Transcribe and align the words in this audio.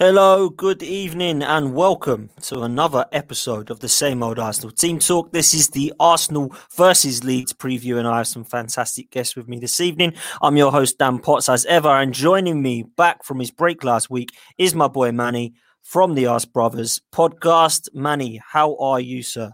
Hello, 0.00 0.48
good 0.48 0.80
evening, 0.80 1.42
and 1.42 1.74
welcome 1.74 2.30
to 2.42 2.60
another 2.60 3.04
episode 3.10 3.68
of 3.68 3.80
the 3.80 3.88
Same 3.88 4.22
Old 4.22 4.38
Arsenal 4.38 4.70
Team 4.70 5.00
Talk. 5.00 5.32
This 5.32 5.52
is 5.52 5.70
the 5.70 5.92
Arsenal 5.98 6.54
versus 6.76 7.24
Leeds 7.24 7.52
preview, 7.52 7.98
and 7.98 8.06
I 8.06 8.18
have 8.18 8.28
some 8.28 8.44
fantastic 8.44 9.10
guests 9.10 9.34
with 9.34 9.48
me 9.48 9.58
this 9.58 9.80
evening. 9.80 10.12
I'm 10.40 10.56
your 10.56 10.70
host, 10.70 10.98
Dan 10.98 11.18
Potts, 11.18 11.48
as 11.48 11.66
ever, 11.66 11.88
and 11.88 12.14
joining 12.14 12.62
me 12.62 12.84
back 12.84 13.24
from 13.24 13.40
his 13.40 13.50
break 13.50 13.82
last 13.82 14.08
week 14.08 14.30
is 14.56 14.72
my 14.72 14.86
boy 14.86 15.10
Manny 15.10 15.54
from 15.82 16.14
the 16.14 16.26
Arse 16.26 16.44
Brothers 16.44 17.00
podcast. 17.12 17.88
Manny, 17.92 18.40
how 18.52 18.76
are 18.76 19.00
you, 19.00 19.24
sir? 19.24 19.50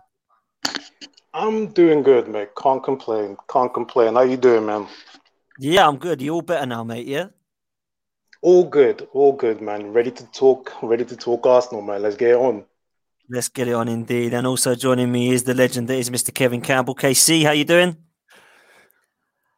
I'm 1.32 1.68
doing 1.68 2.02
good, 2.02 2.28
mate. 2.28 2.50
Can't 2.60 2.84
complain. 2.84 3.38
Can't 3.48 3.72
complain. 3.72 4.12
How 4.12 4.24
you 4.24 4.36
doing, 4.36 4.66
man? 4.66 4.88
Yeah, 5.58 5.88
I'm 5.88 5.96
good. 5.96 6.20
You 6.20 6.34
all 6.34 6.42
better 6.42 6.66
now, 6.66 6.84
mate, 6.84 7.06
yeah? 7.06 7.28
All 8.44 8.64
good. 8.64 9.08
All 9.14 9.32
good, 9.32 9.62
man. 9.62 9.94
Ready 9.94 10.10
to 10.10 10.26
talk. 10.26 10.70
Ready 10.82 11.06
to 11.06 11.16
talk 11.16 11.46
Arsenal, 11.46 11.80
man. 11.80 12.02
Let's 12.02 12.14
get 12.14 12.32
it 12.32 12.36
on. 12.36 12.66
Let's 13.30 13.48
get 13.48 13.68
it 13.68 13.72
on 13.72 13.88
indeed. 13.88 14.34
And 14.34 14.46
also 14.46 14.74
joining 14.74 15.10
me 15.10 15.30
is 15.32 15.44
the 15.44 15.54
legend 15.54 15.88
that 15.88 15.96
is 15.96 16.10
Mr. 16.10 16.32
Kevin 16.32 16.60
Campbell. 16.60 16.94
KC, 16.94 17.42
how 17.42 17.52
you 17.52 17.64
doing? 17.64 17.96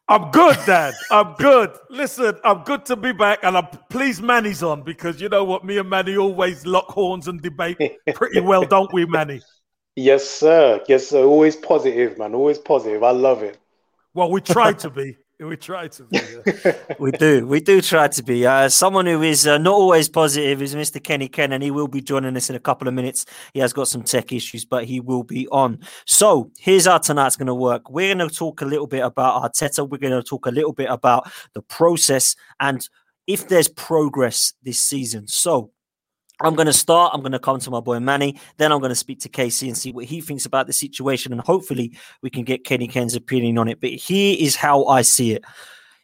I'm 0.07 0.31
good, 0.31 0.55
Dad. 0.65 0.93
I'm 1.11 1.33
good. 1.33 1.75
Listen, 1.89 2.37
I'm 2.45 2.63
good 2.63 2.85
to 2.85 2.95
be 2.95 3.11
back, 3.11 3.39
and 3.43 3.57
I'm 3.57 3.67
pleased 3.89 4.23
Manny's 4.23 4.63
on 4.63 4.83
because 4.83 5.19
you 5.19 5.27
know 5.27 5.43
what? 5.43 5.65
Me 5.65 5.77
and 5.79 5.89
Manny 5.89 6.15
always 6.15 6.65
lock 6.65 6.85
horns 6.85 7.27
and 7.27 7.41
debate 7.41 7.77
pretty 8.15 8.39
well, 8.39 8.65
don't 8.69 8.93
we, 8.93 9.05
Manny? 9.05 9.41
Yes, 9.97 10.29
sir. 10.29 10.81
Yes, 10.87 11.09
sir. 11.09 11.25
Always 11.25 11.57
positive, 11.57 12.17
man. 12.17 12.33
Always 12.33 12.57
positive. 12.57 13.03
I 13.03 13.11
love 13.11 13.43
it. 13.43 13.57
Well, 14.13 14.31
we 14.31 14.39
try 14.39 14.71
to 14.71 14.89
be. 14.89 15.17
We 15.45 15.55
try 15.55 15.87
to 15.87 16.03
be. 16.03 16.19
yeah. 16.65 16.73
we 16.99 17.11
do. 17.11 17.45
We 17.45 17.59
do 17.59 17.79
try 17.79 18.07
to 18.07 18.23
be. 18.23 18.47
Uh, 18.47 18.69
someone 18.69 19.05
who 19.05 19.21
is 19.21 19.45
uh, 19.45 19.59
not 19.59 19.73
always 19.73 20.09
positive 20.09 20.63
is 20.63 20.73
Mr. 20.73 21.03
Kenny 21.03 21.27
Ken, 21.27 21.53
and 21.53 21.61
he 21.61 21.69
will 21.69 21.87
be 21.87 22.01
joining 22.01 22.35
us 22.35 22.49
in 22.49 22.55
a 22.55 22.59
couple 22.59 22.87
of 22.87 22.95
minutes. 22.95 23.25
He 23.53 23.59
has 23.59 23.71
got 23.71 23.87
some 23.87 24.01
tech 24.01 24.33
issues, 24.33 24.65
but 24.65 24.85
he 24.85 24.99
will 24.99 25.21
be 25.21 25.47
on. 25.49 25.79
So 26.05 26.51
here's 26.57 26.87
how 26.87 26.97
tonight's 26.97 27.35
going 27.35 27.47
to 27.47 27.53
work. 27.53 27.91
We're 27.91 28.15
going 28.15 28.27
to 28.27 28.35
talk 28.35 28.61
a 28.61 28.65
little 28.65 28.87
bit 28.87 29.03
about 29.03 29.43
Arteta. 29.43 29.87
We're 29.87 29.99
going 29.99 30.19
to 30.19 30.23
talk 30.23 30.47
a 30.47 30.51
little 30.51 30.73
bit 30.73 30.89
about 30.89 31.31
the 31.53 31.61
process 31.61 32.35
and 32.59 32.87
if 33.27 33.47
there's 33.47 33.67
progress 33.67 34.53
this 34.63 34.81
season. 34.81 35.27
So 35.27 35.71
I'm 36.39 36.55
going 36.55 36.67
to 36.67 36.73
start. 36.73 37.13
I'm 37.13 37.21
going 37.21 37.31
to 37.31 37.39
come 37.39 37.59
to 37.59 37.71
my 37.71 37.79
boy 37.79 37.99
Manny. 37.99 38.39
Then 38.57 38.71
I'm 38.71 38.79
going 38.79 38.89
to 38.89 38.95
speak 38.95 39.19
to 39.21 39.29
Casey 39.29 39.67
and 39.67 39.77
see 39.77 39.91
what 39.91 40.05
he 40.05 40.21
thinks 40.21 40.45
about 40.45 40.67
the 40.67 40.73
situation. 40.73 41.31
And 41.31 41.41
hopefully 41.41 41.97
we 42.21 42.29
can 42.29 42.43
get 42.43 42.63
Kenny 42.63 42.87
Ken's 42.87 43.15
opinion 43.15 43.57
on 43.57 43.67
it. 43.67 43.81
But 43.81 43.91
here 43.91 44.35
is 44.39 44.55
how 44.55 44.85
I 44.85 45.01
see 45.01 45.33
it. 45.33 45.43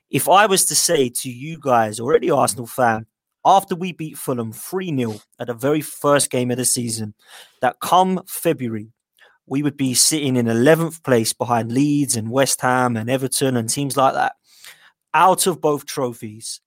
If 0.09 0.27
I 0.27 0.45
was 0.45 0.66
to 0.66 0.75
say 0.75 1.09
to 1.09 1.29
you 1.29 1.57
guys, 1.59 1.99
already 1.99 2.31
Arsenal 2.31 2.67
fan, 2.67 3.05
after 3.45 3.75
we 3.75 3.91
beat 3.91 4.17
Fulham 4.17 4.51
3 4.51 4.95
0 4.95 5.19
at 5.39 5.47
the 5.47 5.53
very 5.53 5.81
first 5.81 6.29
game 6.29 6.50
of 6.50 6.57
the 6.57 6.65
season, 6.65 7.13
that 7.61 7.79
come 7.79 8.21
February, 8.27 8.91
we 9.45 9.61
would 9.61 9.77
be 9.77 9.94
sitting 9.94 10.35
in 10.35 10.45
11th 10.45 11.03
place 11.03 11.33
behind 11.33 11.71
Leeds 11.71 12.15
and 12.15 12.31
West 12.31 12.61
Ham 12.61 12.95
and 12.95 13.09
Everton 13.09 13.57
and 13.57 13.69
teams 13.69 13.97
like 13.97 14.13
that. 14.13 14.35
Out 15.13 15.45
of 15.45 15.61
both 15.61 15.85
trophies, 15.85 16.61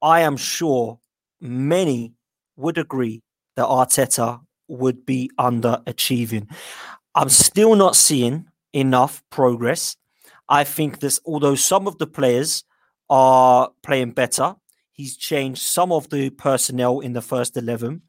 I 0.00 0.20
am 0.20 0.36
sure 0.36 0.98
many 1.40 2.14
would 2.60 2.78
agree 2.78 3.22
that 3.56 3.66
Arteta 3.66 4.40
would 4.68 5.04
be 5.04 5.30
underachieving. 5.38 6.48
I'm 7.14 7.28
still 7.28 7.74
not 7.74 7.96
seeing 7.96 8.46
enough 8.72 9.22
progress. 9.30 9.96
I 10.48 10.64
think 10.64 11.00
that 11.00 11.18
although 11.26 11.54
some 11.54 11.86
of 11.86 11.98
the 11.98 12.06
players 12.06 12.64
are 13.08 13.70
playing 13.82 14.12
better, 14.12 14.54
he's 14.92 15.16
changed 15.16 15.62
some 15.62 15.90
of 15.92 16.08
the 16.10 16.30
personnel 16.30 17.00
in 17.00 17.12
the 17.12 17.22
first 17.22 17.56
11. 17.56 18.02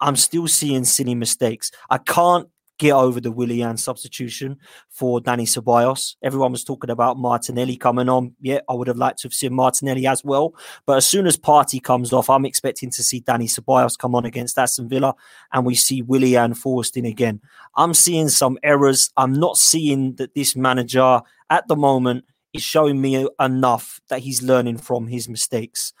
I'm 0.00 0.16
still 0.16 0.48
seeing 0.48 0.84
silly 0.84 1.14
mistakes. 1.14 1.70
I 1.90 1.98
can't 1.98 2.48
get 2.78 2.92
over 2.92 3.20
the 3.20 3.32
Willian 3.32 3.76
substitution 3.76 4.56
for 4.88 5.20
Danny 5.20 5.44
Ceballos. 5.44 6.14
Everyone 6.22 6.52
was 6.52 6.64
talking 6.64 6.90
about 6.90 7.18
Martinelli 7.18 7.76
coming 7.76 8.08
on. 8.08 8.34
Yeah, 8.40 8.60
I 8.68 8.74
would 8.74 8.86
have 8.86 8.96
liked 8.96 9.18
to 9.20 9.28
have 9.28 9.34
seen 9.34 9.52
Martinelli 9.52 10.06
as 10.06 10.24
well. 10.24 10.54
But 10.86 10.96
as 10.98 11.06
soon 11.06 11.26
as 11.26 11.36
Partey 11.36 11.82
comes 11.82 12.12
off, 12.12 12.30
I'm 12.30 12.44
expecting 12.44 12.90
to 12.90 13.02
see 13.02 13.20
Danny 13.20 13.46
Ceballos 13.46 13.98
come 13.98 14.14
on 14.14 14.24
against 14.24 14.58
Aston 14.58 14.88
Villa 14.88 15.14
and 15.52 15.66
we 15.66 15.74
see 15.74 16.02
Willian 16.02 16.54
forced 16.54 16.96
in 16.96 17.04
again. 17.04 17.40
I'm 17.76 17.94
seeing 17.94 18.28
some 18.28 18.58
errors. 18.62 19.10
I'm 19.16 19.32
not 19.32 19.58
seeing 19.58 20.14
that 20.16 20.34
this 20.34 20.54
manager 20.54 21.20
at 21.50 21.66
the 21.68 21.76
moment 21.76 22.24
is 22.52 22.62
showing 22.62 23.00
me 23.00 23.26
enough 23.40 24.00
that 24.08 24.20
he's 24.20 24.42
learning 24.42 24.78
from 24.78 25.06
his 25.06 25.28
mistakes. 25.28 25.92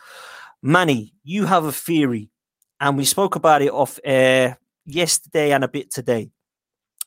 Manny, 0.62 1.14
you 1.22 1.46
have 1.46 1.64
a 1.64 1.72
theory, 1.72 2.30
and 2.80 2.96
we 2.96 3.04
spoke 3.04 3.36
about 3.36 3.62
it 3.62 3.72
off 3.72 3.98
air 4.02 4.58
yesterday 4.86 5.52
and 5.52 5.62
a 5.62 5.68
bit 5.68 5.92
today. 5.92 6.30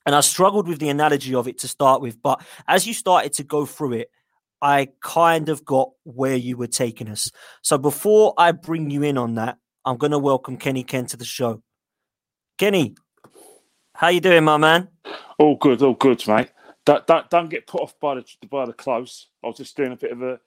And 0.06 0.15
I 0.15 0.21
struggled 0.21 0.68
with 0.68 0.80
the 0.80 0.89
analogy 0.89 1.36
of 1.36 1.48
it 1.48 1.59
to 1.59 1.68
start 1.68 2.01
with, 2.01 2.21
but 2.21 2.42
as 2.68 2.88
you 2.88 2.94
started 2.94 3.33
to 3.33 3.44
go 3.44 3.65
through 3.65 3.94
it, 3.94 4.12
I 4.62 4.89
kind 5.01 5.50
of 5.50 5.65
got 5.65 5.92
where 6.03 6.36
you 6.36 6.57
were 6.57 6.68
taking 6.68 7.09
us. 7.09 7.31
So 7.62 7.77
before 7.77 8.33
I 8.38 8.51
bring 8.51 8.92
you 8.92 9.03
in 9.03 9.18
on 9.18 9.36
that, 9.36 9.57
I'm 9.86 9.98
going 9.98 10.12
to 10.12 10.19
welcome 10.19 10.57
Kenny 10.57 10.83
Ken 10.83 11.07
to 11.07 11.18
the 11.18 11.25
show. 11.25 11.63
Kenny, 12.57 12.95
how 13.95 14.09
you 14.09 14.21
doing, 14.21 14.44
my 14.44 14.57
man? 14.57 14.88
All 15.39 15.56
good, 15.56 15.81
all 15.81 15.95
good, 15.95 16.27
mate. 16.27 16.51
Don't, 16.86 17.06
don't, 17.07 17.30
don't 17.30 17.50
get 17.50 17.68
put 17.68 17.81
off 17.81 18.00
by 18.00 18.15
the 18.15 18.25
by 18.50 18.65
the 18.65 18.74
clothes. 18.74 19.27
I 19.44 19.48
was 19.48 19.57
just 19.57 19.77
doing 19.77 19.92
a 19.92 19.95
bit 19.95 20.12
of 20.12 20.21
a 20.21 20.39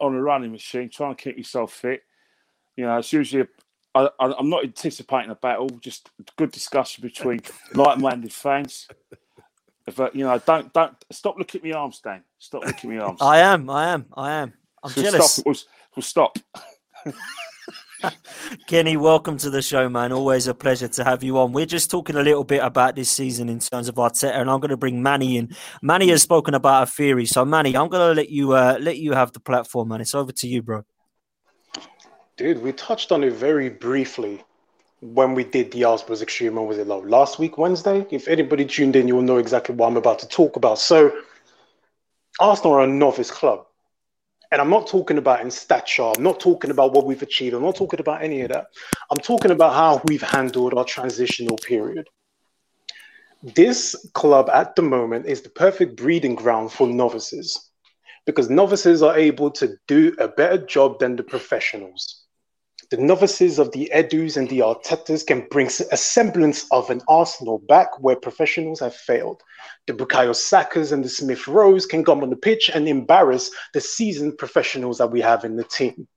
on 0.00 0.14
a 0.14 0.22
running 0.22 0.52
machine, 0.52 0.90
trying 0.90 1.14
to 1.14 1.22
keep 1.22 1.36
yourself 1.36 1.72
fit. 1.72 2.02
You 2.76 2.84
know, 2.84 2.98
it's 2.98 3.12
usually 3.12 3.46
I, 3.94 4.08
I'm 4.20 4.50
not 4.50 4.64
anticipating 4.64 5.30
a 5.30 5.34
battle, 5.34 5.68
just 5.80 6.10
good 6.36 6.50
discussion 6.50 7.02
between 7.02 7.40
like-minded 7.74 8.32
fans. 8.44 8.88
But 9.96 10.14
you 10.14 10.24
know, 10.24 10.38
don't 10.38 10.72
don't 10.72 10.94
stop 11.10 11.38
looking 11.38 11.60
at 11.60 11.64
my 11.64 11.72
arms, 11.72 12.00
Dan. 12.00 12.22
Stop 12.38 12.64
looking 12.64 12.92
at 12.92 12.96
my 12.96 13.02
arms. 13.04 13.18
I 13.22 13.38
am, 13.38 13.70
I 13.70 13.88
am, 13.88 14.06
I 14.14 14.32
am. 14.32 14.52
I'm 14.82 14.90
So 14.90 15.02
jealous. 15.02 15.32
Stop. 15.32 15.46
We'll, 15.46 15.56
we'll 15.96 16.02
stop. 16.02 16.38
Kenny, 18.68 18.96
welcome 18.96 19.36
to 19.38 19.50
the 19.50 19.62
show, 19.62 19.88
man. 19.88 20.12
Always 20.12 20.46
a 20.46 20.54
pleasure 20.54 20.88
to 20.88 21.04
have 21.04 21.24
you 21.24 21.38
on. 21.38 21.52
We're 21.52 21.66
just 21.66 21.90
talking 21.90 22.16
a 22.16 22.22
little 22.22 22.44
bit 22.44 22.62
about 22.62 22.94
this 22.94 23.10
season 23.10 23.48
in 23.48 23.58
terms 23.58 23.88
of 23.88 23.96
Arteta, 23.96 24.30
and 24.30 24.48
I'm 24.48 24.60
going 24.60 24.70
to 24.70 24.76
bring 24.76 25.02
Manny 25.02 25.36
in. 25.36 25.54
Manny 25.82 26.08
has 26.08 26.22
spoken 26.22 26.54
about 26.54 26.84
a 26.84 26.86
theory, 26.86 27.26
so 27.26 27.44
Manny, 27.44 27.76
I'm 27.76 27.88
going 27.88 28.10
to 28.10 28.14
let 28.14 28.30
you 28.30 28.52
uh, 28.52 28.78
let 28.80 28.98
you 28.98 29.12
have 29.12 29.32
the 29.32 29.40
platform, 29.40 29.88
man. 29.88 30.00
It's 30.00 30.14
over 30.14 30.32
to 30.32 30.46
you, 30.46 30.62
bro. 30.62 30.84
Dude, 32.38 32.62
we 32.62 32.70
touched 32.72 33.10
on 33.10 33.24
it 33.24 33.32
very 33.32 33.68
briefly 33.68 34.44
when 35.00 35.34
we 35.34 35.42
did 35.42 35.72
the 35.72 35.82
Arsenal's 35.82 36.22
Extreme 36.22 36.54
was 36.54 36.78
it 36.78 36.86
low 36.86 37.00
last 37.00 37.40
week, 37.40 37.58
Wednesday? 37.58 38.06
If 38.12 38.28
anybody 38.28 38.64
tuned 38.64 38.94
in, 38.94 39.08
you'll 39.08 39.22
know 39.22 39.38
exactly 39.38 39.74
what 39.74 39.88
I'm 39.88 39.96
about 39.96 40.20
to 40.20 40.28
talk 40.28 40.54
about. 40.54 40.78
So, 40.78 41.10
Arsenal 42.38 42.74
are 42.74 42.82
a 42.82 42.86
novice 42.86 43.32
club. 43.32 43.66
And 44.52 44.60
I'm 44.60 44.70
not 44.70 44.86
talking 44.86 45.18
about 45.18 45.40
in 45.40 45.50
stature. 45.50 46.12
I'm 46.16 46.22
not 46.22 46.38
talking 46.38 46.70
about 46.70 46.92
what 46.92 47.06
we've 47.06 47.22
achieved. 47.22 47.56
I'm 47.56 47.62
not 47.62 47.74
talking 47.74 47.98
about 47.98 48.22
any 48.22 48.42
of 48.42 48.50
that. 48.50 48.68
I'm 49.10 49.18
talking 49.18 49.50
about 49.50 49.74
how 49.74 50.00
we've 50.06 50.22
handled 50.22 50.74
our 50.74 50.84
transitional 50.84 51.56
period. 51.56 52.06
This 53.42 53.96
club 54.14 54.48
at 54.50 54.76
the 54.76 54.82
moment 54.82 55.26
is 55.26 55.42
the 55.42 55.50
perfect 55.50 55.96
breeding 55.96 56.36
ground 56.36 56.70
for 56.70 56.86
novices 56.86 57.68
because 58.26 58.48
novices 58.48 59.02
are 59.02 59.18
able 59.18 59.50
to 59.50 59.74
do 59.88 60.14
a 60.20 60.28
better 60.28 60.58
job 60.58 61.00
than 61.00 61.16
the 61.16 61.24
professionals. 61.24 62.26
The 62.90 62.96
novices 62.96 63.58
of 63.58 63.70
the 63.72 63.90
Edus 63.94 64.38
and 64.38 64.48
the 64.48 64.60
Artetas 64.60 65.26
can 65.26 65.46
bring 65.50 65.66
a 65.66 65.96
semblance 65.96 66.66
of 66.70 66.88
an 66.88 67.02
Arsenal 67.06 67.58
back 67.58 68.00
where 68.00 68.16
professionals 68.16 68.80
have 68.80 68.94
failed. 68.94 69.42
The 69.86 69.92
Bukayo 69.92 70.30
Sakas 70.30 70.90
and 70.90 71.04
the 71.04 71.08
Smith 71.10 71.46
Rowes 71.46 71.84
can 71.84 72.02
come 72.02 72.22
on 72.22 72.30
the 72.30 72.36
pitch 72.36 72.70
and 72.72 72.88
embarrass 72.88 73.50
the 73.74 73.80
seasoned 73.82 74.38
professionals 74.38 74.96
that 74.98 75.10
we 75.10 75.20
have 75.20 75.44
in 75.44 75.56
the 75.56 75.64
team. 75.64 76.08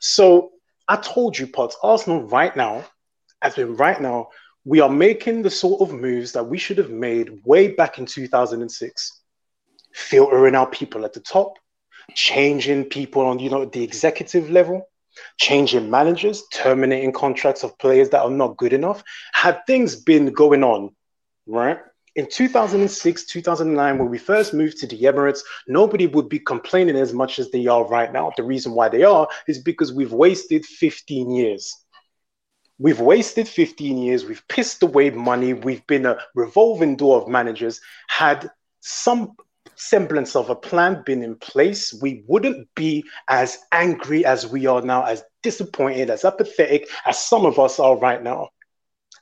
So 0.00 0.50
I 0.88 0.96
told 0.96 1.38
you, 1.38 1.46
Potts, 1.46 1.76
Arsenal 1.84 2.24
right 2.24 2.56
now, 2.56 2.84
as 3.42 3.56
in 3.56 3.76
right 3.76 4.00
now, 4.00 4.30
we 4.64 4.80
are 4.80 4.90
making 4.90 5.42
the 5.42 5.50
sort 5.50 5.80
of 5.80 5.94
moves 5.94 6.32
that 6.32 6.48
we 6.48 6.58
should 6.58 6.78
have 6.78 6.90
made 6.90 7.44
way 7.44 7.68
back 7.68 7.98
in 7.98 8.06
2006. 8.06 9.20
Filtering 9.94 10.56
out 10.56 10.72
people 10.72 11.04
at 11.04 11.12
the 11.12 11.20
top, 11.20 11.54
changing 12.14 12.86
people 12.86 13.22
on 13.22 13.38
you 13.38 13.48
know 13.48 13.64
the 13.64 13.82
executive 13.82 14.50
level, 14.50 14.88
changing 15.38 15.90
managers, 15.90 16.44
terminating 16.52 17.12
contracts 17.12 17.62
of 17.62 17.78
players 17.78 18.10
that 18.10 18.22
are 18.22 18.30
not 18.30 18.56
good 18.56 18.72
enough. 18.72 19.02
Had 19.32 19.66
things 19.66 19.96
been 19.96 20.32
going 20.32 20.64
on, 20.64 20.94
right? 21.46 21.78
In 22.16 22.26
2006, 22.30 23.26
2009, 23.26 23.98
when 23.98 24.08
we 24.08 24.16
first 24.16 24.54
moved 24.54 24.78
to 24.78 24.86
the 24.86 25.02
Emirates, 25.02 25.40
nobody 25.68 26.06
would 26.06 26.30
be 26.30 26.38
complaining 26.38 26.96
as 26.96 27.12
much 27.12 27.38
as 27.38 27.50
they 27.50 27.66
are 27.66 27.86
right 27.86 28.10
now. 28.10 28.32
The 28.36 28.42
reason 28.42 28.72
why 28.72 28.88
they 28.88 29.02
are 29.02 29.28
is 29.46 29.58
because 29.58 29.92
we've 29.92 30.14
wasted 30.14 30.64
15 30.64 31.30
years. 31.30 31.74
We've 32.78 33.00
wasted 33.00 33.48
15 33.48 33.98
years. 33.98 34.24
We've 34.24 34.42
pissed 34.48 34.82
away 34.82 35.10
money. 35.10 35.52
We've 35.52 35.86
been 35.86 36.06
a 36.06 36.18
revolving 36.34 36.96
door 36.96 37.20
of 37.20 37.28
managers. 37.28 37.80
Had 38.08 38.50
some 38.80 39.32
semblance 39.76 40.34
of 40.34 40.50
a 40.50 40.54
plan 40.54 41.02
been 41.04 41.22
in 41.22 41.36
place, 41.36 41.94
we 42.00 42.24
wouldn't 42.26 42.68
be 42.74 43.04
as 43.28 43.58
angry 43.72 44.24
as 44.24 44.46
we 44.46 44.66
are 44.66 44.82
now, 44.82 45.04
as 45.04 45.22
disappointed, 45.42 46.10
as 46.10 46.24
apathetic 46.24 46.88
as 47.06 47.22
some 47.22 47.46
of 47.46 47.58
us 47.58 47.78
are 47.78 47.96
right 47.96 48.22
now. 48.22 48.48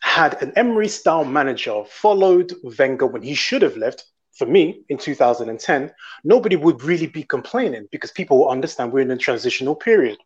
Had 0.00 0.42
an 0.42 0.52
Emery 0.56 0.88
style 0.88 1.24
manager 1.24 1.82
followed 1.88 2.52
Wenger 2.78 3.06
when 3.06 3.22
he 3.22 3.34
should 3.34 3.62
have 3.62 3.76
left, 3.76 4.04
for 4.32 4.46
me, 4.46 4.84
in 4.88 4.98
2010, 4.98 5.92
nobody 6.24 6.56
would 6.56 6.82
really 6.82 7.06
be 7.06 7.22
complaining 7.22 7.86
because 7.92 8.10
people 8.10 8.38
will 8.38 8.48
understand 8.48 8.92
we're 8.92 9.00
in 9.00 9.10
a 9.10 9.16
transitional 9.16 9.76
period. 9.76 10.18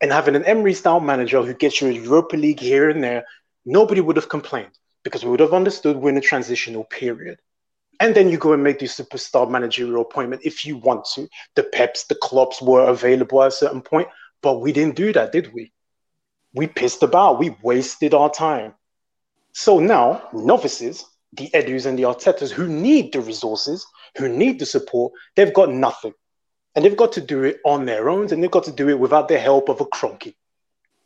And 0.00 0.10
having 0.10 0.34
an 0.34 0.44
Emery 0.44 0.74
style 0.74 1.00
manager 1.00 1.42
who 1.42 1.52
gets 1.52 1.80
you 1.80 1.88
a 1.88 1.92
Europa 1.92 2.36
League 2.36 2.60
here 2.60 2.88
and 2.88 3.04
there, 3.04 3.24
nobody 3.66 4.00
would 4.00 4.16
have 4.16 4.30
complained 4.30 4.72
because 5.04 5.24
we 5.24 5.30
would 5.30 5.40
have 5.40 5.52
understood 5.52 5.96
we're 5.96 6.10
in 6.10 6.16
a 6.16 6.22
transitional 6.22 6.84
period. 6.84 7.38
And 8.00 8.14
then 8.14 8.30
you 8.30 8.38
go 8.38 8.54
and 8.54 8.64
make 8.64 8.78
the 8.78 8.86
superstar 8.86 9.48
managerial 9.48 10.00
appointment 10.00 10.42
if 10.44 10.64
you 10.64 10.78
want 10.78 11.04
to. 11.14 11.28
The 11.54 11.64
Peps, 11.64 12.04
the 12.04 12.14
Klopps 12.14 12.62
were 12.62 12.88
available 12.88 13.42
at 13.42 13.48
a 13.48 13.52
certain 13.52 13.82
point, 13.82 14.08
but 14.40 14.60
we 14.60 14.72
didn't 14.72 14.96
do 14.96 15.12
that, 15.12 15.32
did 15.32 15.52
we? 15.52 15.70
We 16.54 16.66
pissed 16.66 17.02
about, 17.02 17.38
we 17.38 17.54
wasted 17.62 18.14
our 18.14 18.30
time. 18.30 18.74
So 19.52 19.78
now, 19.78 20.28
novices, 20.32 21.04
the 21.34 21.50
Edus 21.52 21.84
and 21.84 21.98
the 21.98 22.04
Artetas 22.04 22.50
who 22.50 22.66
need 22.66 23.12
the 23.12 23.20
resources, 23.20 23.86
who 24.16 24.28
need 24.28 24.58
the 24.58 24.66
support, 24.66 25.12
they've 25.36 25.52
got 25.52 25.70
nothing. 25.70 26.14
And 26.74 26.84
they've 26.84 26.96
got 26.96 27.12
to 27.12 27.20
do 27.20 27.44
it 27.44 27.60
on 27.66 27.84
their 27.84 28.08
own, 28.08 28.32
and 28.32 28.42
they've 28.42 28.50
got 28.50 28.64
to 28.64 28.72
do 28.72 28.88
it 28.88 28.98
without 28.98 29.28
the 29.28 29.38
help 29.38 29.68
of 29.68 29.80
a 29.80 29.84
Kroenke. 29.84 30.34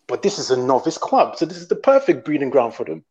But 0.07 0.23
this 0.23 0.39
is 0.39 0.51
a 0.51 0.57
novice 0.57 0.99
club, 0.99 1.37
so 1.37 1.47
this 1.47 1.57
is 1.57 1.69
the 1.69 1.77
perfect 1.77 2.25
breeding 2.25 2.51
ground 2.51 2.75
for 2.75 2.85
them. 2.85 3.05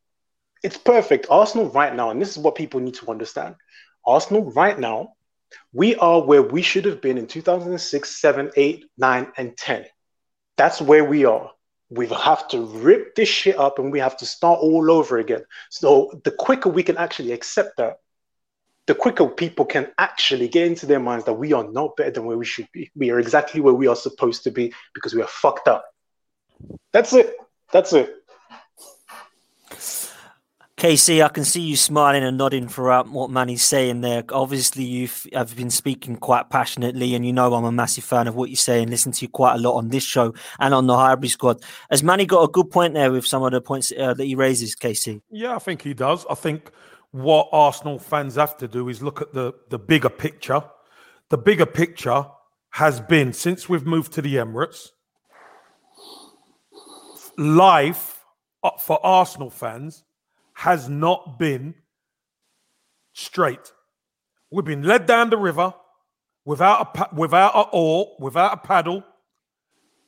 It's 0.64 0.78
perfect. 0.78 1.28
Arsenal 1.30 1.70
right 1.70 1.94
now, 1.94 2.10
and 2.10 2.22
this 2.22 2.32
is 2.32 2.38
what 2.38 2.56
people 2.56 2.80
need 2.80 2.96
to 2.96 3.12
understand. 3.12 3.56
Arsenal 4.06 4.52
right 4.52 4.80
now, 4.80 5.14
we 5.74 5.96
are 5.98 6.22
where 6.22 6.42
we 6.42 6.62
should 6.62 6.86
have 6.86 7.02
been 7.02 7.18
in 7.18 7.28
2006, 7.28 8.22
7, 8.22 8.52
8, 8.56 8.86
9, 8.98 9.28
and 9.38 9.58
10. 9.58 9.86
That's 10.58 10.82
where 10.82 11.04
we 11.04 11.26
are. 11.26 11.52
We 11.90 12.08
have 12.08 12.48
to 12.50 12.66
rip 12.66 13.16
this 13.16 13.30
shit 13.30 13.58
up 13.58 13.78
and 13.78 13.92
we 13.92 14.00
have 14.00 14.18
to 14.18 14.26
start 14.26 14.60
all 14.62 14.90
over 14.90 15.20
again. 15.20 15.44
So 15.70 16.22
the 16.24 16.32
quicker 16.32 16.70
we 16.70 16.82
can 16.82 16.98
actually 16.98 17.34
accept 17.34 17.78
that, 17.78 17.98
the 18.88 18.96
quicker 18.96 19.28
people 19.28 19.66
can 19.66 19.92
actually 19.98 20.48
get 20.48 20.68
into 20.68 20.86
their 20.86 21.00
minds 21.00 21.26
that 21.26 21.34
we 21.34 21.54
are 21.54 21.70
not 21.70 21.96
better 21.96 22.12
than 22.12 22.26
where 22.26 22.38
we 22.38 22.46
should 22.46 22.68
be. 22.72 22.90
We 22.96 23.12
are 23.12 23.20
exactly 23.20 23.62
where 23.62 23.74
we 23.74 23.88
are 23.88 23.96
supposed 23.96 24.44
to 24.44 24.52
be 24.52 24.74
because 24.94 25.14
we 25.14 25.22
are 25.22 25.28
fucked 25.28 25.68
up. 25.68 25.86
That's 26.92 27.14
it. 27.14 27.36
That's 27.72 27.94
it. 27.94 28.14
KC, 30.84 31.24
I 31.24 31.30
can 31.30 31.46
see 31.46 31.62
you 31.62 31.78
smiling 31.78 32.24
and 32.24 32.38
nodding 32.38 32.68
throughout 32.68 33.08
what 33.08 33.30
Manny's 33.30 33.64
saying 33.64 34.02
there. 34.02 34.22
Obviously, 34.34 34.84
you 34.84 35.08
have 35.32 35.56
been 35.56 35.70
speaking 35.70 36.18
quite 36.18 36.50
passionately, 36.50 37.16
and 37.16 37.26
you 37.26 37.32
know 37.32 37.54
I'm 37.54 37.64
a 37.64 37.72
massive 37.72 38.04
fan 38.04 38.28
of 38.28 38.36
what 38.36 38.50
you 38.50 38.58
say 38.58 38.82
and 38.82 38.92
listen 38.92 39.14
to 39.14 39.22
you 39.22 39.30
quite 39.30 39.56
a 39.56 39.60
lot 39.60 39.78
on 39.78 39.88
this 39.88 40.04
show 40.04 40.34
and 40.60 40.74
on 40.74 40.88
the 40.88 40.98
Highbury 40.98 41.30
squad. 41.30 41.64
Has 41.90 42.04
Manny 42.04 42.26
got 42.26 42.42
a 42.42 42.50
good 42.50 42.70
point 42.70 42.96
there 42.96 43.14
with 43.14 43.26
some 43.26 43.44
of 43.44 43.54
the 43.54 43.62
points 43.62 43.94
uh, 43.98 44.14
that 44.14 44.26
he 44.26 44.36
raises, 44.36 44.76
KC? 44.76 45.22
Yeah, 45.32 45.56
I 45.56 45.60
think 45.60 45.84
he 45.84 45.94
does. 45.94 46.26
I 46.30 46.36
think 46.36 46.70
what 47.12 47.48
Arsenal 47.54 47.98
fans 47.98 48.36
have 48.36 48.58
to 48.58 48.68
do 48.68 48.90
is 48.90 49.02
look 49.02 49.22
at 49.22 49.32
the, 49.32 49.54
the 49.70 49.80
bigger 49.80 50.10
picture. 50.10 50.64
The 51.30 51.38
bigger 51.38 51.66
picture 51.66 52.26
has 52.72 53.00
been 53.00 53.32
since 53.32 53.70
we've 53.70 53.86
moved 53.86 54.12
to 54.16 54.22
the 54.22 54.36
Emirates, 54.36 54.90
life 57.38 58.26
uh, 58.64 58.72
for 58.72 59.00
Arsenal 59.06 59.50
fans 59.50 60.04
has 60.54 60.90
not 60.90 61.38
been 61.40 61.76
straight. 63.14 63.72
We've 64.52 64.66
been 64.66 64.84
led 64.84 65.06
down 65.06 65.30
the 65.30 65.38
river 65.38 65.74
without 66.46 66.98
a 66.98 67.16
without 67.16 67.56
a 67.56 67.70
oar, 67.72 68.16
without 68.20 68.54
a 68.54 68.58
paddle, 68.58 69.04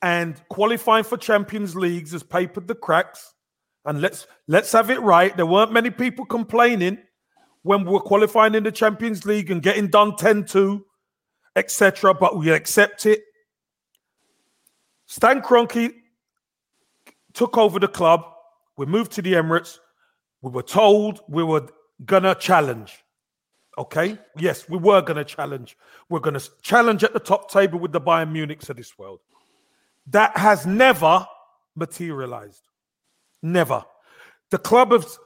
and 0.02 0.42
qualifying 0.50 1.04
for 1.04 1.18
Champions 1.18 1.76
Leagues 1.76 2.12
has 2.12 2.24
papered 2.24 2.68
the 2.68 2.76
cracks. 2.76 3.34
And 3.86 4.02
let's 4.02 4.28
let's 4.48 4.72
have 4.72 4.90
it 4.90 5.02
right. 5.02 5.36
There 5.36 5.46
weren't 5.46 5.72
many 5.72 5.90
people 5.90 6.26
complaining 6.26 7.00
when 7.64 7.86
we 7.86 7.92
were 7.92 8.00
qualifying 8.00 8.56
in 8.56 8.64
the 8.64 8.72
Champions 8.72 9.26
League 9.26 9.50
and 9.50 9.62
getting 9.62 9.88
done 9.88 10.12
10-2, 10.12 10.82
etc. 11.56 12.14
But 12.14 12.38
we 12.38 12.52
accept 12.52 13.06
it. 13.06 13.24
Stan 15.08 15.42
Kroenke 15.42 15.94
took 17.34 17.58
over 17.58 17.80
the 17.80 17.88
club. 17.88 18.24
We 18.78 18.86
moved 18.86 19.12
to 19.14 19.22
the 19.22 19.34
Emirates. 19.34 19.80
We 20.46 20.52
were 20.52 20.62
told 20.62 21.22
we 21.28 21.44
were 21.44 21.68
gonna 22.06 22.36
challenge. 22.36 23.04
Okay. 23.80 24.20
Yes, 24.38 24.70
we 24.70 24.78
were 24.78 25.02
gonna 25.02 25.26
challenge. 25.26 25.76
We're 26.08 26.20
gonna 26.20 26.42
challenge 26.62 27.04
at 27.04 27.14
the 27.14 27.20
top 27.20 27.50
table 27.50 27.80
with 27.80 27.92
the 27.92 28.00
Bayern 28.00 28.32
Munichs 28.32 28.70
of 28.70 28.78
this 28.78 28.96
world. 28.96 29.22
That 30.06 30.38
has 30.38 30.68
never 30.68 31.26
materialized. 31.76 32.62
Never. 33.42 33.84
The 34.52 34.60
club 34.60 34.94
of 34.94 35.18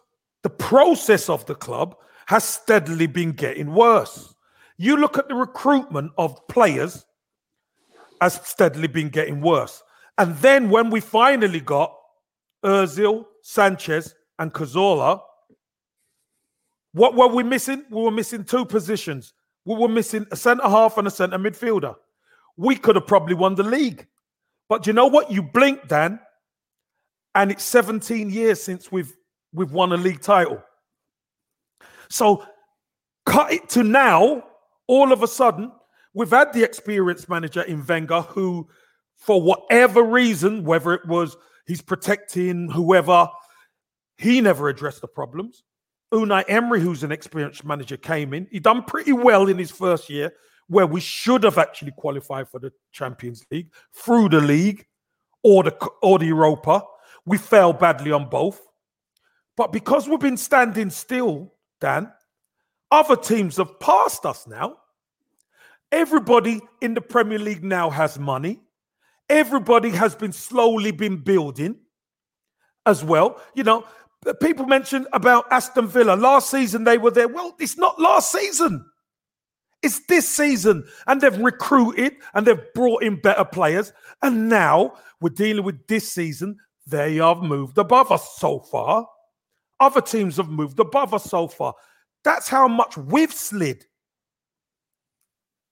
the 0.44 0.50
process 0.50 1.28
of 1.28 1.46
the 1.48 1.56
club 1.56 1.98
has 2.28 2.46
steadily 2.46 3.08
been 3.08 3.34
getting 3.34 3.74
worse. 3.74 4.34
You 4.78 4.96
look 4.96 5.18
at 5.18 5.28
the 5.28 5.36
recruitment 5.36 6.14
of 6.18 6.48
players 6.48 7.06
has 8.22 8.40
steadily 8.48 8.88
been 8.88 9.10
getting 9.10 9.42
worse. 9.42 9.84
And 10.18 10.38
then 10.38 10.70
when 10.70 10.90
we 10.90 11.02
finally 11.02 11.60
got 11.60 11.94
Ozil, 12.64 13.26
Sanchez, 13.42 14.16
and 14.40 14.54
Cazorla, 14.54 15.22
what 16.94 17.14
were 17.14 17.28
we 17.28 17.44
missing? 17.44 17.84
We 17.92 18.02
were 18.02 18.12
missing 18.12 18.44
two 18.44 18.66
positions. 18.66 19.34
We 19.66 19.76
were 19.76 19.88
missing 19.88 20.26
a 20.32 20.36
centre 20.36 20.68
half 20.68 20.98
and 20.98 21.08
a 21.08 21.12
centre 21.12 21.38
midfielder. 21.38 21.96
We 22.58 22.76
could 22.76 22.96
have 22.96 23.06
probably 23.06 23.36
won 23.36 23.56
the 23.56 23.64
league. 23.64 24.08
But 24.70 24.88
you 24.88 24.94
know 24.94 25.08
what? 25.08 25.32
You 25.32 25.44
blink, 25.44 25.88
Dan, 25.88 26.20
and 27.36 27.52
it's 27.52 27.64
17 27.64 28.30
years 28.30 28.62
since 28.62 28.92
we've 28.92 29.14
we've 29.54 29.72
won 29.72 29.92
a 29.92 29.98
league 29.98 30.22
title. 30.22 30.64
So 32.10 32.46
cut 33.26 33.52
it 33.52 33.70
to 33.70 33.84
now, 33.84 34.44
all 34.88 35.12
of 35.12 35.22
a 35.22 35.28
sudden, 35.28 35.72
we've 36.14 36.30
had 36.30 36.54
the 36.54 36.64
experienced 36.64 37.30
manager 37.30 37.62
in 37.62 37.86
Wenger 37.86 38.22
who, 38.22 38.68
for 39.16 39.42
whatever 39.42 40.04
reason, 40.04 40.64
whether 40.64 40.94
it 40.94 41.06
was 41.06 41.36
he's 41.68 41.82
protecting 41.82 42.70
whoever, 42.70 43.28
he 44.20 44.42
never 44.42 44.68
addressed 44.68 45.00
the 45.00 45.08
problems. 45.08 45.64
Unai 46.14 46.44
Emery, 46.50 46.82
who's 46.82 47.04
an 47.04 47.12
experienced 47.12 47.64
manager, 47.64 47.96
came 47.96 48.34
in. 48.34 48.48
He 48.52 48.60
done 48.60 48.84
pretty 48.84 49.14
well 49.14 49.48
in 49.48 49.58
his 49.58 49.72
first 49.72 50.10
year, 50.10 50.34
where 50.68 50.86
we 50.86 51.00
should 51.00 51.44
have 51.44 51.58
actually 51.58 51.94
qualified 51.98 52.50
for 52.50 52.60
the 52.60 52.74
Champions 52.92 53.46
League 53.50 53.72
through 53.96 54.30
the 54.30 54.42
league 54.42 54.86
or 55.42 55.64
the 55.64 55.72
or 56.02 56.20
the 56.20 56.26
Europa. 56.26 56.84
We 57.26 57.38
fell 57.38 57.72
badly 57.72 58.12
on 58.12 58.30
both. 58.30 58.60
But 59.56 59.72
because 59.72 60.10
we've 60.10 60.20
been 60.20 60.38
standing 60.38 60.90
still, 60.90 61.54
Dan, 61.80 62.12
other 62.92 63.16
teams 63.16 63.56
have 63.58 63.80
passed 63.80 64.26
us 64.26 64.48
now. 64.48 64.78
Everybody 65.92 66.60
in 66.82 66.94
the 66.94 67.02
Premier 67.02 67.40
League 67.40 67.64
now 67.64 67.90
has 67.90 68.20
money. 68.20 68.60
Everybody 69.30 69.92
has 69.92 70.14
been 70.14 70.34
slowly 70.34 70.92
been 70.92 71.18
building 71.18 71.78
as 72.86 73.04
well. 73.04 73.42
You 73.54 73.64
know, 73.64 73.86
people 74.42 74.66
mentioned 74.66 75.08
about 75.14 75.52
Aston 75.52 75.88
Villa. 75.88 76.16
Last 76.16 76.50
season 76.50 76.84
they 76.84 76.98
were 76.98 77.12
there. 77.12 77.28
Well, 77.28 77.56
it's 77.60 77.78
not 77.78 78.00
last 78.00 78.32
season. 78.32 78.86
It's 79.82 80.06
this 80.08 80.28
season. 80.28 80.86
And 81.08 81.22
they've 81.22 81.38
recruited 81.38 82.16
and 82.34 82.46
they've 82.46 82.74
brought 82.74 83.04
in 83.04 83.22
better 83.22 83.46
players. 83.46 83.94
And 84.22 84.50
now 84.50 84.96
we're 85.22 85.30
dealing 85.30 85.64
with 85.64 85.88
this 85.88 86.12
season. 86.12 86.58
They 86.86 87.16
have 87.16 87.42
moved 87.42 87.78
above 87.78 88.12
us 88.12 88.38
so 88.38 88.60
far. 88.60 89.08
Other 89.80 90.02
teams 90.02 90.38
have 90.38 90.50
moved 90.50 90.80
above 90.80 91.14
us 91.14 91.24
so 91.24 91.48
far. 91.48 91.74
That's 92.24 92.50
how 92.50 92.68
much 92.68 92.98
we've 92.98 93.34
slid. 93.34 93.86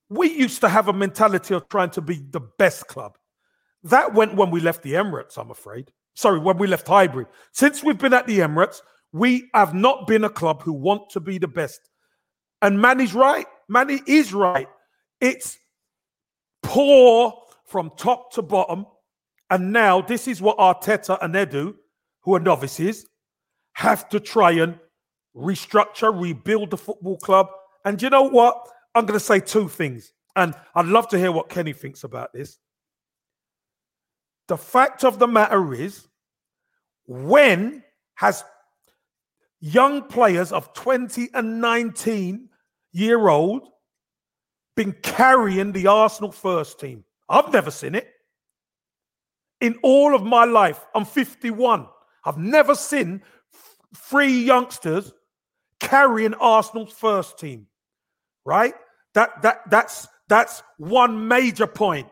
We 0.10 0.32
used 0.32 0.62
to 0.62 0.70
have 0.70 0.88
a 0.88 0.94
mentality 0.94 1.54
of 1.54 1.68
trying 1.68 1.90
to 1.92 2.02
be 2.02 2.22
the 2.30 2.40
best 2.40 2.88
club. 2.88 3.18
That 3.84 4.14
went 4.14 4.36
when 4.36 4.52
we 4.52 4.62
left 4.62 4.84
the 4.84 4.94
Emirates, 4.94 5.38
I'm 5.38 5.52
afraid. 5.52 5.92
Sorry, 6.18 6.40
when 6.40 6.58
we 6.58 6.66
left 6.66 6.88
Highbury. 6.88 7.28
Since 7.52 7.84
we've 7.84 8.00
been 8.00 8.12
at 8.12 8.26
the 8.26 8.40
Emirates, 8.40 8.82
we 9.12 9.52
have 9.54 9.76
not 9.76 10.08
been 10.08 10.24
a 10.24 10.30
club 10.32 10.64
who 10.64 10.74
want 10.74 11.12
to 11.12 11.20
be 11.20 11.38
the 11.38 11.48
best. 11.48 11.80
And 12.64 12.82
Manny's 12.82 13.14
right. 13.14 13.46
Manny 13.70 14.02
is 14.08 14.34
right. 14.34 14.68
It's 15.22 15.60
poor 16.64 17.40
from 17.68 17.92
top 17.98 18.34
to 18.34 18.42
bottom. 18.42 18.88
And 19.52 19.72
now 19.72 20.02
this 20.02 20.28
is 20.28 20.42
what 20.42 20.58
Arteta 20.58 21.20
and 21.22 21.36
Edu, 21.36 21.76
who 22.24 22.34
are 22.34 22.40
novices, 22.40 23.06
have 23.74 24.10
to 24.10 24.20
try 24.20 24.54
and 24.54 24.80
restructure, 25.36 26.20
rebuild 26.20 26.72
the 26.72 26.78
football 26.78 27.18
club. 27.18 27.46
And 27.86 28.02
you 28.02 28.10
know 28.10 28.24
what? 28.24 28.58
I'm 28.96 29.06
going 29.06 29.20
to 29.20 29.24
say 29.24 29.40
two 29.40 29.70
things. 29.70 30.14
And 30.36 30.56
I'd 30.74 30.88
love 30.88 31.10
to 31.10 31.20
hear 31.20 31.32
what 31.32 31.50
Kenny 31.50 31.74
thinks 31.74 32.04
about 32.04 32.34
this. 32.34 32.58
The 34.48 34.58
fact 34.58 35.04
of 35.04 35.20
the 35.20 35.28
matter 35.28 35.76
is, 35.76 36.07
when 37.08 37.84
has 38.16 38.44
young 39.60 40.04
players 40.04 40.52
of 40.52 40.74
20 40.74 41.30
and 41.34 41.60
19 41.60 42.50
year 42.92 43.28
old 43.28 43.68
been 44.76 44.94
carrying 45.02 45.72
the 45.72 45.88
Arsenal 45.88 46.32
first 46.32 46.80
team? 46.80 47.04
I've 47.28 47.52
never 47.52 47.72
seen 47.72 47.96
it. 47.96 48.08
In 49.60 49.80
all 49.82 50.14
of 50.14 50.24
my 50.24 50.46
life, 50.46 50.86
I'm 50.94 51.06
51. 51.06 51.88
I've 52.24 52.38
never 52.38 52.76
seen 52.76 53.24
three 53.96 54.44
youngsters 54.44 55.12
carrying 55.80 56.34
Arsenal's 56.36 56.94
first 56.94 57.40
team. 57.40 57.68
Right? 58.46 58.76
That 59.14 59.42
that 59.42 59.70
that's 59.70 60.08
that's 60.28 60.62
one 60.78 61.28
major 61.28 61.68
point. 61.68 62.08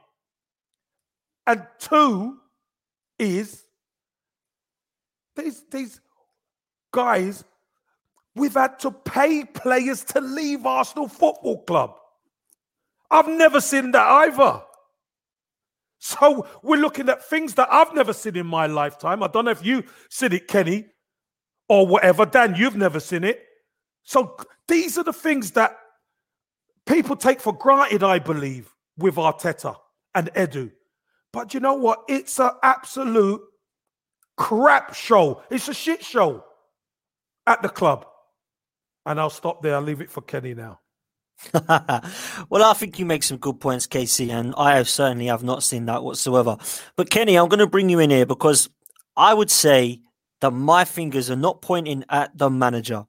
And 1.48 1.66
two 1.80 2.38
is 3.20 3.64
these 5.36 5.63
these 5.72 6.01
guys 6.92 7.44
we've 8.36 8.54
had 8.54 8.80
to 8.80 8.92
pay 8.92 9.46
players 9.46 10.04
to 10.04 10.22
leave 10.22 10.65
Arsenal 10.65 11.08
Football 11.08 11.63
Club. 11.63 11.96
I've 13.10 13.27
never 13.27 13.62
seen 13.62 13.92
that 13.92 14.08
either. 14.08 14.62
So 16.00 16.46
we're 16.62 16.82
looking 16.82 17.10
at 17.10 17.24
things 17.24 17.56
that 17.56 17.70
I've 17.72 17.94
never 17.94 18.13
seen 18.13 18.36
in 18.36 18.46
my 18.46 18.68
lifetime. 18.68 19.24
I 19.24 19.27
don't 19.27 19.46
know 19.46 19.51
if 19.51 19.65
you've 19.65 19.92
seen 20.10 20.34
it, 20.34 20.48
Kenny, 20.48 20.86
or 21.70 21.88
whatever. 21.88 22.25
Dan, 22.25 22.56
you've 22.56 22.75
never 22.75 23.00
seen 23.00 23.24
it. 23.24 23.42
So 24.04 24.38
these 24.68 24.98
are 24.98 25.04
the 25.04 25.13
things 25.13 25.51
that 25.51 25.77
people 26.86 27.15
take 27.15 27.39
for 27.39 27.54
granted, 27.54 28.04
I 28.04 28.20
believe, 28.20 28.74
with 28.98 29.15
Arteta 29.15 29.75
and 30.13 30.32
Edu. 30.34 30.72
But 31.32 31.54
you 31.54 31.60
know 31.60 31.74
what? 31.74 32.04
It's 32.08 32.39
an 32.39 32.51
absolute 32.62 33.42
crap 34.38 34.94
show. 34.94 35.42
It's 35.50 35.68
a 35.68 35.74
shit 35.74 36.04
show 36.04 36.44
at 37.48 37.62
the 37.62 37.70
club. 37.70 38.06
And 39.06 39.20
I'll 39.20 39.30
stop 39.30 39.62
there. 39.62 39.75
I'll 39.75 39.82
leave 39.82 40.01
it 40.01 40.12
for 40.12 40.22
Kenny 40.22 40.54
now. 40.54 40.80
well, 42.50 42.63
I 42.63 42.74
think 42.74 42.98
you 42.98 43.06
make 43.06 43.24
some 43.24 43.38
good 43.38 43.60
points, 43.60 43.86
Casey, 43.86 44.32
and 44.32 44.54
I 44.58 44.77
have 44.77 44.89
certainly 44.89 45.27
have 45.27 45.44
not 45.44 45.63
seen 45.63 45.86
that 45.86 46.04
whatsoever. 46.04 46.58
But 46.96 47.10
Kenny, 47.10 47.36
I'm 47.36 47.50
going 47.50 47.60
to 47.60 47.68
bring 47.68 47.89
you 47.89 48.00
in 48.00 48.10
here 48.10 48.25
because 48.25 48.70
I 49.15 49.34
would 49.34 49.51
say 49.51 50.01
that 50.42 50.51
my 50.51 50.86
fingers 50.86 51.30
are 51.30 51.36
not 51.36 51.62
pointing 51.62 52.04
at 52.10 52.38
the 52.38 52.50
manager. 52.50 53.06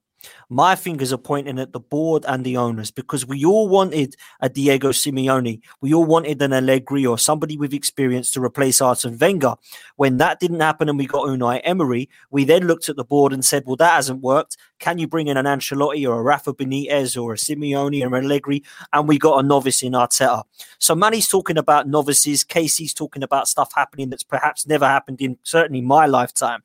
My 0.48 0.76
fingers 0.76 1.12
are 1.12 1.18
pointing 1.18 1.58
at 1.58 1.72
the 1.72 1.80
board 1.80 2.24
and 2.26 2.44
the 2.44 2.56
owners 2.56 2.90
because 2.90 3.26
we 3.26 3.44
all 3.44 3.68
wanted 3.68 4.16
a 4.40 4.48
Diego 4.48 4.90
Simeone. 4.90 5.60
We 5.80 5.94
all 5.94 6.04
wanted 6.04 6.40
an 6.42 6.52
Allegri 6.52 7.04
or 7.04 7.18
somebody 7.18 7.56
with 7.56 7.74
experience 7.74 8.30
to 8.32 8.42
replace 8.42 8.80
Arsene 8.80 9.18
Wenger. 9.18 9.54
When 9.96 10.18
that 10.18 10.40
didn't 10.40 10.60
happen 10.60 10.88
and 10.88 10.98
we 10.98 11.06
got 11.06 11.26
Unai 11.26 11.60
Emery, 11.64 12.08
we 12.30 12.44
then 12.44 12.66
looked 12.66 12.88
at 12.88 12.96
the 12.96 13.04
board 13.04 13.32
and 13.32 13.44
said, 13.44 13.64
well, 13.66 13.76
that 13.76 13.94
hasn't 13.94 14.22
worked. 14.22 14.56
Can 14.78 14.98
you 14.98 15.08
bring 15.08 15.28
in 15.28 15.36
an 15.36 15.46
Ancelotti 15.46 16.08
or 16.08 16.20
a 16.20 16.22
Rafa 16.22 16.52
Benitez 16.52 17.20
or 17.20 17.32
a 17.32 17.36
Simeone 17.36 18.02
or 18.02 18.14
an 18.16 18.24
Allegri? 18.24 18.62
And 18.92 19.08
we 19.08 19.18
got 19.18 19.42
a 19.42 19.46
novice 19.46 19.82
in 19.82 19.92
Arteta. 19.92 20.44
So 20.78 20.94
Manny's 20.94 21.28
talking 21.28 21.58
about 21.58 21.88
novices. 21.88 22.44
Casey's 22.44 22.94
talking 22.94 23.22
about 23.22 23.48
stuff 23.48 23.72
happening 23.74 24.10
that's 24.10 24.24
perhaps 24.24 24.66
never 24.66 24.86
happened 24.86 25.20
in 25.20 25.38
certainly 25.42 25.80
my 25.80 26.06
lifetime. 26.06 26.62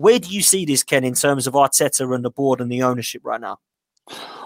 Where 0.00 0.18
do 0.18 0.30
you 0.30 0.40
see 0.40 0.64
this, 0.64 0.82
Ken, 0.82 1.04
in 1.04 1.12
terms 1.12 1.46
of 1.46 1.52
Arteta 1.52 2.14
and 2.14 2.24
the 2.24 2.30
board 2.30 2.62
and 2.62 2.72
the 2.72 2.82
ownership 2.82 3.20
right 3.22 3.40
now? 3.40 3.58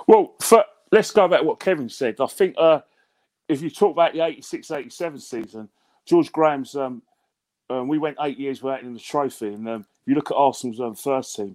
Well, 0.08 0.34
for, 0.42 0.64
let's 0.90 1.12
go 1.12 1.28
back 1.28 1.40
to 1.40 1.46
what 1.46 1.60
Kevin 1.60 1.88
said. 1.88 2.16
I 2.20 2.26
think 2.26 2.56
uh, 2.58 2.80
if 3.48 3.62
you 3.62 3.70
talk 3.70 3.92
about 3.92 4.14
the 4.14 4.24
86 4.24 4.72
87 4.72 5.20
season, 5.20 5.68
George 6.06 6.32
Graham's, 6.32 6.74
um, 6.74 7.02
um, 7.70 7.86
we 7.86 7.98
went 7.98 8.16
eight 8.20 8.36
years 8.36 8.64
without 8.64 8.80
winning 8.80 8.94
the 8.94 9.00
trophy. 9.00 9.54
And 9.54 9.68
um, 9.68 9.80
if 9.82 10.08
you 10.08 10.16
look 10.16 10.32
at 10.32 10.36
Arsenal's 10.36 10.80
um, 10.80 10.96
first 10.96 11.36
team, 11.36 11.54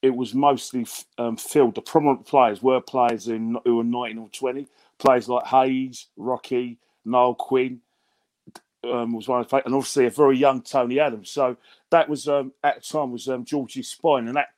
it 0.00 0.16
was 0.16 0.32
mostly 0.32 0.86
um, 1.18 1.36
filled. 1.36 1.74
The 1.74 1.82
prominent 1.82 2.26
players 2.26 2.62
were 2.62 2.80
players 2.80 3.28
in, 3.28 3.58
who 3.66 3.76
were 3.76 3.84
19 3.84 4.18
or 4.18 4.28
20, 4.30 4.66
players 4.98 5.28
like 5.28 5.46
Hayes, 5.46 6.06
Rocky, 6.16 6.78
Niall 7.04 7.34
Quinn, 7.34 7.82
um, 8.92 9.12
was 9.12 9.28
one 9.28 9.40
of 9.40 9.48
the, 9.48 9.64
and 9.64 9.74
obviously 9.74 10.06
a 10.06 10.10
very 10.10 10.36
young 10.36 10.62
Tony 10.62 11.00
Adams. 11.00 11.30
So 11.30 11.56
that 11.90 12.08
was 12.08 12.28
um, 12.28 12.52
at 12.62 12.76
the 12.76 12.80
time 12.82 13.12
was 13.12 13.28
um, 13.28 13.44
Georgie's 13.44 13.88
spine, 13.88 14.28
and 14.28 14.36
that 14.36 14.48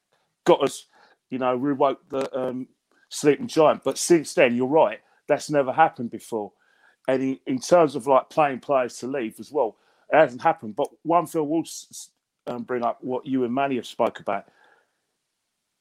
got 0.44 0.62
us, 0.62 0.86
you 1.30 1.38
know, 1.38 1.54
rewoke 1.54 2.00
the 2.08 2.38
um, 2.38 2.68
sleeping 3.08 3.48
giant. 3.48 3.84
But 3.84 3.98
since 3.98 4.34
then, 4.34 4.56
you're 4.56 4.66
right, 4.66 5.00
that's 5.28 5.50
never 5.50 5.72
happened 5.72 6.10
before. 6.10 6.52
And 7.08 7.22
in, 7.22 7.38
in 7.46 7.58
terms 7.60 7.94
of 7.94 8.06
like 8.06 8.30
playing 8.30 8.60
players 8.60 8.98
to 8.98 9.06
leave 9.06 9.38
as 9.38 9.52
well, 9.52 9.76
it 10.12 10.16
hasn't 10.16 10.42
happened. 10.42 10.76
But 10.76 10.88
one 11.02 11.26
thing 11.26 11.48
will 11.48 11.64
um, 12.46 12.62
bring 12.62 12.84
up 12.84 12.98
what 13.00 13.26
you 13.26 13.44
and 13.44 13.54
Manny 13.54 13.76
have 13.76 13.86
spoke 13.86 14.20
about. 14.20 14.46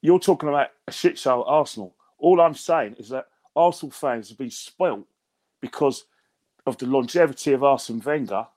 You're 0.02 0.20
talking 0.20 0.50
about 0.50 0.70
a 0.88 0.92
shit 0.92 1.18
show 1.18 1.42
at 1.42 1.48
Arsenal. 1.48 1.96
All 2.20 2.42
I'm 2.42 2.54
saying 2.54 2.96
is 3.00 3.10
that 3.10 3.28
Arsenal 3.56 3.92
fans 3.92 4.30
have 4.30 4.38
been 4.38 4.52
spoilt 4.52 5.06
because 5.62 6.06
of 6.66 6.78
the 6.78 6.86
longevity 6.86 7.54
of 7.54 7.64
Arsene 7.64 8.02
Wenger 8.04 8.48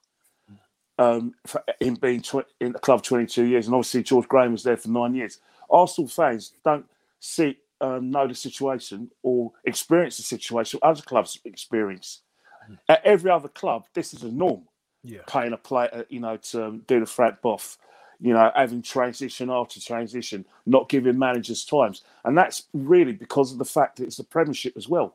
um, 0.99 1.35
for 1.47 1.62
him 1.81 1.95
being 1.95 2.21
tw- 2.21 2.47
in 2.61 2.73
the 2.73 2.79
club 2.79 3.03
22 3.03 3.45
years, 3.45 3.67
and 3.67 3.75
obviously 3.75 4.03
George 4.03 4.29
Graham 4.29 4.53
was 4.53 4.62
there 4.62 4.77
for 4.77 4.88
nine 4.88 5.15
years. 5.15 5.38
Arsenal 5.71 6.09
fans 6.09 6.53
don't 6.65 6.87
see, 7.21 7.57
um, 7.81 8.11
know 8.11 8.27
the 8.27 8.35
situation 8.35 9.11
or 9.23 9.53
experience 9.65 10.17
the 10.17 10.23
situation 10.23 10.81
other 10.83 11.03
clubs 11.03 11.38
experience. 11.45 12.23
At 12.88 13.05
every 13.05 13.31
other 13.31 13.49
club, 13.49 13.87
this 13.95 14.12
is 14.12 14.23
a 14.25 14.31
norm. 14.31 14.62
Yeah. 15.05 15.21
Paying 15.27 15.53
a 15.53 15.57
player, 15.57 16.05
you 16.09 16.21
know, 16.21 16.37
to 16.37 16.67
um, 16.67 16.79
do 16.87 17.00
the 17.00 17.07
frat 17.07 17.41
buff, 17.41 17.79
you 18.21 18.35
know, 18.35 18.50
having 18.55 18.83
transition 18.83 19.49
after 19.49 19.81
transition, 19.81 20.45
not 20.67 20.88
giving 20.88 21.19
managers 21.19 21.65
times. 21.65 22.03
And 22.25 22.37
that's 22.37 22.65
really 22.75 23.12
because 23.12 23.53
of 23.53 23.59
the 23.59 23.65
fact 23.65 23.97
that 23.97 24.05
it's 24.05 24.17
the 24.17 24.25
Premiership 24.25 24.77
as 24.77 24.88
well. 24.88 25.15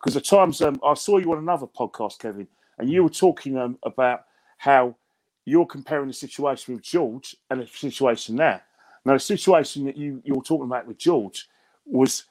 Because 0.00 0.14
the 0.14 0.20
times 0.20 0.62
um, 0.62 0.80
I 0.84 0.94
saw 0.94 1.18
you 1.18 1.30
on 1.32 1.38
another 1.38 1.66
podcast, 1.66 2.18
Kevin, 2.20 2.48
and 2.78 2.90
you 2.90 3.02
were 3.02 3.10
talking 3.10 3.58
um, 3.58 3.78
about 3.82 4.24
how 4.56 4.96
you're 5.44 5.66
comparing 5.66 6.08
the 6.08 6.14
situation 6.14 6.74
with 6.74 6.82
George 6.82 7.36
and 7.50 7.60
the 7.60 7.66
situation 7.66 8.36
there. 8.36 8.62
Now, 9.04 9.14
the 9.14 9.20
situation 9.20 9.84
that 9.84 9.96
you 9.96 10.22
you 10.24 10.34
were 10.34 10.42
talking 10.42 10.66
about 10.66 10.86
with 10.86 10.98
George 10.98 11.48
was 11.84 12.24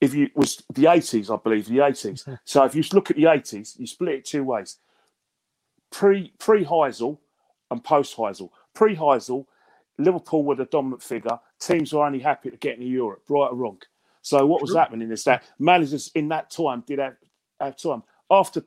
if 0.00 0.14
you 0.14 0.30
was 0.34 0.62
the 0.72 0.84
80s, 0.84 1.32
I 1.32 1.40
believe, 1.42 1.66
the 1.66 1.78
80s. 1.78 2.38
so 2.44 2.64
if 2.64 2.74
you 2.74 2.82
look 2.92 3.10
at 3.10 3.16
the 3.16 3.24
80s, 3.24 3.78
you 3.78 3.86
split 3.86 4.14
it 4.14 4.24
two 4.24 4.44
ways: 4.44 4.78
pre 5.90 6.32
pre 6.38 6.64
Heysel 6.64 7.18
and 7.70 7.84
post 7.84 8.16
Heysel. 8.16 8.50
Pre 8.74 8.96
Heysel, 8.96 9.46
Liverpool 9.98 10.44
were 10.44 10.54
the 10.54 10.64
dominant 10.66 11.02
figure. 11.02 11.38
Teams 11.60 11.92
were 11.92 12.04
only 12.04 12.20
happy 12.20 12.50
to 12.50 12.56
get 12.56 12.74
into 12.74 12.86
Europe, 12.86 13.22
right 13.28 13.48
or 13.50 13.54
wrong. 13.54 13.80
So 14.22 14.46
what 14.46 14.60
was 14.60 14.70
True. 14.70 14.78
happening 14.78 15.10
is 15.10 15.24
that 15.24 15.44
managers 15.58 16.10
in 16.14 16.28
that 16.28 16.50
time 16.50 16.84
did 16.86 17.00
have, 17.00 17.16
have 17.60 17.76
time 17.76 18.02
after 18.30 18.64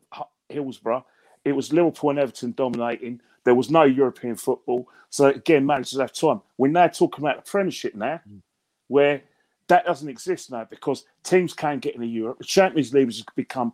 Hillsborough. 0.50 1.06
It 1.44 1.54
was 1.54 1.72
Liverpool 1.72 2.10
and 2.10 2.20
Everton 2.20 2.52
dominating. 2.52 3.22
There 3.46 3.56
was 3.56 3.72
no 3.72 3.84
European 3.84 4.36
football. 4.36 4.90
So 5.10 5.28
again, 5.28 5.66
managers 5.66 6.00
have 6.00 6.12
time. 6.12 6.42
We're 6.58 6.72
now 6.72 6.88
talking 6.88 7.24
about 7.24 7.38
the 7.38 7.50
Premiership 7.50 7.96
now, 7.96 8.20
mm. 8.30 8.42
where 8.88 9.24
that 9.68 9.86
doesn't 9.86 10.10
exist 10.10 10.52
now 10.52 10.68
because 10.70 11.06
teams 11.24 11.54
can't 11.54 11.82
get 11.82 11.96
into 11.96 12.08
Europe. 12.08 12.40
The 12.40 12.46
Champions 12.46 12.94
League 12.94 13.08
has 13.08 13.24
become 13.36 13.74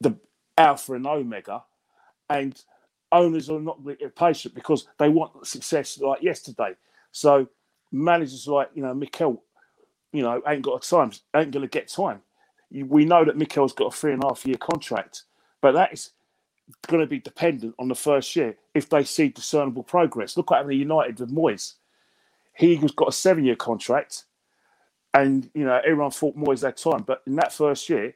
the 0.00 0.16
alpha 0.56 0.94
and 0.94 1.06
omega, 1.06 1.62
and 2.30 2.60
owners 3.12 3.50
are 3.50 3.60
not 3.60 3.84
really 3.84 4.08
patient 4.08 4.54
because 4.54 4.88
they 4.98 5.08
want 5.08 5.46
success 5.46 5.98
like 5.98 6.22
yesterday. 6.22 6.74
So 7.12 7.48
managers 7.92 8.46
like 8.46 8.70
you 8.74 8.82
know 8.82 8.94
Mikel, 8.94 9.42
you 10.12 10.22
know, 10.22 10.42
ain't 10.46 10.62
got 10.62 10.84
a 10.84 10.88
time, 10.88 11.12
ain't 11.36 11.50
going 11.50 11.62
to 11.62 11.68
get 11.68 11.88
time. 11.88 12.20
We 12.70 13.04
know 13.04 13.24
that 13.24 13.36
Mikel's 13.36 13.72
got 13.72 13.94
a 13.94 13.96
three 13.96 14.12
and 14.12 14.22
a 14.22 14.28
half 14.28 14.46
year 14.46 14.56
contract, 14.56 15.22
but 15.60 15.72
that 15.72 15.92
is 15.92 16.10
going 16.86 17.00
to 17.00 17.06
be 17.06 17.18
dependent 17.18 17.74
on 17.78 17.88
the 17.88 17.94
first 17.94 18.34
year 18.36 18.56
if 18.74 18.88
they 18.88 19.04
see 19.04 19.28
discernible 19.28 19.82
progress. 19.82 20.36
Look 20.36 20.50
what 20.50 20.58
happened 20.58 20.78
United 20.78 21.20
with 21.20 21.34
Moyes. 21.34 21.74
He 22.54 22.76
has 22.76 22.90
got 22.90 23.08
a 23.08 23.12
seven 23.12 23.44
year 23.44 23.56
contract, 23.56 24.24
and 25.14 25.50
you 25.54 25.64
know 25.64 25.80
everyone 25.84 26.10
thought 26.10 26.36
Moyes 26.36 26.62
had 26.62 26.76
time, 26.76 27.02
but 27.06 27.22
in 27.26 27.36
that 27.36 27.52
first 27.52 27.88
year, 27.88 28.14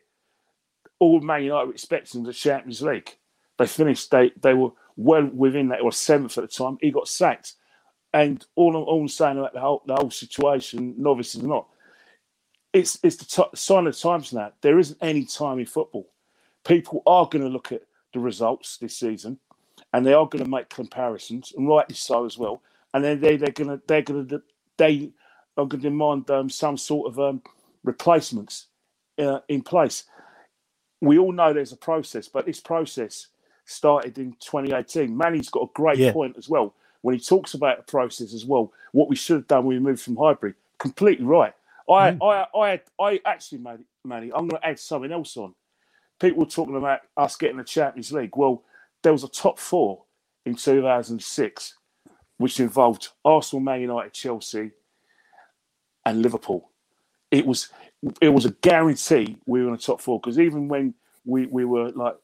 all 0.98 1.20
Man 1.20 1.44
United 1.44 1.66
were 1.66 1.72
expecting 1.72 2.22
the 2.24 2.32
Champions 2.32 2.82
League. 2.82 3.16
They 3.58 3.66
finished. 3.66 4.10
They 4.10 4.32
they 4.40 4.54
were 4.54 4.70
well 4.96 5.30
within 5.32 5.68
that. 5.68 5.84
Was 5.84 5.96
seventh 5.96 6.36
at 6.38 6.42
the 6.42 6.48
time. 6.48 6.78
He 6.80 6.90
got 6.90 7.08
sacked, 7.08 7.54
and 8.12 8.44
all 8.56 8.76
I'm, 8.76 8.82
all 8.82 9.00
I'm 9.02 9.08
saying 9.08 9.38
about 9.38 9.54
the 9.54 9.60
whole 9.60 9.82
the 9.86 9.94
whole 9.94 10.10
situation, 10.10 10.94
novice 10.98 11.36
or 11.36 11.46
not, 11.46 11.68
it's 12.72 12.98
it's 13.02 13.16
the 13.16 13.24
t- 13.26 13.56
sign 13.56 13.86
of 13.86 13.94
the 13.94 14.00
times 14.00 14.32
now. 14.32 14.52
There 14.62 14.78
isn't 14.78 14.98
any 15.02 15.24
time 15.24 15.58
in 15.60 15.66
football. 15.66 16.08
People 16.66 17.02
are 17.06 17.26
going 17.28 17.44
to 17.44 17.50
look 17.50 17.72
at 17.72 17.82
the 18.14 18.20
results 18.20 18.78
this 18.78 18.96
season, 18.96 19.38
and 19.92 20.06
they 20.06 20.14
are 20.14 20.26
going 20.28 20.44
to 20.44 20.50
make 20.50 20.68
comparisons, 20.70 21.52
and 21.56 21.68
rightly 21.68 21.96
so 21.96 22.24
as 22.26 22.38
well. 22.38 22.62
And 22.94 23.04
then 23.04 23.20
they 23.20 23.36
they're 23.36 23.52
going 23.52 23.70
to 23.70 23.82
they're 23.86 24.02
going 24.02 24.28
to 24.28 24.42
they 24.78 25.10
are 25.56 25.66
going 25.66 25.82
to 25.82 25.90
demand 25.90 26.30
um, 26.30 26.50
some 26.50 26.76
sort 26.78 27.08
of 27.12 27.20
um, 27.20 27.42
replacements 27.84 28.68
uh, 29.18 29.40
in 29.48 29.62
place. 29.62 30.04
We 31.00 31.18
all 31.18 31.32
know 31.32 31.52
there's 31.52 31.72
a 31.72 31.76
process, 31.78 32.28
but 32.28 32.46
this 32.46 32.60
process 32.60 33.28
started 33.66 34.18
in 34.18 34.32
2018. 34.40 35.16
Manny's 35.16 35.50
got 35.50 35.64
a 35.64 35.72
great 35.74 35.98
Yeah. 35.98 36.12
point 36.12 36.36
as 36.38 36.48
well 36.48 36.74
when 37.02 37.14
he 37.16 37.20
talks 37.20 37.54
about 37.54 37.78
the 37.78 37.84
process 37.90 38.34
as 38.34 38.44
well. 38.46 38.72
What 38.92 39.08
we 39.08 39.16
should 39.16 39.36
have 39.36 39.48
done 39.48 39.66
when 39.66 39.76
we 39.76 39.80
moved 39.82 40.02
from 40.02 40.16
Highbury, 40.16 40.54
completely 40.78 41.26
right. 41.26 41.54
I, 41.88 42.12
mm. 42.12 42.18
I, 42.22 42.46
I, 42.58 42.80
I 43.00 43.20
actually, 43.24 43.58
Manny, 43.58 43.84
Manny, 44.04 44.30
I'm 44.34 44.48
going 44.48 44.60
to 44.60 44.66
add 44.66 44.78
something 44.78 45.12
else 45.12 45.36
on. 45.36 45.54
People 46.20 46.40
were 46.40 46.50
talking 46.50 46.76
about 46.76 47.00
us 47.16 47.36
getting 47.36 47.56
the 47.56 47.64
Champions 47.64 48.12
League. 48.12 48.36
Well, 48.36 48.62
there 49.02 49.12
was 49.12 49.24
a 49.24 49.28
top 49.28 49.58
four 49.58 50.04
in 50.46 50.54
2006, 50.54 51.74
which 52.38 52.60
involved 52.60 53.08
Arsenal, 53.24 53.60
Man 53.60 53.80
United, 53.80 54.12
Chelsea, 54.12 54.70
and 56.04 56.22
Liverpool. 56.22 56.70
It 57.30 57.46
was 57.46 57.70
it 58.20 58.28
was 58.28 58.44
a 58.44 58.50
guarantee 58.50 59.36
we 59.46 59.60
were 59.60 59.68
in 59.68 59.72
the 59.72 59.78
top 59.78 60.00
four 60.00 60.20
because 60.20 60.38
even 60.38 60.68
when 60.68 60.94
we, 61.24 61.46
we 61.46 61.64
were 61.64 61.90
like 61.90 62.16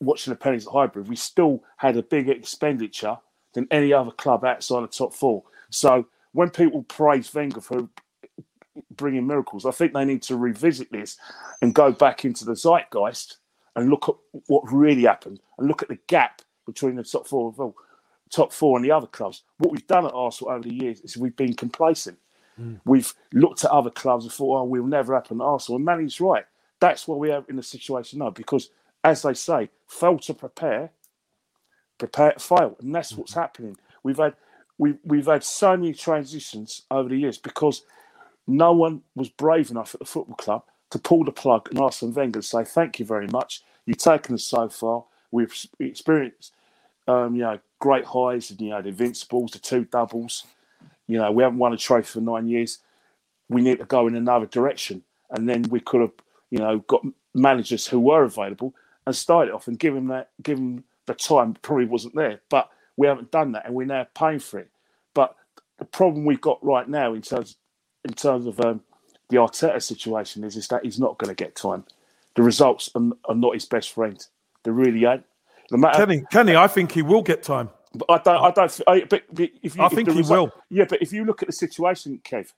watching 0.00 0.32
the 0.32 0.36
pennies 0.36 0.66
at 0.66 0.72
Highbury, 0.72 1.04
we 1.04 1.16
still 1.16 1.62
had 1.76 1.96
a 1.96 2.02
bigger 2.02 2.32
expenditure 2.32 3.18
than 3.52 3.66
any 3.70 3.92
other 3.92 4.12
club 4.12 4.44
outside 4.44 4.82
the 4.82 4.88
top 4.88 5.12
four. 5.12 5.42
So 5.70 6.06
when 6.32 6.50
people 6.50 6.82
praise 6.84 7.32
Wenger 7.34 7.60
for 7.60 7.88
bringing 8.90 9.26
miracles, 9.26 9.66
I 9.66 9.70
think 9.70 9.92
they 9.92 10.04
need 10.04 10.22
to 10.22 10.36
revisit 10.36 10.90
this 10.90 11.16
and 11.62 11.74
go 11.74 11.92
back 11.92 12.24
into 12.24 12.44
the 12.44 12.56
zeitgeist 12.56 13.38
and 13.76 13.90
look 13.90 14.08
at 14.08 14.14
what 14.46 14.70
really 14.72 15.04
happened 15.04 15.40
and 15.58 15.68
look 15.68 15.82
at 15.82 15.88
the 15.88 15.98
gap 16.06 16.42
between 16.66 16.96
the 16.96 17.04
top 17.04 17.26
four 17.26 17.48
of 17.48 17.60
all, 17.60 17.76
top 18.30 18.52
four 18.52 18.76
and 18.76 18.84
the 18.84 18.90
other 18.90 19.06
clubs. 19.06 19.42
What 19.58 19.72
we've 19.72 19.86
done 19.86 20.06
at 20.06 20.12
Arsenal 20.14 20.52
over 20.52 20.68
the 20.68 20.74
years 20.74 21.00
is 21.00 21.16
we've 21.16 21.36
been 21.36 21.54
complacent. 21.54 22.18
Hmm. 22.56 22.76
We've 22.84 23.12
looked 23.32 23.64
at 23.64 23.70
other 23.70 23.90
clubs 23.90 24.24
and 24.24 24.32
thought, 24.32 24.60
oh, 24.60 24.64
we'll 24.64 24.86
never 24.86 25.14
happen 25.14 25.40
at 25.40 25.44
Arsenal. 25.44 25.76
And 25.76 25.84
Manny's 25.84 26.20
right. 26.20 26.44
That's 26.80 27.08
why 27.08 27.16
we 27.16 27.30
are 27.30 27.44
in 27.48 27.56
the 27.56 27.62
situation 27.62 28.20
now 28.20 28.30
because, 28.30 28.70
as 29.02 29.22
they 29.22 29.34
say, 29.34 29.70
fail 29.88 30.18
to 30.20 30.34
prepare, 30.34 30.90
prepare 31.98 32.32
to 32.32 32.38
fail. 32.40 32.76
And 32.80 32.94
that's 32.94 33.12
hmm. 33.12 33.20
what's 33.20 33.34
happening. 33.34 33.76
We've 34.02 34.18
had 34.18 34.34
we, 34.78 34.94
we've 35.04 35.26
had 35.26 35.44
so 35.44 35.76
many 35.76 35.94
transitions 35.94 36.82
over 36.90 37.08
the 37.08 37.16
years 37.16 37.38
because 37.38 37.84
no 38.46 38.72
one 38.72 39.02
was 39.14 39.28
brave 39.28 39.70
enough 39.70 39.94
at 39.94 40.00
the 40.00 40.06
football 40.06 40.36
club 40.36 40.62
to 40.90 40.98
pull 40.98 41.24
the 41.24 41.32
plug 41.32 41.68
and 41.70 41.80
ask 41.80 42.00
them 42.00 42.12
Wenger 42.12 42.40
to 42.40 42.46
say, 42.46 42.64
thank 42.64 42.98
you 42.98 43.04
very 43.04 43.26
much. 43.28 43.62
You've 43.86 43.98
taken 43.98 44.34
us 44.34 44.44
so 44.44 44.68
far. 44.68 45.04
We've 45.30 45.52
experienced, 45.80 46.52
um, 47.08 47.34
you 47.34 47.42
know, 47.42 47.58
great 47.80 48.04
highs 48.04 48.50
and, 48.50 48.60
you 48.60 48.70
know, 48.70 48.82
the 48.82 48.90
invincibles, 48.90 49.52
the 49.52 49.58
two 49.58 49.84
doubles. 49.86 50.44
You 51.06 51.18
know, 51.18 51.32
we 51.32 51.42
haven't 51.42 51.58
won 51.58 51.72
a 51.72 51.76
trophy 51.76 52.06
for 52.06 52.20
nine 52.20 52.48
years. 52.48 52.78
We 53.48 53.62
need 53.62 53.78
to 53.78 53.84
go 53.84 54.06
in 54.06 54.14
another 54.14 54.46
direction. 54.46 55.02
And 55.30 55.48
then 55.48 55.62
we 55.64 55.80
could 55.80 56.02
have, 56.02 56.12
you 56.50 56.58
know, 56.58 56.78
got 56.86 57.04
managers 57.34 57.86
who 57.86 58.00
were 58.00 58.24
available 58.24 58.74
and 59.06 59.16
started 59.16 59.52
off 59.52 59.68
and 59.68 59.78
give 59.78 59.94
them 59.94 60.08
that, 60.08 60.30
give 60.42 60.58
them 60.58 60.84
the 61.06 61.14
time 61.14 61.56
probably 61.60 61.86
wasn't 61.86 62.14
there. 62.14 62.40
But 62.48 62.70
we 62.96 63.06
haven't 63.06 63.30
done 63.30 63.52
that 63.52 63.66
and 63.66 63.74
we're 63.74 63.86
now 63.86 64.06
paying 64.14 64.38
for 64.38 64.58
it. 64.60 64.70
But 65.14 65.36
the 65.78 65.84
problem 65.84 66.24
we've 66.24 66.40
got 66.40 66.64
right 66.64 66.88
now 66.88 67.14
in 67.14 67.22
terms 67.22 67.56
in 68.04 68.12
terms 68.14 68.46
of 68.46 68.60
um, 68.60 68.80
the 69.28 69.36
Arteta 69.36 69.82
situation 69.82 70.44
is, 70.44 70.56
is 70.56 70.68
that 70.68 70.84
he's 70.84 70.98
not 70.98 71.18
going 71.18 71.34
to 71.34 71.44
get 71.44 71.54
time. 71.56 71.84
The 72.36 72.42
results 72.42 72.90
are, 72.94 73.02
are 73.26 73.34
not 73.34 73.54
his 73.54 73.64
best 73.64 73.92
friend. 73.92 74.24
They 74.64 74.70
really 74.70 75.04
ain't. 75.04 75.24
No 75.70 75.78
matter, 75.78 76.04
Kenny, 76.04 76.24
Kenny, 76.30 76.56
I 76.56 76.66
think 76.66 76.92
he 76.92 77.02
will 77.02 77.22
get 77.22 77.42
time. 77.42 77.70
but 77.94 78.10
I 78.10 78.18
don't. 78.18 78.42
I 78.44 78.50
don't. 78.50 78.80
I, 78.86 79.00
but, 79.08 79.22
but 79.32 79.50
if 79.62 79.76
you, 79.76 79.82
I 79.82 79.86
if 79.86 79.92
think 79.92 80.10
he 80.10 80.18
result- 80.18 80.52
will. 80.54 80.62
Yeah, 80.68 80.84
but 80.88 81.00
if 81.00 81.12
you 81.12 81.24
look 81.24 81.42
at 81.42 81.48
the 81.48 81.52
situation, 81.52 82.20
Kev, 82.24 82.52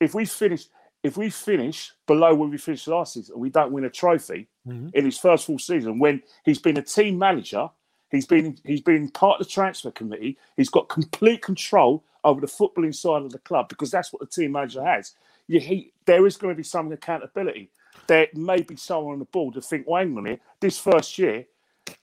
if 0.00 0.14
we 0.14 0.24
finish, 0.24 0.66
if 1.02 1.16
we 1.16 1.28
finish 1.30 1.92
below 2.06 2.34
where 2.34 2.48
we 2.48 2.56
finished 2.56 2.88
last 2.88 3.14
season, 3.14 3.34
and 3.34 3.42
we 3.42 3.50
don't 3.50 3.72
win 3.72 3.84
a 3.84 3.90
trophy 3.90 4.48
Mm-hmm. 4.66 4.88
in 4.94 5.04
his 5.04 5.16
first 5.16 5.46
full 5.46 5.60
season, 5.60 6.00
when 6.00 6.20
he's 6.44 6.58
been 6.58 6.76
a 6.76 6.82
team 6.82 7.18
manager, 7.18 7.68
he's 8.10 8.26
been 8.26 8.58
he's 8.64 8.80
been 8.80 9.08
part 9.10 9.40
of 9.40 9.46
the 9.46 9.52
transfer 9.52 9.90
committee. 9.92 10.36
He's 10.56 10.70
got 10.70 10.88
complete 10.88 11.40
control 11.42 12.02
over 12.26 12.42
the 12.42 12.48
footballing 12.48 12.94
side 12.94 13.22
of 13.22 13.32
the 13.32 13.38
club 13.38 13.70
because 13.70 13.90
that's 13.90 14.12
what 14.12 14.20
the 14.20 14.26
team 14.26 14.52
manager 14.52 14.84
has. 14.84 15.14
Yeah, 15.48 15.60
he, 15.60 15.92
there 16.06 16.26
is 16.26 16.36
going 16.36 16.52
to 16.54 16.56
be 16.56 16.64
some 16.64 16.92
accountability. 16.92 17.70
There 18.08 18.28
may 18.34 18.62
be 18.62 18.76
someone 18.76 19.14
on 19.14 19.18
the 19.20 19.26
board 19.26 19.54
to 19.54 19.62
think, 19.62 19.86
on 19.88 20.02
a 20.02 20.06
minute, 20.06 20.40
this 20.60 20.78
first 20.78 21.18
year, 21.18 21.46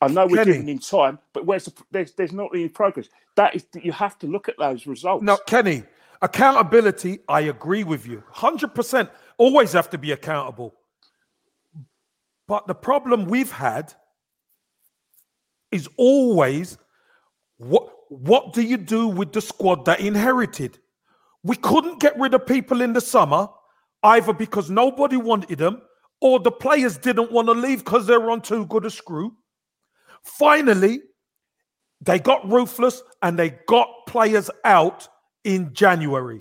I 0.02 0.08
know 0.08 0.26
we're 0.28 0.38
Kenny. 0.38 0.54
giving 0.54 0.70
him 0.70 0.80
time, 0.80 1.20
but 1.34 1.46
where's 1.46 1.66
the, 1.66 1.74
there's 1.92 2.14
there's 2.14 2.32
not 2.32 2.52
any 2.54 2.70
progress. 2.70 3.10
That 3.36 3.56
is, 3.56 3.66
you 3.82 3.92
have 3.92 4.18
to 4.20 4.28
look 4.28 4.50
at 4.50 4.58
those 4.58 4.88
results. 4.88 5.24
Now, 5.24 5.38
Kenny, 5.38 5.84
accountability, 6.22 7.20
I 7.28 7.42
agree 7.42 7.84
with 7.84 8.08
you. 8.08 8.24
100% 8.36 9.10
always 9.38 9.74
have 9.74 9.90
to 9.92 9.98
be 10.00 10.14
accountable. 10.14 10.74
But 12.48 12.68
the 12.68 12.76
problem 12.76 13.26
we've 13.26 13.52
had 13.52 13.94
is 15.72 15.90
always 15.98 16.78
what 17.58 18.03
what 18.20 18.54
do 18.54 18.62
you 18.62 18.78
do 18.78 19.08
with 19.08 19.34
the 19.34 19.42
squad 19.42 19.86
that 19.86 20.00
inherited? 20.00 20.78
We 21.44 21.56
couldn't 21.56 22.00
get 22.00 22.18
rid 22.20 22.34
of 22.34 22.46
people 22.46 22.82
in 22.82 22.94
the 22.94 23.02
summer 23.02 23.48
either 24.04 24.34
because 24.34 24.70
nobody 24.70 25.18
wanted 25.18 25.58
them 25.58 25.82
or 26.22 26.40
the 26.40 26.52
players 26.52 26.98
didn't 26.98 27.32
want 27.32 27.48
to 27.48 27.54
leave 27.54 27.80
because 27.84 28.06
they're 28.06 28.30
on 28.30 28.42
too 28.42 28.66
good 28.68 28.86
a 28.86 28.90
screw. 28.90 29.36
Finally, 30.24 31.02
they 32.02 32.20
got 32.20 32.50
ruthless 32.50 33.02
and 33.22 33.38
they 33.38 33.52
got 33.68 33.90
players 34.08 34.50
out 34.64 35.08
in 35.44 35.74
January. 35.74 36.40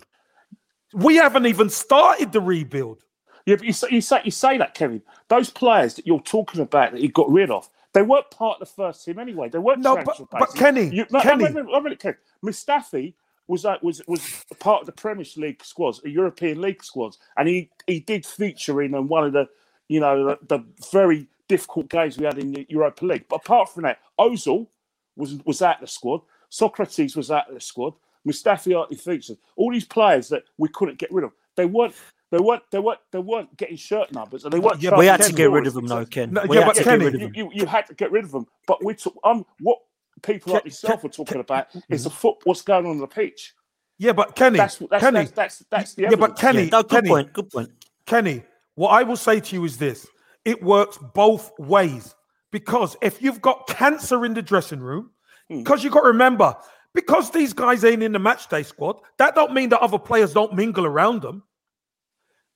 We 0.93 1.17
haven't 1.17 1.47
even 1.47 1.71
started 1.71 2.33
the 2.33 2.41
rebuild. 2.41 3.03
Yeah, 3.47 3.57
you 3.61 3.73
say, 3.73 3.89
you 3.91 4.01
say 4.01 4.21
you 4.25 4.31
say 4.31 4.59
that, 4.59 4.75
Kevin. 4.75 5.03
Those 5.29 5.51
players 5.51 5.95
that 5.95 6.07
you're 6.07 6.21
talking 6.21 6.61
about 6.61 6.93
that 6.93 7.01
you 7.01 7.11
got 7.11 7.31
rid 7.31 7.51
of, 7.51 7.69
They 7.93 8.03
weren't 8.03 8.31
part 8.31 8.61
of 8.61 8.69
the 8.69 8.75
first 8.75 9.05
team 9.05 9.19
anyway. 9.19 9.49
They 9.49 9.59
weren't 9.59 9.81
No, 9.81 9.97
but- 9.97 10.17
but. 10.31 10.55
Kenny, 10.55 10.89
you, 10.95 11.07
no, 11.11 11.21
Kenny. 11.21 11.45
No, 11.45 11.45
wait, 11.45 11.51
a 11.51 11.55
minute, 11.55 11.71
wait 11.73 11.79
a 11.79 11.83
minute, 11.83 12.19
Mustafi 12.45 13.15
was 13.49 13.63
that 13.63 13.83
was 13.83 14.03
was 14.09 14.45
a 14.51 14.55
part 14.55 14.81
of 14.81 14.87
the 14.87 14.93
Premier 14.93 15.27
League 15.37 15.65
squads, 15.65 16.01
a 16.05 16.09
European 16.09 16.61
League 16.61 16.83
squads, 16.83 17.19
and 17.37 17.49
he 17.49 17.71
he 17.87 18.01
did 18.01 18.25
feature 18.25 18.83
in 18.83 18.95
on 18.95 19.09
one 19.09 19.25
of 19.25 19.33
the 19.33 19.49
you 19.89 20.01
know 20.01 20.27
the, 20.29 20.39
the 20.59 20.65
very 20.93 21.27
difficult 21.49 21.89
games 21.91 22.17
we 22.17 22.25
had 22.25 22.39
in 22.39 22.53
the 22.53 22.67
Europa 22.69 23.05
League. 23.05 23.27
But 23.29 23.37
apart 23.45 23.69
from 23.69 23.83
that, 23.83 23.99
Ozil 24.19 24.69
was 25.17 25.35
was 25.45 25.61
at 25.63 25.81
the 25.81 25.87
squad. 25.87 26.23
Sokratis 26.51 27.17
was 27.17 27.31
at 27.31 27.47
the 27.53 27.61
squad. 27.61 27.95
Mustafi 28.27 28.75
uh, 28.75 28.79
hardly 28.79 28.97
featured. 28.97 29.37
All 29.57 29.73
these 29.73 29.85
players 29.85 30.29
that 30.29 30.45
we 30.59 30.69
couldn't 30.69 30.99
get 30.99 31.13
rid 31.13 31.25
of, 31.25 31.33
they 31.57 31.67
weren't. 31.67 31.95
They 32.33 32.39
weren't. 32.39 32.63
They 32.73 32.79
weren't. 32.81 32.99
They 33.13 33.19
weren't 33.19 33.55
getting 33.59 33.77
shirt 33.77 34.11
numbers, 34.11 34.45
and 34.45 34.53
they 34.53 34.59
weren't. 34.59 34.81
Yeah, 34.83 34.97
we 34.97 35.07
had 35.07 35.21
to 35.23 35.33
get 35.33 35.51
rid 35.51 35.67
of 35.67 35.75
them, 35.75 35.87
though, 35.87 36.07
Ken. 36.07 36.33
No, 36.33 36.43
we 36.49 36.57
yeah, 36.57 36.63
had 36.65 36.69
but 36.69 36.77
to 36.77 36.85
Kenny, 36.85 36.99
get 37.05 37.05
rid 37.05 37.15
of 37.15 37.21
You, 37.21 37.27
them. 37.29 37.35
you, 37.37 37.51
you 37.61 37.67
had 37.67 37.87
to 37.87 37.95
get 37.95 38.11
rid 38.11 38.25
of 38.25 38.33
them. 38.33 38.47
But 38.67 38.83
we 38.85 38.95
took. 38.95 39.15
Um, 39.23 39.45
what 39.61 39.79
people 40.23 40.55
like 40.55 40.65
yourself 40.65 41.03
Ken- 41.03 41.11
are 41.11 41.13
talking 41.13 41.41
about 41.41 41.67
is 41.91 42.05
the 42.05 42.11
foot. 42.11 42.39
What's 42.45 42.63
going 42.63 42.87
on 42.87 42.93
on 42.93 42.99
the 42.99 43.07
pitch? 43.07 43.55
Yeah, 43.99 44.13
but 44.15 44.35
Kenny, 44.35 44.57
That's 44.57 44.79
that's 44.79 45.05
Kenny, 45.05 45.19
that's, 45.27 45.31
that's 45.33 45.59
that's 45.71 45.95
the 45.95 46.03
yeah, 46.03 46.15
but. 46.17 46.37
Kenny, 46.39 46.65
Yeah, 46.65 46.69
no, 46.73 46.83
good 46.83 46.91
Kenny, 46.91 47.09
point. 47.09 47.33
Good 47.35 47.51
point. 47.51 47.71
Kenny, 48.07 48.43
what 48.75 48.89
I 48.89 49.03
will 49.05 49.17
say 49.17 49.39
to 49.39 49.55
you 49.55 49.65
is 49.65 49.77
this 49.77 50.07
it 50.45 50.63
works 50.63 50.99
both 51.15 51.53
ways. 51.59 52.15
Because 52.51 52.97
if 53.01 53.23
you've 53.23 53.41
got 53.41 53.67
cancer 53.67 54.25
in 54.27 54.35
the 54.35 54.43
dressing 54.43 54.81
room, 54.81 55.11
Hmm. 55.49 55.59
because 55.59 55.83
you've 55.85 55.93
got 55.93 56.03
to 56.03 56.09
remember, 56.09 56.55
because 56.95 57.31
these 57.31 57.53
guys 57.53 57.85
ain't 57.85 58.03
in 58.03 58.13
the 58.13 58.19
match 58.19 58.49
day 58.49 58.63
squad, 58.63 59.01
that 59.19 59.35
don't 59.35 59.53
mean 59.55 59.69
that 59.71 59.81
other 59.81 59.99
players 59.99 60.33
don't 60.35 60.55
mingle 60.55 60.85
around 60.87 61.23
them. 61.23 61.43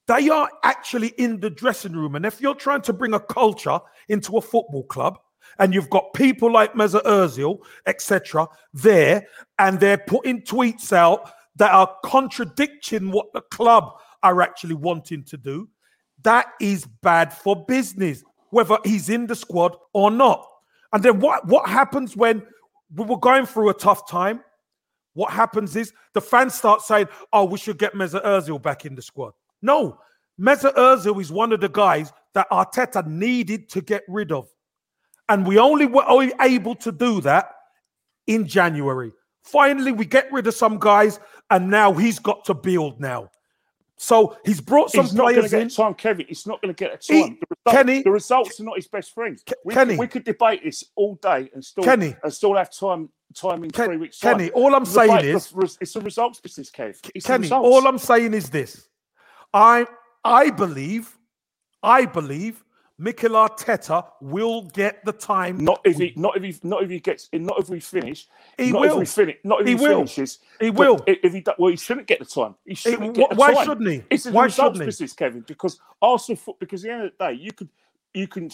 They 0.07 0.29
are 0.29 0.49
actually 0.63 1.09
in 1.19 1.41
the 1.41 1.51
dressing 1.51 1.93
room. 1.93 2.15
And 2.15 2.25
if 2.25 2.41
you're 2.41 2.55
trying 2.55 2.83
to 2.83 2.93
bring 2.93 3.15
a 3.15 3.21
culture 3.21 3.81
into 4.09 4.37
a 4.37 4.41
football 4.41 4.85
club, 4.85 5.19
and 5.59 5.73
you've 5.73 5.91
got 5.91 6.13
people 6.15 6.53
like 6.53 6.75
Mesut 6.75 7.05
Ozil, 7.05 7.59
etc., 7.87 8.49
there, 8.73 9.27
and 9.59 9.81
they're 9.81 9.99
putting 9.99 10.43
tweets 10.43 10.93
out 10.93 11.31
that 11.57 11.73
are 11.73 11.97
contradicting 12.05 13.11
what 13.11 13.33
the 13.33 13.41
club 13.41 13.99
are 14.23 14.43
actually 14.43 14.75
wanting 14.75 15.25
to 15.25 15.37
do, 15.37 15.69
that 16.23 16.47
is 16.61 16.87
bad 17.03 17.33
for 17.33 17.65
business, 17.67 18.23
whether 18.51 18.79
he's 18.85 19.09
in 19.09 19.27
the 19.27 19.35
squad 19.35 19.77
or 19.93 20.11
not. 20.11 20.47
And 20.93 21.03
then 21.03 21.21
what, 21.21 21.47
what 21.47 21.69
happens 21.69 22.17
when 22.17 22.43
we 22.95 23.05
were 23.05 23.19
going 23.19 23.47
through 23.47 23.71
a 23.71 23.75
tough 23.75 24.09
time? 24.09 24.41
What 25.15 25.33
happens 25.33 25.77
is 25.77 25.93
the 26.13 26.21
fans 26.21 26.55
start 26.55 26.83
saying, 26.83 27.09
oh, 27.33 27.45
we 27.45 27.59
should 27.59 27.79
get 27.79 27.95
Mesut 27.95 28.25
Ozil 28.25 28.61
back 28.61 28.85
in 28.85 28.95
the 28.95 29.03
squad. 29.03 29.33
No, 29.63 29.99
Mesut 30.41 30.75
Ozil 30.75 31.21
is 31.21 31.33
one 31.33 31.53
of 31.53 31.61
the 31.61 31.69
guys 31.69 32.13
that 32.35 32.49
Arteta 32.51 33.07
needed 33.07 33.69
to 33.71 33.81
get 33.81 34.03
rid 34.09 34.31
of. 34.33 34.49
And 35.29 35.47
we 35.47 35.59
only 35.59 35.87
were 35.87 36.05
only 36.09 36.33
able 36.41 36.75
to 36.77 36.93
do 36.93 37.21
that 37.23 37.51
in 38.27 38.47
January. 38.47 39.13
Finally, 39.43 39.93
we 39.93 40.05
get 40.05 40.31
rid 40.33 40.47
of 40.47 40.55
some 40.55 40.79
guys, 40.79 41.19
and 41.51 41.71
now 41.71 41.93
he's 41.93 42.19
got 42.19 42.45
to 42.45 42.55
build 42.55 43.01
now. 43.01 43.31
So 43.99 44.37
he's 44.45 44.61
brought 44.61 44.91
some 44.91 45.05
He's 45.07 45.15
not 45.15 45.23
going 45.23 45.35
to 45.37 45.41
players 45.41 45.51
get 45.53 45.61
in. 45.63 45.67
a 45.69 45.71
time, 45.71 45.95
Kevin. 45.95 46.27
He's 46.29 46.47
not 46.47 46.61
going 46.61 46.75
to 46.75 46.79
get 46.85 46.93
a 46.95 46.99
He- 47.13 47.23
time. 47.23 47.39
the, 47.41 47.47
result- 47.65 47.77
Kenny- 47.87 48.03
the 48.03 48.11
results 48.11 48.61
are 48.61 48.65
not 48.65 48.77
his 48.77 48.89
best 48.89 49.15
friends. 49.15 49.43
We, 49.65 49.73
Kenny. 49.73 49.97
we 49.97 50.07
could 50.07 50.25
debate 50.25 50.63
this 50.65 50.85
all 50.97 51.15
day 51.15 51.49
and 51.55 51.65
still 51.65 51.83
Kenny. 51.83 52.15
and 52.23 52.33
still 52.33 52.55
have 52.57 52.71
time 52.71 53.09
time 53.35 53.65
in 53.65 53.71
Ken- 53.71 53.87
three 53.87 53.97
weeks. 53.97 54.19
time. 54.19 54.37
Kenny, 54.39 54.51
all 54.51 54.75
I'm 54.75 54.85
The 54.85 54.91
saying 54.91 55.17
debate- 55.17 55.35
is- 55.35 55.79
it's 55.81 55.97
a 55.97 56.01
results 56.01 56.41
business, 56.41 56.71
Kev. 56.71 56.99
It's 57.15 57.27
Kenny, 57.27 57.51
all 57.51 57.87
I'm 57.87 57.99
saying 57.99 58.35
is 58.35 58.51
this. 58.51 58.87
I 59.57 59.87
I 60.25 60.51
believe, 60.51 61.17
I 61.83 62.07
believe 62.07 62.65
Mikel 62.99 63.33
Arteta 63.33 64.07
will 64.21 64.63
get 64.71 65.05
the 65.05 65.13
time. 65.13 65.59
Not 65.59 65.81
if 65.85 65.99
he, 65.99 66.13
not 66.17 66.37
if 66.37 66.43
he, 66.45 66.57
not 66.63 66.83
if 66.85 66.91
he 66.91 67.01
gets, 67.01 67.29
not 67.33 67.59
if 67.61 67.69
we 67.71 67.81
finish. 67.81 68.29
He 68.59 68.73
not 68.73 68.83
will. 68.83 68.93
If 68.93 69.01
we 69.01 69.07
finish, 69.07 69.37
not 69.45 69.63
if 69.63 69.67
He 69.67 69.73
he, 69.73 69.77
will. 69.77 69.99
finishes. 69.99 70.41
He 70.61 70.71
will. 70.71 71.05
If 71.07 71.33
he, 71.35 71.45
well, 71.59 71.71
he 71.71 71.77
shouldn't 71.77 72.07
get 72.07 72.21
the 72.21 72.27
time. 72.27 72.55
He 72.67 72.75
shouldn't 72.75 73.15
get 73.15 73.31
the 73.31 73.37
why 73.37 73.55
time. 73.55 73.65
shouldn't 73.67 73.89
he? 73.91 74.05
It's 74.11 74.27
a 74.27 74.33
Why 74.33 74.45
results 74.45 74.79
shouldn't 74.79 74.83
he? 74.83 74.87
business, 74.87 75.15
Kevin. 75.15 75.43
Because 75.43 75.81
Arsenal, 76.03 76.37
foot, 76.39 76.61
because 76.61 76.85
at 76.85 76.89
the 76.89 76.95
end 76.95 77.05
of 77.07 77.13
the 77.19 77.25
day, 77.27 77.33
you 77.35 77.53
could, 77.53 77.71
you 78.15 78.29
can 78.29 78.51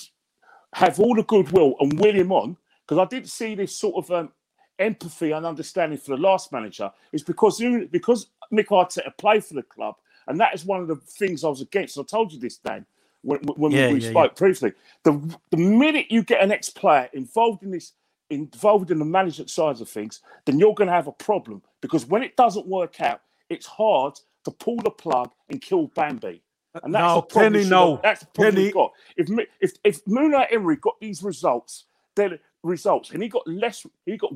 have 0.74 1.00
all 1.00 1.14
the 1.16 1.24
goodwill 1.24 1.74
and 1.80 1.98
will 2.00 2.14
him 2.14 2.32
on. 2.32 2.56
Because 2.86 2.98
I 3.00 3.06
did 3.06 3.28
see 3.28 3.54
this 3.54 3.76
sort 3.76 4.04
of 4.04 4.10
um, 4.12 4.32
empathy 4.78 5.32
and 5.32 5.46
understanding 5.46 5.98
for 5.98 6.16
the 6.16 6.22
last 6.22 6.52
manager. 6.52 6.90
Is 7.12 7.22
because 7.22 7.62
because 7.90 8.28
Mick 8.52 8.66
Arteta 8.68 9.16
played 9.18 9.44
for 9.44 9.54
the 9.54 9.62
club, 9.64 9.96
and 10.28 10.40
that 10.40 10.54
is 10.54 10.64
one 10.64 10.80
of 10.80 10.88
the 10.88 10.96
things 10.96 11.44
I 11.44 11.48
was 11.48 11.62
against. 11.62 11.98
I 11.98 12.02
told 12.04 12.32
you 12.32 12.40
this, 12.40 12.58
Dan, 12.58 12.87
when, 13.22 13.40
when 13.40 13.72
Yeah, 13.72 13.88
we 13.88 14.00
yeah, 14.00 14.00
spoke 14.00 14.37
previously. 14.37 14.74
The 15.04 15.38
the 15.50 15.58
minute 15.58 16.06
you 16.11 16.22
get 16.24 16.42
an 16.42 16.52
ex-player 16.52 17.11
involved 17.14 17.62
in 17.64 17.72
this, 17.72 17.92
involved 18.30 18.90
in 18.90 18.98
the 19.00 19.06
management 19.06 19.50
side 19.50 19.80
of 19.80 19.88
things, 19.88 20.22
then 20.46 20.58
you're 20.58 20.74
going 20.74 20.88
to 20.88 20.94
have 20.94 21.08
a 21.08 21.12
problem 21.12 21.62
because 21.82 22.06
when 22.06 22.22
it 22.22 22.37
doesn't 22.37 22.66
work 22.66 23.00
out, 23.00 23.22
it's 23.50 23.66
hard 23.66 24.14
to 24.44 24.52
pull 24.52 24.76
the 24.78 24.90
plug 24.90 25.32
and 25.50 25.61
kill 25.62 25.88
Bambi. 25.88 26.42
Uh, 26.74 26.80
and 26.85 26.94
that's 26.94 27.12
No, 27.12 27.14
the 27.14 27.22
problem 27.22 27.61
Kenny, 27.61 27.64
no. 27.64 28.00
That's 28.02 28.20
the 28.20 28.26
problem 28.28 28.66
Kenny- 28.66 28.72
got. 28.72 28.92
If 29.16 29.28
if 29.61 29.72
if 29.85 30.04
Muna 30.06 30.46
Emery 30.52 30.76
got 30.76 31.00
these 31.00 31.22
results, 31.22 31.87
then 32.16 32.38
results, 32.62 33.11
and 33.11 33.22
he 33.22 33.29
got 33.29 33.46
less, 33.46 33.87
he 34.07 34.16
got. 34.16 34.33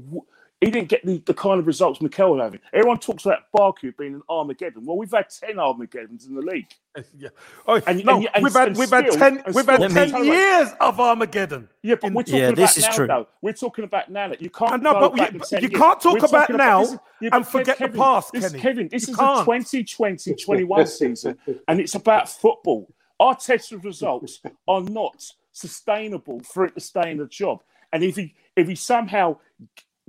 He 0.59 0.71
didn't 0.71 0.89
get 0.89 1.05
the, 1.05 1.19
the 1.27 1.35
kind 1.35 1.61
of 1.61 1.67
results 1.67 2.01
Mikel 2.01 2.33
was 2.33 2.41
having. 2.41 2.61
Everyone 2.73 2.99
talks 2.99 3.27
about 3.27 3.41
Baku 3.53 3.93
being 3.99 4.15
an 4.15 4.23
Armageddon. 4.27 4.87
Well, 4.87 4.97
we've 4.97 5.11
had 5.11 5.29
10 5.29 5.59
Armageddons 5.59 6.25
in 6.27 6.35
the 6.35 6.41
league. 6.41 6.65
Yeah. 7.19 7.29
Oh, 7.67 7.75
And- 7.87 8.03
no, 8.07 8.17
and- 8.17 8.29
and- 8.33 8.43
we've 8.43 8.55
had 8.55 8.75
we've 8.75 8.89
had 8.89 9.11
ten 9.13 9.43
we've 9.53 9.67
had 9.67 9.91
ten 9.91 10.13
me- 10.13 10.29
years 10.29 10.71
of 10.81 10.99
Armageddon. 10.99 11.69
Yeah, 11.83 11.97
but 12.01 12.11
we're 12.15 12.23
talking 12.23 12.41
Yeah, 12.41 12.49
about 12.49 12.75
is 12.79 12.85
now, 12.85 12.91
true. 12.95 13.07
though. 13.07 13.29
We're 13.43 13.53
talking 13.53 13.85
about 13.85 14.11
now 14.11 14.29
that 14.29 14.41
you 14.41 14.49
can't. 14.49 14.73
I 14.73 14.77
know, 14.79 14.95
go 14.95 15.01
but 15.11 15.13
we- 15.13 15.39
but 15.39 15.53
you 15.53 15.69
years. 15.69 15.79
can't 15.79 16.01
talk 16.01 16.19
We're 16.21 16.25
about 16.27 16.49
now 16.49 16.81
this 16.81 16.93
is- 16.93 16.99
yeah, 17.21 17.29
and 17.35 17.45
but 17.45 17.51
forget 17.53 17.79
the 17.79 17.89
past, 17.91 18.33
This, 18.33 18.49
Kenny. 18.49 18.59
Kevin, 18.63 18.89
this 18.89 19.09
You 19.09 19.13
is 19.13 19.19
can't. 19.19 19.45
the 19.47 19.53
2020-21 19.53 20.89
season, 20.99 21.37
and 21.69 21.81
it's 21.81 21.95
about 21.95 22.31
football. 22.31 22.89
Arteta's 23.21 23.73
results 23.85 24.41
are 24.69 24.81
not 24.81 25.23
sustainable 25.53 26.41
for 26.41 26.65
it 26.65 26.75
to 26.75 26.81
stay 26.81 27.11
in 27.11 27.19
the 27.19 27.27
job. 27.27 27.63
And 27.93 28.03
if 28.03 28.17
he 28.17 28.35
if 28.57 28.69
he 28.69 28.75
somehow 28.75 29.39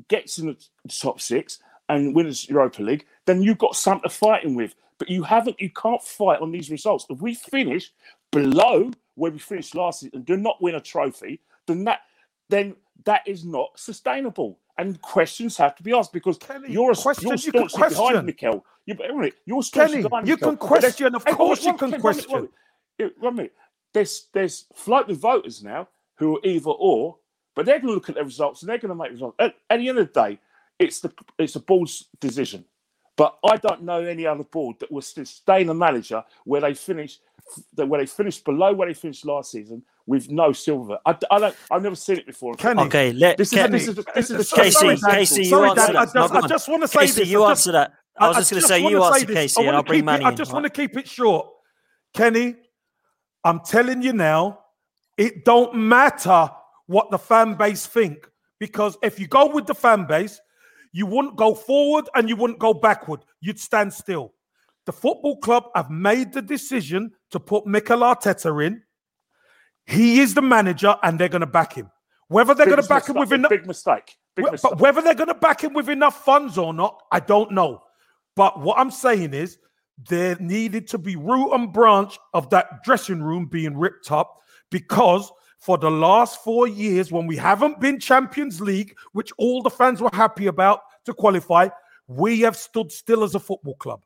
gets 0.08 0.38
in 0.38 0.48
the 0.48 0.58
top 0.90 1.20
six 1.22 1.60
and 1.90 2.16
wins 2.16 2.48
Europa 2.50 2.82
League, 2.82 3.06
then 3.26 3.42
you've 3.42 3.58
got 3.58 3.76
something 3.76 4.10
to 4.10 4.16
fight 4.16 4.44
him 4.46 4.56
with. 4.56 4.76
But 5.00 5.10
you 5.10 5.24
haven't. 5.24 5.60
You 5.62 5.70
can't 5.70 6.02
fight 6.02 6.42
on 6.42 6.52
these 6.52 6.70
results. 6.72 7.06
If 7.10 7.22
we 7.22 7.36
finish 7.36 7.92
below 8.32 8.92
where 9.16 9.32
we 9.32 9.40
finished 9.40 9.76
last 9.76 10.02
season 10.02 10.18
and 10.18 10.26
do 10.26 10.38
not 10.38 10.62
win 10.62 10.76
a 10.76 10.82
trophy, 10.82 11.40
then 11.68 11.84
that 11.86 12.02
then 12.50 12.76
that 13.06 13.22
is 13.28 13.46
not 13.46 13.70
sustainable. 13.76 14.60
And 14.80 15.02
questions 15.02 15.58
have 15.58 15.76
to 15.76 15.84
be 15.84 15.92
asked 15.94 16.14
because 16.14 16.38
Kenny, 16.38 16.72
you're 16.72 16.92
a 16.92 16.96
question- 16.96 17.30
you're 17.30 17.36
you 17.38 17.52
can 17.52 17.68
staunchly 17.70 17.90
behind 17.90 17.96
question. 17.98 18.26
Mikel. 18.26 18.66
You, 18.86 18.96
but 18.96 19.08
wait 19.16 19.34
you're 19.46 19.64
staunchly 19.64 20.02
behind 20.04 20.28
you 20.28 20.36
Mikel. 20.36 20.50
can 20.50 20.58
question, 20.58 21.16
of 21.16 21.26
course 21.26 21.66
you 21.66 21.74
can 21.74 22.00
question. 22.00 22.32
wait, 22.32 22.50
wait. 23.00 23.14
Wait 23.20 23.28
a 23.28 23.32
minute. 23.32 23.54
There's 23.94 24.28
there's 24.34 24.66
floating 24.76 25.16
voters 25.16 25.64
now 25.64 25.88
who 26.16 26.38
are 26.38 26.40
either 26.44 26.70
or, 26.70 27.18
but 27.58 27.66
they're 27.66 27.80
going 27.80 27.90
to 27.90 27.96
look 27.96 28.08
at 28.08 28.16
the 28.16 28.24
results 28.24 28.62
and 28.62 28.70
they're 28.70 28.78
going 28.78 28.90
to 28.90 28.96
make 28.96 29.12
results. 29.12 29.36
At, 29.40 29.56
at 29.70 29.78
the 29.80 29.90
end 29.90 29.98
of 29.98 30.08
the 30.14 30.22
day, 30.22 30.40
it's 30.80 31.00
the 31.02 31.12
it's 31.40 31.54
the 31.54 31.60
board's 31.60 32.06
decision. 32.22 32.64
But 33.18 33.36
I 33.44 33.58
don't 33.58 33.82
know 33.82 34.00
any 34.04 34.28
other 34.28 34.44
board 34.44 34.76
that 34.80 34.92
will 34.92 35.02
sustain 35.02 35.68
a 35.70 35.74
manager 35.74 36.24
where 36.46 36.62
they 36.62 36.76
finish 36.76 37.18
that 37.74 37.88
where 37.88 38.00
they 38.00 38.06
finished 38.06 38.46
below 38.46 38.74
where 38.74 38.88
they 38.88 38.94
finished 38.94 39.26
last 39.26 39.50
season 39.52 39.82
with 40.06 40.30
no 40.30 40.52
silver. 40.52 41.00
I, 41.04 41.18
I 41.32 41.40
don't. 41.40 41.56
I've 41.72 41.82
never 41.82 41.96
seen 41.96 42.18
it 42.18 42.28
before. 42.28 42.54
Kenny, 42.54 42.84
Okay, 42.84 43.12
let 43.14 43.38
This 43.38 43.52
is 43.52 43.58
Ken- 43.60 43.72
this 43.72 43.88
is 43.88 43.96
this 43.96 44.30
is 44.30 44.38
the 44.38 44.44
Sorry, 44.44 44.64
Casey, 44.66 44.96
sorry, 44.98 45.16
Casey, 45.16 45.42
you 45.44 45.50
Sorry, 45.50 45.70
answer 45.72 45.86
Dan, 45.88 45.94
that. 45.96 46.02
I 46.02 46.06
just, 46.06 46.34
I 46.34 46.48
just 46.48 46.70
want 46.70 46.82
to 46.84 46.88
say 46.88 47.00
Casey, 47.00 47.20
this. 47.22 47.30
you 47.30 47.44
I 47.44 47.50
answer 47.50 47.72
that. 47.72 47.94
I 48.20 48.28
was 48.30 48.38
just 48.38 48.52
going 48.52 48.62
to 48.62 48.68
say, 48.68 48.80
you 48.82 49.04
answer 49.04 49.26
this. 49.26 49.36
Casey, 49.36 49.60
I 49.60 49.62
and 49.62 49.66
wanna 49.68 49.78
I'll 49.78 49.84
bring 49.84 50.02
keep 50.02 50.10
it- 50.10 50.24
I 50.26 50.30
in. 50.30 50.36
just 50.36 50.52
right? 50.52 50.62
want 50.62 50.74
to 50.74 50.82
keep 50.82 50.98
it 50.98 51.08
short. 51.08 51.48
Kenny, 52.14 52.56
I'm 53.44 53.60
telling 53.62 54.02
you 54.04 54.14
now, 54.14 54.60
it 55.18 55.44
don't 55.44 55.74
matter 55.76 56.52
what 56.88 57.12
the 57.12 57.18
fan 57.18 57.54
base 57.56 57.86
think 57.86 58.30
because 58.60 58.98
if 59.04 59.20
you 59.20 59.28
go 59.28 59.48
with 59.48 59.68
the 59.68 59.76
fan 59.76 60.06
base, 60.06 60.42
you 60.92 61.06
wouldn't 61.06 61.36
go 61.36 61.54
forward 61.54 62.10
and 62.16 62.28
you 62.28 62.36
wouldn't 62.36 62.60
go 62.60 62.74
backward. 62.74 63.22
You'd 63.40 63.60
stand 63.60 63.94
still. 63.94 64.34
The 64.86 64.94
football 64.94 65.38
club 65.38 65.66
have 65.76 65.90
made 65.90 66.34
the 66.34 66.42
decision 66.42 67.12
to 67.32 67.40
put 67.40 67.68
Mikel 67.68 68.00
Arteta 68.00 68.66
in. 68.66 68.82
He 69.86 70.20
is 70.20 70.34
the 70.34 70.42
manager, 70.42 70.96
and 71.04 71.20
they're 71.20 71.30
going 71.30 71.42
to 71.42 71.46
back 71.46 71.74
him. 71.74 71.92
Whether 72.30 72.54
they're 72.54 72.66
going 72.66 72.82
to 72.82 72.88
back 72.88 73.08
him 73.08 73.18
with 73.18 73.32
enough, 73.32 73.50
big 73.50 73.68
mistake. 73.68 74.18
Big 74.36 74.44
Well, 74.44 74.52
mistake. 74.54 74.72
But 74.72 74.80
whether 74.80 75.02
they're 75.02 75.14
going 75.14 75.28
to 75.28 75.34
back 75.34 75.64
him 75.64 75.74
with 75.74 75.90
enough 75.90 76.26
funds 76.26 76.58
or 76.58 76.74
not, 76.74 77.04
I 77.12 77.20
don't 77.20 77.52
know. 77.52 77.84
But 78.36 78.60
what 78.60 78.78
I'm 78.78 78.92
saying 78.92 79.34
is 79.34 79.58
there 80.10 80.36
needed 80.40 80.88
to 80.90 80.98
be 80.98 81.16
root 81.16 81.52
and 81.54 81.72
branch 81.72 82.18
of 82.34 82.50
that 82.52 82.84
dressing 82.84 83.22
room 83.22 83.46
being 83.46 83.78
ripped 83.78 84.12
up 84.12 84.42
because 84.72 85.32
for 85.60 85.78
the 85.78 85.90
last 85.90 86.44
four 86.44 86.68
years, 86.68 87.12
when 87.12 87.28
we 87.28 87.36
haven't 87.36 87.80
been 87.80 88.00
Champions 88.00 88.62
League, 88.62 88.96
which 89.14 89.32
all 89.38 89.62
the 89.62 89.70
fans 89.70 90.02
were 90.02 90.10
happy 90.14 90.48
about 90.48 90.82
to 91.06 91.14
qualify, 91.14 91.68
we 92.08 92.42
have 92.42 92.56
stood 92.56 92.92
still 92.92 93.24
as 93.24 93.36
a 93.36 93.40
football 93.40 93.76
club. 93.76 94.04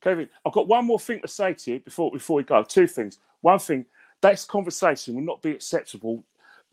Kevin, 0.00 0.28
I've 0.44 0.52
got 0.52 0.68
one 0.68 0.86
more 0.86 0.98
thing 0.98 1.20
to 1.20 1.28
say 1.28 1.54
to 1.54 1.72
you 1.72 1.80
before 1.80 2.10
before 2.10 2.36
we 2.36 2.42
go. 2.42 2.62
Two 2.62 2.86
things. 2.86 3.18
One 3.42 3.58
thing, 3.58 3.86
this 4.20 4.44
conversation 4.44 5.14
will 5.14 5.22
not 5.22 5.42
be 5.42 5.50
acceptable 5.50 6.24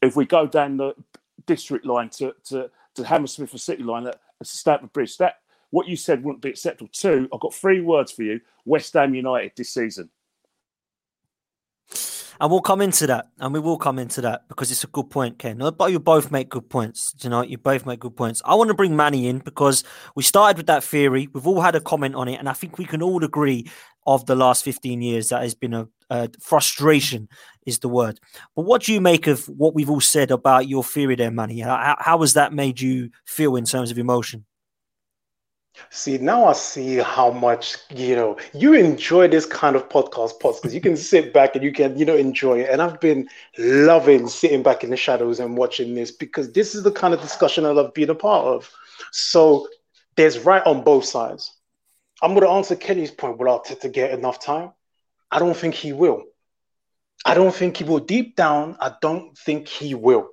if 0.01 0.15
we 0.15 0.25
go 0.25 0.47
down 0.47 0.77
the 0.77 0.93
district 1.45 1.85
line 1.85 2.09
to 2.09 2.33
to, 2.45 2.69
to 2.95 3.03
Hammersmith 3.03 3.53
or 3.53 3.57
City 3.57 3.83
line 3.83 4.07
at, 4.07 4.19
at 4.39 4.47
Stamford 4.47 4.93
Bridge, 4.93 5.17
that 5.17 5.35
what 5.69 5.87
you 5.87 5.97
said 5.97 6.23
wouldn't 6.23 6.41
be 6.41 6.49
acceptable. 6.49 6.89
Two, 6.93 7.27
I've 7.33 7.41
got 7.41 7.53
three 7.53 7.81
words 7.81 8.11
for 8.11 8.23
you: 8.23 8.39
West 8.65 8.93
Ham 8.93 9.13
United 9.13 9.51
this 9.55 9.73
season. 9.73 10.09
And 12.39 12.51
we'll 12.51 12.61
come 12.61 12.81
into 12.81 13.07
that, 13.07 13.27
and 13.39 13.53
we 13.53 13.59
will 13.59 13.77
come 13.77 13.99
into 13.99 14.21
that 14.21 14.47
because 14.47 14.71
it's 14.71 14.83
a 14.83 14.87
good 14.87 15.09
point, 15.09 15.39
Ken. 15.39 15.57
But 15.57 15.91
you 15.91 15.99
both 15.99 16.31
make 16.31 16.49
good 16.49 16.69
points. 16.69 17.15
You 17.21 17.29
know, 17.29 17.41
you 17.41 17.57
both 17.57 17.85
make 17.85 17.99
good 17.99 18.15
points. 18.15 18.41
I 18.45 18.55
want 18.55 18.69
to 18.69 18.73
bring 18.73 18.95
Manny 18.95 19.27
in 19.27 19.39
because 19.39 19.83
we 20.15 20.23
started 20.23 20.57
with 20.57 20.67
that 20.67 20.83
theory. 20.83 21.29
We've 21.33 21.47
all 21.47 21.61
had 21.61 21.75
a 21.75 21.81
comment 21.81 22.15
on 22.15 22.27
it, 22.27 22.39
and 22.39 22.47
I 22.47 22.53
think 22.53 22.77
we 22.77 22.85
can 22.85 23.01
all 23.01 23.23
agree 23.23 23.69
of 24.07 24.25
the 24.25 24.35
last 24.35 24.63
15 24.63 25.01
years 25.01 25.29
that 25.29 25.41
has 25.41 25.53
been 25.53 25.73
a, 25.73 25.87
a 26.09 26.29
frustration 26.39 27.27
is 27.65 27.79
the 27.79 27.89
word. 27.89 28.19
But 28.55 28.63
what 28.63 28.83
do 28.83 28.93
you 28.93 29.01
make 29.01 29.27
of 29.27 29.45
what 29.49 29.75
we've 29.75 29.89
all 29.89 29.99
said 29.99 30.31
about 30.31 30.67
your 30.67 30.83
theory 30.83 31.15
there, 31.15 31.29
Manny? 31.29 31.59
How, 31.59 31.97
how 31.99 32.21
has 32.21 32.33
that 32.33 32.53
made 32.53 32.79
you 32.79 33.09
feel 33.25 33.57
in 33.57 33.65
terms 33.65 33.91
of 33.91 33.99
emotion? 33.99 34.45
See, 35.89 36.17
now 36.17 36.45
I 36.45 36.53
see 36.53 36.97
how 36.97 37.31
much, 37.31 37.77
you 37.89 38.15
know, 38.15 38.37
you 38.53 38.73
enjoy 38.73 39.27
this 39.27 39.45
kind 39.45 39.75
of 39.75 39.89
podcast 39.89 40.39
pods 40.39 40.59
because 40.59 40.73
you 40.73 40.81
can 40.81 40.97
sit 40.97 41.33
back 41.33 41.55
and 41.55 41.63
you 41.63 41.71
can, 41.71 41.97
you 41.97 42.05
know, 42.05 42.15
enjoy 42.15 42.59
it. 42.59 42.69
And 42.69 42.81
I've 42.81 42.99
been 42.99 43.27
loving 43.57 44.27
sitting 44.27 44.63
back 44.63 44.83
in 44.83 44.89
the 44.89 44.97
shadows 44.97 45.39
and 45.39 45.57
watching 45.57 45.93
this 45.93 46.11
because 46.11 46.51
this 46.51 46.75
is 46.75 46.83
the 46.83 46.91
kind 46.91 47.13
of 47.13 47.21
discussion 47.21 47.65
I 47.65 47.69
love 47.69 47.93
being 47.93 48.09
a 48.09 48.15
part 48.15 48.45
of. 48.45 48.69
So 49.11 49.67
there's 50.15 50.39
right 50.39 50.65
on 50.65 50.83
both 50.83 51.05
sides. 51.05 51.53
I'm 52.21 52.31
going 52.31 52.45
to 52.45 52.51
answer 52.51 52.75
Kenny's 52.75 53.11
point. 53.11 53.37
Will 53.37 53.47
Arteta 53.47 53.91
get 53.91 54.11
enough 54.11 54.43
time? 54.43 54.71
I 55.31 55.39
don't 55.39 55.55
think 55.55 55.75
he 55.75 55.93
will. 55.93 56.23
I 57.25 57.33
don't 57.33 57.53
think 57.53 57.77
he 57.77 57.83
will. 57.83 57.99
Deep 57.99 58.35
down, 58.35 58.77
I 58.79 58.93
don't 59.01 59.37
think 59.37 59.67
he 59.67 59.93
will. 59.93 60.29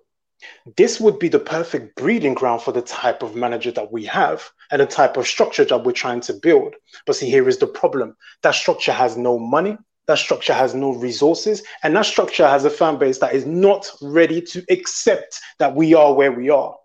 This 0.76 1.00
would 1.00 1.18
be 1.18 1.28
the 1.28 1.38
perfect 1.38 1.96
breeding 1.96 2.34
ground 2.34 2.62
for 2.62 2.72
the 2.72 2.82
type 2.82 3.22
of 3.22 3.34
manager 3.34 3.70
that 3.72 3.90
we 3.92 4.04
have 4.04 4.50
and 4.70 4.80
the 4.80 4.86
type 4.86 5.16
of 5.16 5.26
structure 5.26 5.64
that 5.64 5.84
we're 5.84 5.92
trying 5.92 6.20
to 6.20 6.32
build. 6.32 6.74
But 7.06 7.16
see, 7.16 7.30
here 7.30 7.48
is 7.48 7.58
the 7.58 7.66
problem 7.66 8.16
that 8.42 8.54
structure 8.54 8.92
has 8.92 9.16
no 9.16 9.38
money, 9.38 9.76
that 10.06 10.18
structure 10.18 10.54
has 10.54 10.74
no 10.74 10.92
resources, 10.92 11.62
and 11.82 11.96
that 11.96 12.06
structure 12.06 12.46
has 12.46 12.64
a 12.64 12.70
fan 12.70 12.98
base 12.98 13.18
that 13.18 13.34
is 13.34 13.46
not 13.46 13.90
ready 14.02 14.40
to 14.42 14.64
accept 14.70 15.40
that 15.58 15.74
we 15.74 15.94
are 15.94 16.14
where 16.14 16.32
we 16.32 16.50
are. 16.50 16.76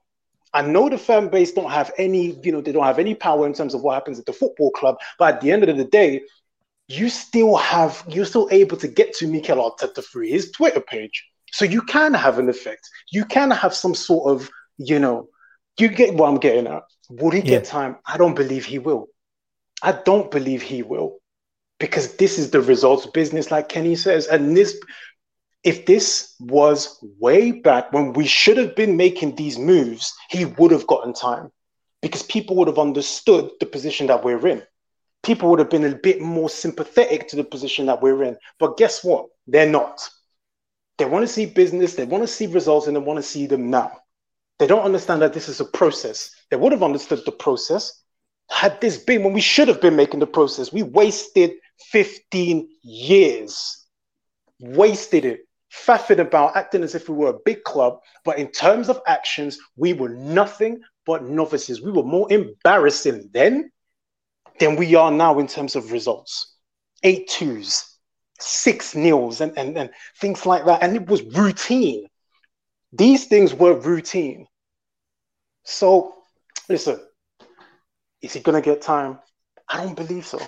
I 0.54 0.64
know 0.64 0.90
the 0.90 0.98
fan 0.98 1.30
base 1.30 1.52
don't 1.52 1.70
have 1.70 1.92
any, 1.98 2.40
you 2.44 2.52
know, 2.52 2.62
they 2.62 2.72
don't 2.72 2.86
have 2.86 3.00
any 3.00 3.14
power 3.14 3.46
in 3.46 3.54
terms 3.54 3.74
of 3.74 3.82
what 3.82 3.94
happens 3.94 4.20
at 4.20 4.26
the 4.26 4.34
football 4.34 4.72
club, 4.72 4.98
but 5.20 5.36
at 5.36 5.42
the 5.42 5.52
end 5.52 5.64
of 5.64 5.78
the 5.78 5.84
day, 5.84 6.22
you 6.88 7.08
still 7.08 7.56
have, 7.56 8.04
you're 8.08 8.26
still 8.26 8.48
able 8.52 8.76
to 8.78 8.88
get 8.88 9.14
to 9.14 9.28
Mikel 9.28 9.58
Arteta 9.58 10.04
through 10.04 10.26
his 10.26 10.52
Twitter 10.52 10.82
page. 10.82 11.24
So 11.52 11.66
you 11.66 11.84
can 11.84 12.16
have 12.16 12.40
an 12.40 12.50
effect. 12.50 12.90
You 13.12 13.26
can 13.26 13.52
have 13.52 13.76
some 13.76 13.94
sort 13.94 14.32
of, 14.32 14.50
you 14.78 14.98
know, 14.98 15.30
you 15.78 15.88
get 15.88 16.16
what 16.16 16.30
I'm 16.30 16.40
getting 16.40 16.68
at. 16.68 16.84
Would 17.10 17.34
he 17.34 17.40
yeah. 17.40 17.60
get 17.60 17.66
time? 17.66 17.98
I 18.06 18.18
don't 18.18 18.36
believe 18.36 18.66
he 18.66 18.80
will. 18.80 19.08
I 19.82 19.92
don't 19.92 20.32
believe 20.32 20.62
he 20.62 20.84
will. 20.84 21.18
Because 21.80 22.18
this 22.18 22.38
is 22.38 22.52
the 22.52 22.62
results 22.62 23.06
business, 23.08 23.52
like 23.52 23.70
Kenny 23.70 23.96
says. 23.96 24.28
And 24.28 24.56
this, 24.56 24.78
if 25.64 25.86
this 25.86 26.36
was 26.40 27.04
way 27.20 27.52
back 27.52 27.94
when 27.94 28.14
we 28.14 28.28
should 28.28 28.58
have 28.58 28.76
been 28.76 28.98
making 28.98 29.36
these 29.36 29.58
moves, 29.58 30.14
he 30.30 30.46
would 30.46 30.72
have 30.72 30.88
gotten 30.88 31.14
time. 31.14 31.52
Because 32.02 32.24
people 32.24 32.56
would 32.58 32.68
have 32.68 32.80
understood 32.80 33.50
the 33.60 33.66
position 33.66 34.08
that 34.08 34.24
we're 34.24 34.46
in. 34.48 34.64
People 35.24 35.50
would 35.50 35.60
have 35.60 35.70
been 35.70 35.86
a 35.86 35.96
bit 35.96 36.22
more 36.22 36.50
sympathetic 36.50 37.28
to 37.30 37.36
the 37.36 37.44
position 37.44 37.88
that 37.88 38.02
we're 38.02 38.24
in. 38.24 38.38
But 38.60 38.78
guess 38.78 39.04
what? 39.04 39.28
They're 39.48 39.70
not 39.70 40.10
they 41.00 41.06
want 41.06 41.26
to 41.26 41.34
see 41.34 41.46
business, 41.46 41.96
they 41.96 42.04
want 42.04 42.24
to 42.24 42.28
see 42.28 42.46
results, 42.46 42.86
and 42.86 42.96
they 42.96 43.00
want 43.00 43.18
to 43.18 43.24
see 43.24 43.48
them 43.48 43.70
now. 43.72 43.98
They 44.60 44.68
don't 44.68 44.84
understand 44.84 45.22
that 45.22 45.34
this 45.34 45.50
is 45.50 45.60
a 45.60 45.66
process. 45.66 46.32
They 46.52 46.58
would 46.58 46.74
have 46.74 46.84
understood 46.84 47.24
the 47.26 47.32
process 47.32 48.04
had 48.50 48.82
this 48.82 48.98
been 48.98 49.24
when 49.24 49.34
we 49.34 49.42
should 49.42 49.68
have 49.68 49.82
been 49.82 49.96
making 49.96 50.20
the 50.20 50.28
process. 50.28 50.74
We 50.74 50.84
wasted 50.84 51.52
15 51.92 52.68
years, 52.82 53.86
wasted 54.60 55.26
it, 55.26 55.42
faffing 55.72 56.20
about, 56.20 56.56
acting 56.56 56.84
as 56.84 56.96
if 56.96 57.08
we 57.08 57.16
were 57.16 57.30
a 57.30 57.40
big 57.46 57.64
club. 57.64 58.00
But 58.26 58.40
in 58.40 58.52
terms 58.52 58.90
of 58.90 59.02
actions, 59.08 59.60
we 59.76 59.94
were 59.94 60.10
nothing 60.10 60.82
but 61.06 61.24
novices. 61.24 61.82
We 61.82 61.92
were 61.92 62.04
more 62.04 62.32
embarrassing 62.32 63.30
then 63.34 63.72
than 64.60 64.76
we 64.76 64.96
are 64.96 65.12
now 65.12 65.40
in 65.40 65.48
terms 65.48 65.76
of 65.76 65.92
results. 65.92 66.56
Eight 67.04 67.30
twos, 67.30 67.98
six 68.40 68.96
nils 68.96 69.42
and, 69.42 69.58
and, 69.58 69.78
and 69.78 69.90
things 70.20 70.46
like 70.46 70.66
that. 70.66 70.84
And 70.84 70.96
it 70.96 71.08
was 71.08 71.22
routine. 71.22 72.08
These 72.92 73.28
things 73.28 73.54
were 73.54 73.80
routine. 73.80 74.48
So, 75.70 76.16
listen, 76.68 77.00
is 78.24 78.34
he 78.34 78.40
going 78.40 78.60
to 78.60 78.66
get 78.66 78.82
time? 78.82 79.20
I 79.70 79.84
don't 79.84 79.96
believe 79.96 80.26
so. 80.26 80.42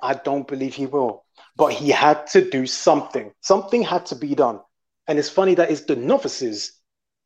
I 0.00 0.14
don't 0.14 0.46
believe 0.46 0.72
he 0.72 0.86
will. 0.86 1.24
But 1.56 1.72
he 1.72 1.90
had 1.90 2.28
to 2.28 2.48
do 2.48 2.64
something. 2.64 3.32
Something 3.40 3.82
had 3.82 4.06
to 4.06 4.14
be 4.14 4.36
done. 4.36 4.60
And 5.08 5.18
it's 5.18 5.28
funny 5.28 5.56
that 5.56 5.70
it's 5.72 5.82
the 5.82 5.96
novices 5.96 6.80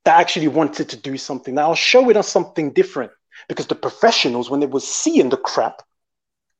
that 0.06 0.18
actually 0.18 0.48
wanted 0.48 0.88
to 0.88 0.96
do 0.96 1.18
something. 1.18 1.54
Now, 1.54 1.74
showing 1.74 2.16
us 2.16 2.26
something 2.26 2.72
different 2.72 3.12
because 3.48 3.66
the 3.66 3.74
professionals, 3.74 4.48
when 4.48 4.60
they 4.60 4.66
were 4.66 4.80
seeing 4.80 5.28
the 5.28 5.36
crap, 5.36 5.82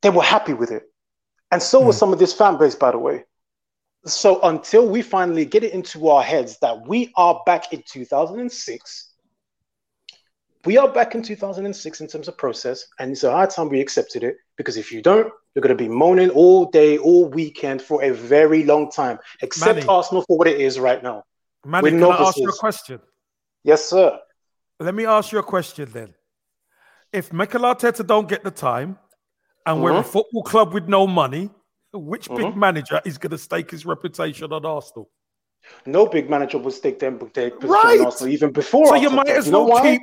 they 0.02 0.10
were 0.10 0.22
happy 0.22 0.52
with 0.52 0.70
it. 0.70 0.82
And 1.50 1.62
so 1.62 1.80
mm. 1.80 1.86
was 1.86 1.96
some 1.96 2.12
of 2.12 2.18
this 2.18 2.34
fan 2.34 2.58
base, 2.58 2.74
by 2.74 2.90
the 2.90 2.98
way. 2.98 3.24
So 4.04 4.42
until 4.42 4.86
we 4.86 5.00
finally 5.00 5.46
get 5.46 5.64
it 5.64 5.72
into 5.72 6.08
our 6.08 6.22
heads 6.22 6.58
that 6.60 6.86
we 6.86 7.12
are 7.16 7.42
back 7.46 7.72
in 7.72 7.82
2006, 7.86 9.09
we 10.64 10.76
are 10.76 10.88
back 10.88 11.14
in 11.14 11.22
2006 11.22 12.00
in 12.00 12.06
terms 12.06 12.28
of 12.28 12.36
process, 12.36 12.86
and 12.98 13.12
it's 13.12 13.24
a 13.24 13.30
hard 13.30 13.50
time 13.50 13.68
we 13.68 13.80
accepted 13.80 14.22
it 14.22 14.36
because 14.56 14.76
if 14.76 14.92
you 14.92 15.00
don't, 15.00 15.32
you're 15.54 15.62
going 15.62 15.76
to 15.76 15.82
be 15.82 15.88
moaning 15.88 16.30
all 16.30 16.66
day, 16.66 16.98
all 16.98 17.28
weekend 17.28 17.80
for 17.80 18.02
a 18.02 18.10
very 18.10 18.64
long 18.64 18.90
time. 18.90 19.18
Accept 19.42 19.76
Manny, 19.76 19.88
Arsenal 19.88 20.24
for 20.26 20.36
what 20.36 20.46
it 20.46 20.60
is 20.60 20.78
right 20.78 21.02
now. 21.02 21.24
Manny, 21.64 21.90
can 21.90 22.02
I 22.04 22.22
ask 22.22 22.36
you 22.36 22.48
a 22.48 22.52
question? 22.52 23.00
Yes, 23.64 23.84
sir. 23.84 24.18
Let 24.78 24.94
me 24.94 25.06
ask 25.06 25.32
you 25.32 25.38
a 25.38 25.42
question 25.42 25.88
then. 25.92 26.14
If 27.12 27.32
Mikel 27.32 27.62
Arteta 27.62 28.06
don't 28.06 28.28
get 28.28 28.44
the 28.44 28.50
time, 28.50 28.98
and 29.66 29.76
mm-hmm. 29.76 29.82
we're 29.82 29.90
a 29.92 29.94
mm-hmm. 30.00 30.10
football 30.10 30.42
club 30.42 30.72
with 30.72 30.88
no 30.88 31.06
money, 31.06 31.50
which 31.92 32.28
mm-hmm. 32.28 32.36
big 32.36 32.56
manager 32.56 33.00
is 33.04 33.18
going 33.18 33.30
to 33.30 33.38
stake 33.38 33.70
his 33.70 33.84
reputation 33.86 34.52
on 34.52 34.64
Arsenal? 34.64 35.10
No 35.86 36.06
big 36.06 36.28
manager 36.28 36.58
would 36.58 36.72
stake 36.74 36.98
them 36.98 37.18
their 37.34 37.50
position 37.50 37.70
right. 37.70 38.00
Arsenal 38.00 38.32
even 38.32 38.52
before. 38.52 38.86
So 38.88 38.94
you 38.96 39.10
might 39.10 39.28
as 39.28 39.46
you 39.46 39.52
well 39.52 39.82
keep. 39.82 40.02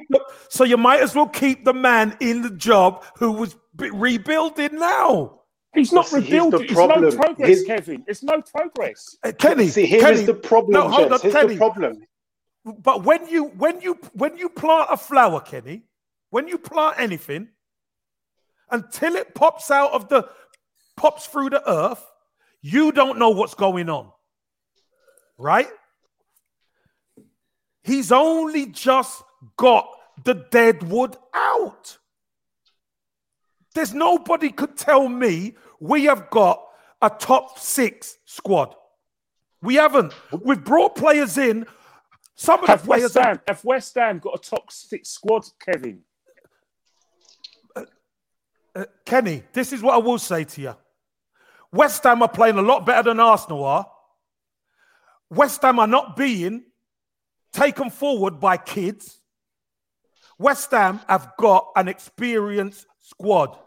So 0.50 0.64
you 0.64 0.78
might 0.78 1.02
as 1.02 1.16
well 1.16 1.28
keep 1.28 1.66
the 1.66 1.74
man 1.74 2.16
in 2.20 2.42
the 2.42 2.52
job 2.52 3.04
who 3.18 3.32
was 3.32 3.56
rebuilding 3.76 4.76
now. 4.76 5.42
He's 5.74 5.92
not 5.92 6.08
see, 6.08 6.18
rebuilding. 6.18 6.64
It's 6.64 6.74
no 6.74 7.12
progress, 7.12 7.50
his... 7.50 7.64
Kevin. 7.64 8.04
It's 8.08 8.24
no 8.24 8.42
progress. 8.42 9.16
Uh, 9.24 9.32
Kenny, 9.38 9.68
see, 9.68 9.86
here's 9.86 10.04
Kenny, 10.04 10.24
the 10.24 10.34
problem. 10.34 10.72
No, 10.72 10.90
hold 10.90 11.12
on, 11.12 11.20
here's 11.20 11.34
Kenny. 11.34 11.54
the 11.54 11.58
problem. 11.58 12.04
But 12.66 13.04
when 13.04 13.28
you 13.28 13.46
when 13.46 13.82
you 13.82 14.00
when 14.14 14.38
you 14.38 14.50
plant 14.50 14.90
a 14.92 14.98
flower, 14.98 15.40
Kenny, 15.40 15.84
when 16.32 16.48
you 16.48 16.58
plant 16.58 17.00
anything, 17.00 17.50
until 18.72 19.16
it 19.16 19.36
pops 19.36 19.70
out 19.70 19.92
of 19.92 20.10
the 20.10 20.28
pops 20.96 21.28
through 21.28 21.52
the 21.52 21.70
earth, 21.70 22.04
you 22.62 22.92
don't 22.92 23.20
know 23.20 23.30
what's 23.30 23.54
going 23.54 23.90
on. 23.90 24.12
Right? 25.38 25.68
He's 27.84 28.12
only 28.12 28.66
just 28.66 29.24
got 29.56 29.90
the 30.24 30.34
dead 30.34 30.84
wood 30.84 31.16
out. 31.34 31.98
There's 33.74 33.94
nobody 33.94 34.52
could 34.52 34.76
tell 34.76 35.08
me 35.08 35.56
we 35.80 36.06
have 36.06 36.30
got 36.30 36.64
a 37.02 37.10
top 37.10 37.60
six 37.60 38.18
squad. 38.26 38.76
We 39.62 39.76
haven't. 39.76 40.14
We've 40.44 40.64
brought 40.64 40.96
players 40.96 41.38
in. 41.38 41.66
Some 42.36 42.62
of 42.64 42.68
have 42.68 42.82
the 42.82 42.88
players 42.88 43.16
West 43.16 43.26
Ham, 43.26 43.40
have 43.48 43.64
West 43.64 43.96
Ham 43.96 44.20
got 44.20 44.36
a 44.36 44.50
top 44.50 44.72
six 44.72 45.10
squad, 45.10 45.46
Kevin? 45.60 46.02
Uh, 47.76 48.86
Kenny, 49.06 49.44
this 49.54 49.74
is 49.74 49.82
what 49.82 49.96
I 49.96 49.98
will 49.98 50.20
say 50.20 50.44
to 50.44 50.62
you. 50.62 50.76
West 51.72 52.04
Ham 52.04 52.22
are 52.22 52.30
playing 52.30 52.58
a 52.58 52.62
lot 52.62 52.86
better 52.86 53.04
than 53.04 53.20
Arsenal 53.20 53.64
are. 53.64 53.90
West 55.30 55.62
Ham 55.62 55.80
are 55.80 55.88
not 55.88 56.16
being 56.16 56.64
taken 57.52 57.90
forward 57.90 58.40
by 58.40 58.58
kids. 58.58 59.20
West 60.40 60.72
Ham 60.72 61.00
have 61.08 61.32
got 61.38 61.68
an 61.76 61.88
experienced 61.88 62.86
squad. 63.00 63.58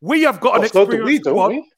We 0.00 0.22
have 0.22 0.40
got 0.40 0.56
an 0.58 0.64
experienced 0.64 1.06
we, 1.06 1.18
squad. 1.18 1.48
We? 1.48 1.70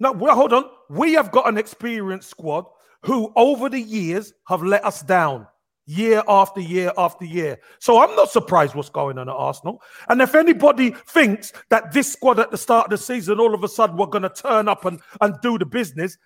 No, 0.00 0.12
well, 0.12 0.34
hold 0.34 0.52
on. 0.52 0.64
We 0.90 1.14
have 1.14 1.30
got 1.30 1.48
an 1.48 1.58
experienced 1.58 2.28
squad 2.28 2.66
who, 3.04 3.32
over 3.36 3.68
the 3.68 3.80
years, 3.80 4.32
have 4.48 4.62
let 4.62 4.84
us 4.84 5.02
down 5.02 5.46
year 5.86 6.22
after 6.28 6.60
year 6.60 6.92
after 6.96 7.24
year. 7.24 7.58
So 7.78 8.02
I'm 8.02 8.14
not 8.16 8.30
surprised 8.30 8.74
what's 8.74 8.88
going 8.88 9.18
on 9.18 9.28
at 9.28 9.34
Arsenal. 9.34 9.82
And 10.08 10.20
if 10.22 10.34
anybody 10.34 10.90
thinks 10.90 11.52
that 11.70 11.92
this 11.92 12.12
squad 12.12 12.38
at 12.38 12.50
the 12.50 12.58
start 12.58 12.86
of 12.86 12.90
the 12.90 12.98
season, 12.98 13.38
all 13.38 13.54
of 13.54 13.64
a 13.64 13.68
sudden, 13.68 13.96
we're 13.96 14.06
going 14.06 14.22
to 14.22 14.30
turn 14.30 14.68
up 14.68 14.84
and, 14.84 15.00
and 15.20 15.34
do 15.42 15.58
the 15.58 15.66
business, 15.66 16.16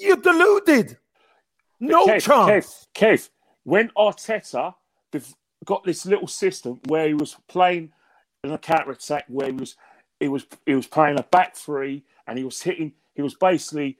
you're 0.00 0.16
deluded. 0.16 0.98
No 1.80 2.06
Kev, 2.06 2.22
chance. 2.22 2.86
Kev, 2.94 3.12
Kev, 3.12 3.30
when 3.64 3.90
Arteta 3.96 4.74
got 5.64 5.84
this 5.84 6.06
little 6.06 6.28
system 6.28 6.80
where 6.86 7.08
he 7.08 7.14
was 7.14 7.36
playing 7.48 7.92
in 8.44 8.52
a 8.52 8.58
counter 8.58 8.92
attack, 8.92 9.24
where 9.28 9.48
he 9.48 9.52
was 9.52 9.76
he 10.20 10.28
was 10.28 10.46
he 10.64 10.74
was 10.74 10.86
playing 10.86 11.18
a 11.18 11.22
back 11.24 11.56
three, 11.56 12.04
and 12.26 12.38
he 12.38 12.44
was 12.44 12.62
hitting. 12.62 12.92
He 13.14 13.22
was 13.22 13.34
basically 13.34 13.98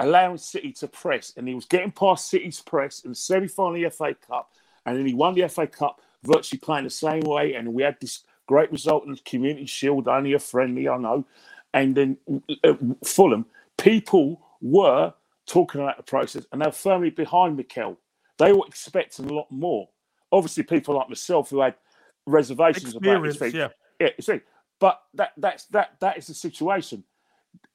allowing 0.00 0.38
City 0.38 0.72
to 0.72 0.88
press, 0.88 1.32
and 1.36 1.46
he 1.46 1.54
was 1.54 1.66
getting 1.66 1.92
past 1.92 2.28
City's 2.28 2.60
press 2.60 3.00
in 3.00 3.10
the 3.10 3.16
semi 3.16 3.48
final 3.48 3.76
of 3.76 3.82
the 3.82 3.90
FA 3.90 4.14
Cup, 4.14 4.52
and 4.84 4.96
then 4.96 5.06
he 5.06 5.14
won 5.14 5.34
the 5.34 5.48
FA 5.48 5.66
Cup 5.66 6.00
virtually 6.24 6.58
playing 6.58 6.84
the 6.84 6.90
same 6.90 7.22
way, 7.22 7.54
and 7.54 7.72
we 7.72 7.82
had 7.82 7.96
this 8.00 8.24
great 8.46 8.70
result 8.72 9.04
in 9.04 9.12
the 9.12 9.20
Community 9.24 9.66
Shield, 9.66 10.08
only 10.08 10.32
a 10.32 10.38
friendly, 10.38 10.88
I 10.88 10.96
know, 10.96 11.24
and 11.72 11.94
then 11.94 12.16
uh, 12.64 12.74
Fulham. 13.04 13.46
People 13.78 14.41
were 14.62 15.14
talking 15.46 15.82
about 15.82 15.98
the 15.98 16.04
process, 16.04 16.46
and 16.52 16.62
they're 16.62 16.72
firmly 16.72 17.10
behind 17.10 17.56
Mikel. 17.58 17.98
They 18.38 18.52
were 18.54 18.66
expecting 18.68 19.30
a 19.30 19.34
lot 19.34 19.48
more. 19.50 19.88
Obviously, 20.32 20.62
people 20.64 20.96
like 20.96 21.10
myself 21.10 21.50
who 21.50 21.60
had 21.60 21.74
reservations 22.26 22.96
about 22.96 23.26
Experience, 23.26 23.38
thing. 23.38 23.54
yeah. 23.54 23.68
Yeah, 24.00 24.08
you 24.18 24.22
see, 24.22 24.40
but 24.80 25.00
that 25.14 25.32
that's 25.36 25.66
that 25.66 25.96
that 26.00 26.18
is 26.18 26.28
the 26.28 26.34
situation. 26.34 27.04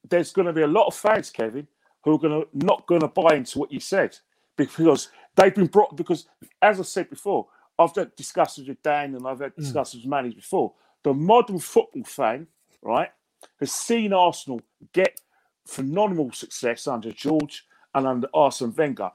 There's 0.10 0.34
going 0.34 0.48
to 0.48 0.54
be 0.54 0.64
a 0.64 0.68
lot 0.68 0.88
of 0.88 0.96
fans, 0.96 1.30
Kevin, 1.30 1.68
who 2.04 2.16
are 2.16 2.20
going 2.20 2.42
to 2.42 2.48
not 2.54 2.88
going 2.88 3.02
to 3.02 3.08
buy 3.10 3.36
into 3.36 3.60
what 3.60 3.72
you 3.72 3.80
said 3.80 4.18
because 4.58 5.10
they've 5.36 5.56
been 5.56 5.68
brought. 5.68 5.96
Because 5.98 6.28
as 6.62 6.80
I 6.80 6.84
said 6.84 7.10
before, 7.10 7.48
I've 7.80 7.96
had 7.96 8.16
discussions 8.16 8.68
with 8.68 8.82
Dan 8.84 9.16
and 9.16 9.28
I've 9.28 9.40
had 9.42 9.54
Mm. 9.54 9.58
discussions 9.58 10.04
with 10.04 10.10
Manny 10.10 10.32
before. 10.32 10.74
The 11.04 11.14
modern 11.14 11.60
football 11.60 12.04
fan, 12.06 12.48
right, 12.82 13.12
has 13.60 13.72
seen 13.74 14.14
Arsenal 14.14 14.62
get 14.94 15.20
phenomenal 15.68 16.32
success 16.32 16.88
under 16.88 17.12
George 17.12 17.66
and 17.94 18.08
under 18.08 18.28
Arsene 18.34 18.74
Wenger, 18.76 19.12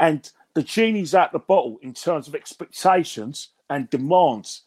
and 0.00 0.30
the 0.54 0.62
genie's 0.62 1.14
out 1.14 1.32
the 1.32 1.38
bottle 1.38 1.78
in 1.82 1.94
terms 1.94 2.28
of 2.28 2.34
expectations 2.34 3.50
and 3.70 3.88
demands 3.88 4.62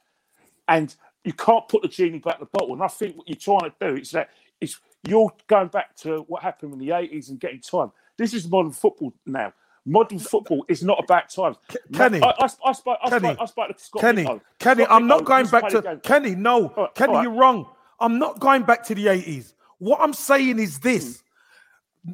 and 0.67 0.95
you 1.23 1.33
can't 1.33 1.67
put 1.67 1.81
the 1.81 1.87
genie 1.87 2.19
back 2.19 2.35
in 2.35 2.41
the 2.41 2.57
bottle. 2.57 2.73
And 2.73 2.83
I 2.83 2.87
think 2.87 3.17
what 3.17 3.27
you're 3.27 3.35
trying 3.35 3.71
to 3.71 3.73
do 3.79 3.95
is 3.95 4.11
that 4.11 4.29
is 4.61 4.77
you're 5.07 5.31
going 5.47 5.67
back 5.67 5.95
to 5.97 6.19
what 6.27 6.41
happened 6.43 6.73
in 6.73 6.79
the 6.79 6.89
80s 6.89 7.29
and 7.29 7.39
getting 7.39 7.61
time. 7.61 7.91
This 8.17 8.33
is 8.33 8.47
modern 8.47 8.71
football 8.71 9.13
now. 9.25 9.53
Modern 9.87 10.17
football 10.17 10.65
is 10.67 10.83
not 10.83 11.03
about 11.03 11.29
times. 11.29 11.57
Kenny. 11.93 12.21
I, 12.21 12.29
I, 12.29 12.49
I, 12.65 12.71
spoke, 12.71 12.97
I, 13.03 13.09
Kenny, 13.09 13.27
spoke, 13.27 13.37
I 13.39 13.45
spoke 13.45 13.77
to 13.77 13.83
Scott 13.83 14.01
Kenny. 14.01 14.41
Kenny, 14.57 14.83
Scott 14.83 14.95
I'm 14.95 15.07
not 15.07 15.25
going 15.25 15.45
back 15.47 15.69
to. 15.69 15.99
Kenny. 16.01 16.33
No, 16.33 16.73
right, 16.75 16.95
Kenny, 16.95 17.13
right. 17.13 17.23
you're 17.23 17.33
wrong. 17.33 17.67
I'm 17.99 18.17
not 18.17 18.39
going 18.39 18.63
back 18.63 18.83
to 18.85 18.95
the 18.95 19.05
80s. 19.05 19.53
What 19.77 19.99
I'm 20.01 20.13
saying 20.13 20.57
is 20.57 20.79
this: 20.79 21.19
hmm. 21.19 21.24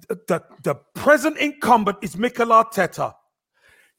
The 0.09 0.43
the 0.63 0.75
present 0.95 1.37
incumbent 1.37 1.97
is 2.01 2.17
Mikel 2.17 2.47
Arteta. 2.47 3.13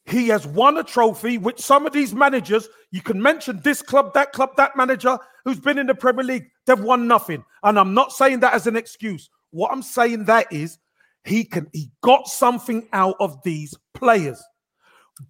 He 0.05 0.29
has 0.29 0.47
won 0.47 0.79
a 0.79 0.83
trophy, 0.83 1.39
which 1.39 1.61
some 1.61 1.87
of 1.87 1.93
these 1.93 2.13
managers, 2.13 2.69
you 2.91 3.01
can 3.01 3.23
mention 3.23 3.61
this 3.63 3.83
club, 3.83 4.15
that 4.15 4.33
club, 4.33 4.51
that 4.57 4.77
manager 4.77 5.17
who's 5.45 5.61
been 5.61 5.79
in 5.79 5.87
the 5.87 5.95
Premier 5.95 6.25
League, 6.25 6.49
they've 6.67 6.81
won 6.81 7.07
nothing. 7.07 7.45
And 7.63 7.79
I'm 7.79 7.95
not 7.95 8.13
saying 8.13 8.41
that 8.41 8.53
as 8.53 8.67
an 8.67 8.77
excuse. 8.77 9.31
What 9.51 9.71
I'm 9.71 9.83
saying 9.83 10.25
that 10.25 10.53
is 10.53 10.79
he 11.25 11.45
can 11.45 11.69
he 11.73 11.91
got 12.03 12.27
something 12.27 12.89
out 12.93 13.17
of 13.21 13.41
these 13.45 13.77
players. 13.95 14.43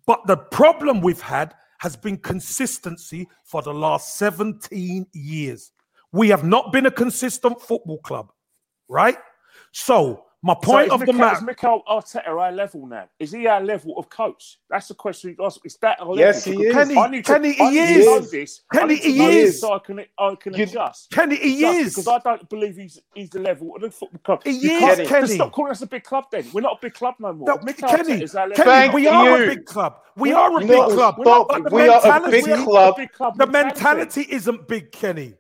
But 0.07 0.27
the 0.27 0.37
problem 0.37 1.01
we've 1.01 1.21
had 1.21 1.55
has 1.81 1.97
been 1.97 2.17
consistency 2.17 3.29
for 3.45 3.61
the 3.61 3.75
last 3.75 4.17
17 4.17 5.07
years. 5.13 5.73
We 6.13 6.29
have 6.29 6.45
not 6.45 6.73
been 6.73 6.87
a 6.87 6.91
consistent 6.91 7.61
football 7.61 7.99
club, 7.99 8.31
right? 8.89 9.19
So, 9.73 10.25
my 10.45 10.55
point 10.55 10.89
so 10.89 10.95
of 10.97 11.03
is 11.03 11.07
the 11.07 11.13
Mikel, 11.13 11.21
matter. 11.27 11.37
Is 11.37 11.43
Mikel 11.43 11.83
Arteta 11.89 12.27
our 12.29 12.51
level 12.51 12.87
now? 12.87 13.09
Is 13.21 13.31
he 13.31 13.47
our 13.47 13.61
level 13.61 13.97
of 13.97 14.09
coach? 14.11 14.59
That's 14.69 14.89
the 14.89 14.95
question 14.95 15.37
you 15.39 15.45
ask. 15.47 15.61
Is 15.65 15.77
that 15.77 16.01
our 16.01 16.17
Yes, 16.17 16.47
level? 16.47 16.63
he 16.63 16.67
is. 16.69 16.75
Kenny, 16.75 16.97
I 16.97 17.09
need 17.09 17.25
to, 17.25 17.33
Kenny, 17.33 17.57
I 17.61 17.71
he 17.71 17.77
to 17.77 17.83
is. 18.15 18.31
this. 18.33 18.61
Kenny, 18.73 18.95
I 18.95 18.97
he 18.97 19.19
know 19.19 19.27
this 19.31 19.55
is. 19.55 19.61
So 19.61 19.73
I 19.75 19.79
can, 19.79 20.05
I 20.19 20.35
can 20.35 20.55
You- 20.55 20.65
adjust. 20.65 21.11
Kenny, 21.13 21.37
he 21.37 21.65
Adjust, 21.65 21.79
is. 21.79 21.95
Because 21.95 22.09
I 22.09 22.19
don't 22.19 22.49
believe 22.51 22.77
he's 22.77 22.99
he's 23.15 23.31
the 23.31 23.39
level 23.41 23.77
of 23.77 23.83
the 23.83 23.91
football 23.91 24.21
club. 24.25 24.43
He 24.45 24.51
You 24.51 24.71
is, 24.73 24.81
can't- 24.81 24.97
Kenny. 24.97 25.09
Kenny. 25.09 25.21
Just 25.23 25.35
stop 25.35 25.53
calling 25.53 25.71
us 25.71 25.83
a 25.83 25.87
big 25.87 26.03
club 26.03 26.25
then. 26.33 26.45
We're 26.53 26.61
not 26.63 26.79
a 26.79 26.79
big 26.83 26.95
club 26.95 27.15
no 27.21 27.33
more. 27.33 27.47
No, 27.49 27.59
Mikel 27.63 27.89
Kenny, 27.89 28.15
Arteta 28.15 28.23
is 28.23 28.35
our 28.35 28.49
level. 28.49 28.65
Kenny, 28.65 28.71
Thank 28.77 28.93
we 28.95 29.07
are 29.07 29.39
you. 29.39 29.45
a 29.45 29.47
big 29.55 29.65
club. 29.65 29.97
We 30.17 30.31
We're 30.33 30.37
are 30.39 30.57
a 30.57 30.61
big 30.61 30.69
club. 30.69 31.17
stop. 31.21 31.49
But 31.49 31.73
We 31.73 31.89
are 31.89 32.01
a 32.01 32.03
mentality- 32.03 32.31
big 32.33 32.43
We're 32.45 32.57
not 32.57 32.99
a 33.01 33.07
club. 33.09 33.39
The 33.39 33.47
mentality. 33.47 33.81
mentality 33.83 34.27
isn't 34.31 34.69
big, 34.69 34.91
Kenny. 34.93 35.35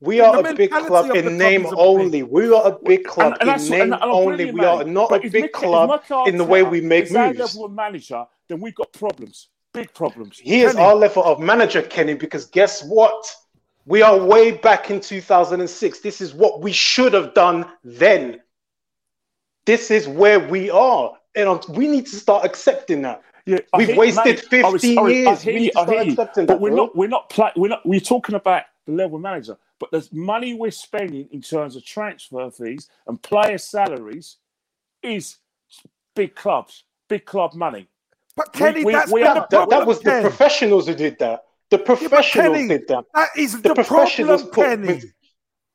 We 0.00 0.20
are 0.20 0.38
a 0.46 0.54
big 0.54 0.70
club 0.70 1.10
in 1.16 1.36
name 1.36 1.62
is 1.62 1.66
a 1.68 1.70
big- 1.70 1.78
only. 1.78 2.22
We 2.22 2.52
are 2.54 2.68
a 2.68 2.78
big 2.84 3.04
club 3.04 3.36
And- 3.40 3.50
and 3.50 3.60
in 3.62 3.68
name 3.70 3.92
and- 3.92 4.02
only. 4.02 4.50
We 4.52 4.64
are 4.64 4.84
not 4.84 5.10
But 5.10 5.24
a 5.24 5.28
big 5.28 5.52
club 5.52 6.02
in 6.26 6.36
the 6.36 6.44
way 6.44 6.62
we 6.62 6.80
make 6.80 7.10
moves. 7.10 7.38
level 7.38 7.64
of 7.66 7.72
manager, 7.72 8.24
then 8.48 8.60
we've 8.60 8.74
got 8.74 8.92
problems. 8.92 9.48
Big 9.72 9.92
problems. 9.92 10.38
He 10.38 10.62
is 10.62 10.76
our 10.76 10.94
level 10.94 11.24
of 11.24 11.40
manager, 11.40 11.82
Kenny, 11.82 12.14
because 12.14 12.46
guess 12.46 12.82
what? 12.84 13.34
We 13.86 14.02
are 14.02 14.16
way 14.18 14.50
back 14.52 14.90
in 14.90 15.00
2006. 15.00 16.00
This 16.00 16.20
is 16.20 16.32
what 16.34 16.60
we 16.60 16.72
should 16.72 17.12
have 17.12 17.34
done 17.34 17.66
then. 17.82 18.40
This 19.66 19.90
is 19.90 20.06
where 20.08 20.40
we 20.40 20.70
are. 20.70 21.12
And 21.34 21.62
we 21.70 21.88
need 21.88 22.06
to 22.06 22.16
start 22.16 22.44
accepting 22.44 23.02
that. 23.02 23.22
Yeah, 23.46 23.58
We've 23.76 23.96
wasted 23.96 24.44
mate, 24.52 24.64
I 24.64 24.70
was- 24.70 24.82
15 24.82 24.98
I 24.98 25.02
was- 25.02 25.10
I 25.10 25.14
years. 25.14 25.42
hear 25.42 25.54
We 25.54 25.60
need 25.60 25.66
to 25.72 25.72
start 25.82 26.06
accepting 26.08 26.46
But 26.46 26.54
that, 26.54 26.60
we're 26.60 26.70
bro. 26.70 26.76
not. 26.76 26.96
We're 26.96 27.08
not. 27.08 27.30
Play, 27.30 27.50
we're 27.56 27.68
not. 27.68 27.86
We're 27.86 28.00
talking 28.00 28.34
about 28.34 28.64
the 28.86 28.92
level 28.92 29.18
manager, 29.18 29.56
but 29.78 29.90
there's 29.90 30.12
money 30.12 30.54
we're 30.54 30.70
spending 30.70 31.28
in 31.30 31.40
terms 31.40 31.76
of 31.76 31.84
transfer 31.84 32.50
fees 32.50 32.88
and 33.06 33.22
player 33.22 33.58
salaries 33.58 34.36
is 35.02 35.36
big 36.14 36.34
clubs, 36.34 36.84
big 37.08 37.24
club 37.24 37.54
money. 37.54 37.88
But 38.36 38.52
Kenny, 38.52 38.84
we- 38.84 38.92
that's 38.92 39.12
we 39.12 39.20
been 39.20 39.28
are- 39.30 39.34
the 39.34 39.40
That, 39.40 39.50
problem, 39.50 39.78
that 39.80 39.86
was 39.86 40.00
the 40.00 40.20
professionals 40.20 40.86
who 40.86 40.94
did 40.94 41.18
that. 41.18 41.44
The 41.70 41.78
Yeah, 41.78 41.84
professionals 41.84 42.56
Kenny, 42.56 42.68
did 42.68 42.88
that. 42.88 43.04
That 43.14 43.28
is 43.36 43.52
The 43.60 43.68
the, 43.68 43.74
professionals 43.74 44.42
problem, 44.42 44.80
put 44.82 44.86
Kenny. 44.86 45.02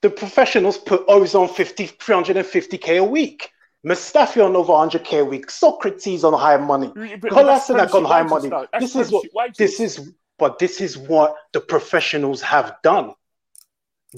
the 0.02 0.10
professionals 0.10 0.78
put 0.78 1.04
Ozone 1.08 1.48
50, 1.48 1.88
350k 1.88 2.98
a 2.98 3.04
week. 3.04 3.50
Mustafi 3.86 4.44
on 4.44 4.56
over 4.56 4.72
100k 4.72 5.20
a 5.20 5.26
week. 5.26 5.48
Sokratis 5.48 6.24
on 6.24 6.34
high 6.34 6.56
money. 6.58 6.92
Yeah, 6.96 7.18
but 7.18 7.32
Kolasinac 7.32 7.94
on 7.94 8.06
premiership 8.06 8.06
high 8.06 8.24
money. 8.24 8.50
This 8.80 8.96
is 8.96 9.12
what 9.12 9.26
this 9.58 9.80
is 9.80 10.14
but 10.40 10.58
this 10.58 10.82
is 10.82 10.98
what 10.98 11.36
the 11.52 11.60
professionals 11.62 12.42
have 12.42 12.76
done. 12.82 13.14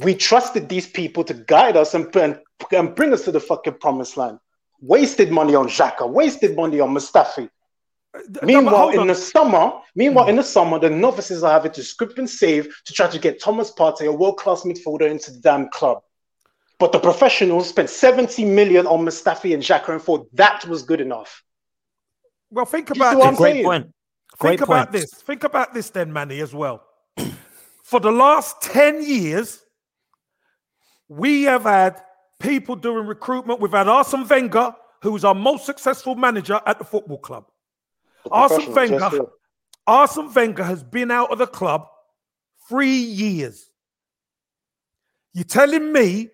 We 0.03 0.15
trusted 0.15 0.67
these 0.67 0.87
people 0.87 1.23
to 1.23 1.33
guide 1.33 1.77
us 1.77 1.93
and, 1.93 2.13
and, 2.15 2.39
and 2.71 2.95
bring 2.95 3.13
us 3.13 3.23
to 3.25 3.31
the 3.31 3.39
fucking 3.39 3.75
promised 3.75 4.17
land. 4.17 4.39
Wasted 4.81 5.31
money 5.31 5.55
on 5.55 5.67
Xhaka, 5.67 6.09
wasted 6.09 6.55
money 6.55 6.79
on 6.79 6.93
Mustafi. 6.93 7.49
Uh, 8.13 8.19
no, 8.29 8.39
Meanwhile, 8.43 8.77
hold 8.77 8.95
in 8.95 9.07
the 9.07 9.15
summer, 9.15 9.73
meanwhile, 9.95 10.27
in 10.27 10.35
the 10.35 10.41
hmm. 10.41 10.47
summer, 10.47 10.79
the 10.79 10.89
novices 10.89 11.43
are 11.43 11.51
having 11.51 11.71
to 11.73 11.83
script 11.83 12.19
and 12.19 12.29
save 12.29 12.67
to 12.85 12.93
try 12.93 13.07
to 13.07 13.19
get 13.19 13.41
Thomas 13.41 13.71
Partey, 13.71 14.07
a 14.07 14.11
world-class 14.11 14.63
midfielder, 14.63 15.09
into 15.09 15.31
the 15.31 15.39
damn 15.39 15.69
club. 15.69 16.01
But 16.77 16.91
the 16.91 16.99
professionals 16.99 17.69
spent 17.69 17.89
70 17.89 18.43
million 18.45 18.85
on 18.85 19.05
Mustafi 19.05 19.53
and 19.53 19.63
Xhaka 19.63 19.89
and 19.89 20.01
thought 20.01 20.27
that 20.35 20.65
was 20.65 20.83
good 20.83 20.99
enough. 20.99 21.41
Well, 22.51 22.65
think 22.65 22.89
about 22.89 23.17
what 23.17 23.23
this. 23.23 23.27
I'm 23.27 23.35
Great 23.35 23.53
saying? 23.53 23.63
point. 23.63 23.93
Great 24.37 24.59
Think 24.59 24.61
about 24.61 24.91
this. 24.91 25.13
Think 25.13 25.43
about 25.45 25.73
this 25.73 25.89
then, 25.89 26.11
Manny, 26.11 26.41
as 26.41 26.53
well. 26.53 26.85
For 27.83 27.99
the 27.99 28.11
last 28.11 28.61
10 28.61 29.03
years, 29.03 29.64
we 31.07 31.43
have 31.43 31.63
had 31.63 32.01
people 32.39 32.75
doing 32.75 33.07
recruitment. 33.07 33.59
We've 33.59 33.71
had 33.71 33.87
Arsene 33.87 34.27
Wenger, 34.27 34.75
who's 35.01 35.23
our 35.23 35.35
most 35.35 35.65
successful 35.65 36.15
manager 36.15 36.59
at 36.65 36.79
the 36.79 36.85
football 36.85 37.19
club. 37.19 37.45
Arsene 38.31 38.73
Wenger. 38.73 39.27
Arsene 39.87 40.33
Wenger 40.33 40.63
has 40.63 40.83
been 40.83 41.11
out 41.11 41.31
of 41.31 41.37
the 41.37 41.47
club 41.47 41.87
three 42.67 42.95
years. 42.95 43.69
You're 45.33 45.43
telling 45.43 45.91
me 45.91 46.29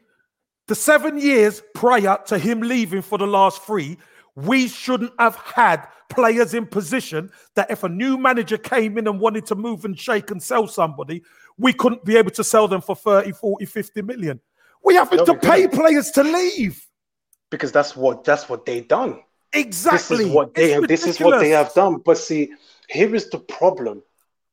the 0.67 0.75
seven 0.75 1.17
years 1.17 1.61
prior 1.75 2.17
to 2.27 2.37
him 2.37 2.61
leaving 2.61 3.01
for 3.01 3.17
the 3.17 3.27
last 3.27 3.63
three, 3.63 3.97
we 4.35 4.67
shouldn't 4.67 5.11
have 5.19 5.35
had 5.35 5.85
players 6.09 6.53
in 6.53 6.65
position 6.65 7.31
that 7.55 7.69
if 7.69 7.83
a 7.83 7.89
new 7.89 8.17
manager 8.17 8.57
came 8.57 8.97
in 8.97 9.07
and 9.07 9.19
wanted 9.19 9.45
to 9.47 9.55
move 9.55 9.83
and 9.83 9.99
shake 9.99 10.31
and 10.31 10.41
sell 10.41 10.67
somebody, 10.67 11.23
we 11.57 11.73
couldn't 11.73 12.05
be 12.05 12.15
able 12.15 12.31
to 12.31 12.43
sell 12.43 12.67
them 12.67 12.79
for 12.79 12.95
30, 12.95 13.33
40, 13.33 13.65
50 13.65 14.01
million. 14.03 14.39
We 14.83 14.95
have 14.95 15.11
No, 15.11 15.25
to 15.25 15.33
we 15.33 15.39
pay 15.39 15.67
players 15.67 16.11
to 16.11 16.23
leave. 16.23 16.85
because 17.49 17.71
that's 17.71 17.95
what 17.95 18.23
that's 18.23 18.49
what 18.49 18.65
they 18.65 18.81
done. 18.81 19.21
Exactly. 19.53 20.17
This 20.17 20.27
is 20.27 20.33
what 20.33 20.53
they 20.55 20.63
It's 20.63 20.73
have. 20.73 20.87
This 20.87 21.07
is 21.07 21.19
what 21.19 21.39
they 21.39 21.49
have 21.49 21.73
done. 21.73 21.97
But 21.97 22.17
see, 22.17 22.51
here 22.89 23.13
is 23.13 23.29
the 23.29 23.39
problem 23.39 24.01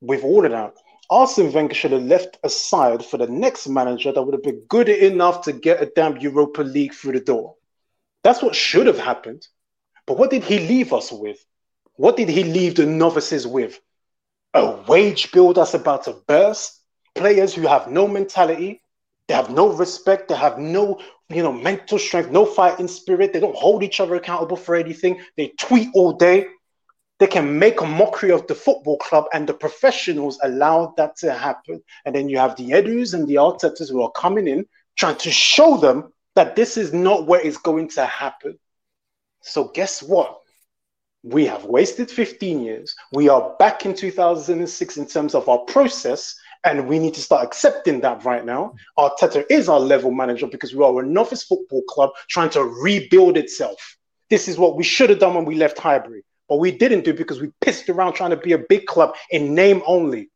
with 0.00 0.24
all 0.24 0.44
of 0.44 0.50
that. 0.52 0.74
Arsene 1.10 1.52
Wenger 1.52 1.74
should 1.74 1.92
have 1.92 2.02
left 2.02 2.38
aside 2.42 3.04
for 3.04 3.16
the 3.16 3.26
next 3.28 3.68
manager 3.68 4.12
that 4.12 4.22
would 4.22 4.34
have 4.34 4.42
been 4.42 4.60
good 4.68 4.88
enough 4.88 5.42
to 5.44 5.52
get 5.52 5.82
a 5.82 5.86
damn 5.86 6.16
Europa 6.18 6.62
League 6.62 6.92
through 6.92 7.12
the 7.12 7.20
door. 7.20 7.54
That's 8.24 8.42
what 8.42 8.54
should 8.54 8.86
have 8.88 8.98
happened. 8.98 9.46
But 10.06 10.18
what 10.18 10.30
did 10.30 10.44
he 10.44 10.58
leave 10.58 10.92
us 10.92 11.10
with? 11.12 11.38
What 11.94 12.16
did 12.16 12.28
he 12.28 12.44
leave 12.44 12.74
the 12.74 12.86
novices 12.86 13.46
with? 13.46 13.80
A 14.54 14.72
wage 14.88 15.32
bill 15.32 15.52
that's 15.52 15.74
about 15.74 16.04
to 16.04 16.14
burst. 16.26 16.80
Players 17.14 17.54
who 17.54 17.66
have 17.66 17.90
no 17.90 18.06
mentality, 18.06 18.82
they 19.28 19.34
have 19.34 19.50
no 19.50 19.68
respect, 19.72 20.28
they 20.28 20.36
have 20.36 20.58
no, 20.58 20.98
you 21.28 21.42
know, 21.42 21.52
mental 21.52 21.98
strength, 21.98 22.30
no 22.30 22.46
fighting 22.46 22.88
spirit. 22.88 23.32
They 23.32 23.40
don't 23.40 23.54
hold 23.56 23.82
each 23.82 24.00
other 24.00 24.14
accountable 24.14 24.56
for 24.56 24.74
anything. 24.74 25.20
They 25.36 25.48
tweet 25.58 25.90
all 25.94 26.12
day. 26.12 26.46
they 27.18 27.26
can 27.26 27.58
make 27.58 27.80
a 27.80 27.86
mockery 27.86 28.30
of 28.30 28.46
the 28.46 28.54
football 28.54 28.96
club, 28.98 29.26
and 29.32 29.48
the 29.48 29.54
professionals 29.54 30.38
allowed 30.42 30.96
that 30.96 31.16
to 31.16 31.32
happen. 31.32 31.82
And 32.04 32.14
then 32.14 32.28
you 32.28 32.38
have 32.38 32.56
the 32.56 32.70
Edus 32.70 33.12
and 33.12 33.26
the 33.26 33.34
Artetas 33.34 33.90
who 33.90 34.02
are 34.02 34.12
coming 34.12 34.46
in 34.46 34.66
trying 34.96 35.16
to 35.18 35.30
show 35.30 35.76
them 35.76 36.12
that 36.36 36.54
this 36.56 36.76
is 36.76 36.92
not 36.92 37.26
where 37.26 37.40
it's 37.40 37.56
going 37.58 37.88
to 37.88 38.06
happen. 38.06 38.58
So, 39.42 39.68
guess 39.68 40.02
what? 40.02 40.40
We 41.24 41.46
have 41.46 41.64
wasted 41.64 42.10
15 42.10 42.60
years. 42.62 42.94
We 43.12 43.28
are 43.28 43.56
back 43.58 43.84
in 43.84 43.94
2006 43.94 44.96
in 44.96 45.06
terms 45.06 45.34
of 45.34 45.48
our 45.48 45.58
process, 45.58 46.36
and 46.64 46.88
we 46.88 46.98
need 46.98 47.14
to 47.14 47.20
start 47.20 47.44
accepting 47.44 48.00
that 48.00 48.24
right 48.24 48.44
now. 48.44 48.74
Arteta 48.98 49.44
is 49.50 49.68
our 49.68 49.80
level 49.80 50.10
manager 50.10 50.46
because 50.46 50.74
we 50.74 50.82
are 50.84 51.00
a 51.00 51.06
novice 51.06 51.42
football 51.42 51.82
club 51.88 52.10
trying 52.28 52.50
to 52.50 52.64
rebuild 52.64 53.36
itself. 53.36 53.96
This 54.30 54.48
is 54.48 54.58
what 54.58 54.76
we 54.76 54.84
should 54.84 55.10
have 55.10 55.18
done 55.18 55.34
when 55.34 55.44
we 55.44 55.54
left 55.54 55.78
Highbury. 55.78 56.24
But 56.48 56.56
we 56.56 56.70
didn't 56.70 57.04
do 57.04 57.12
because 57.12 57.40
we 57.40 57.50
pissed 57.60 57.88
around 57.88 58.14
trying 58.14 58.30
to 58.30 58.36
be 58.36 58.52
a 58.52 58.58
big 58.58 58.86
club 58.86 59.14
in 59.30 59.54
name 59.54 59.82
only. 59.86 60.30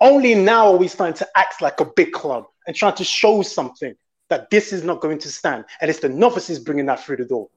Only 0.00 0.34
now 0.34 0.72
are 0.72 0.76
we 0.76 0.88
starting 0.88 1.16
to 1.16 1.28
act 1.36 1.62
like 1.62 1.80
a 1.80 1.86
big 1.86 2.12
club 2.12 2.44
and 2.66 2.76
trying 2.76 2.94
to 2.96 3.04
show 3.04 3.42
something 3.42 3.94
that 4.28 4.50
this 4.50 4.72
is 4.72 4.84
not 4.84 5.00
going 5.00 5.18
to 5.18 5.28
stand. 5.30 5.64
And 5.80 5.90
it's 5.90 6.00
the 6.00 6.08
novices 6.08 6.58
bringing 6.58 6.86
that 6.86 7.00
through 7.00 7.16
the 7.16 7.24
door. 7.24 7.48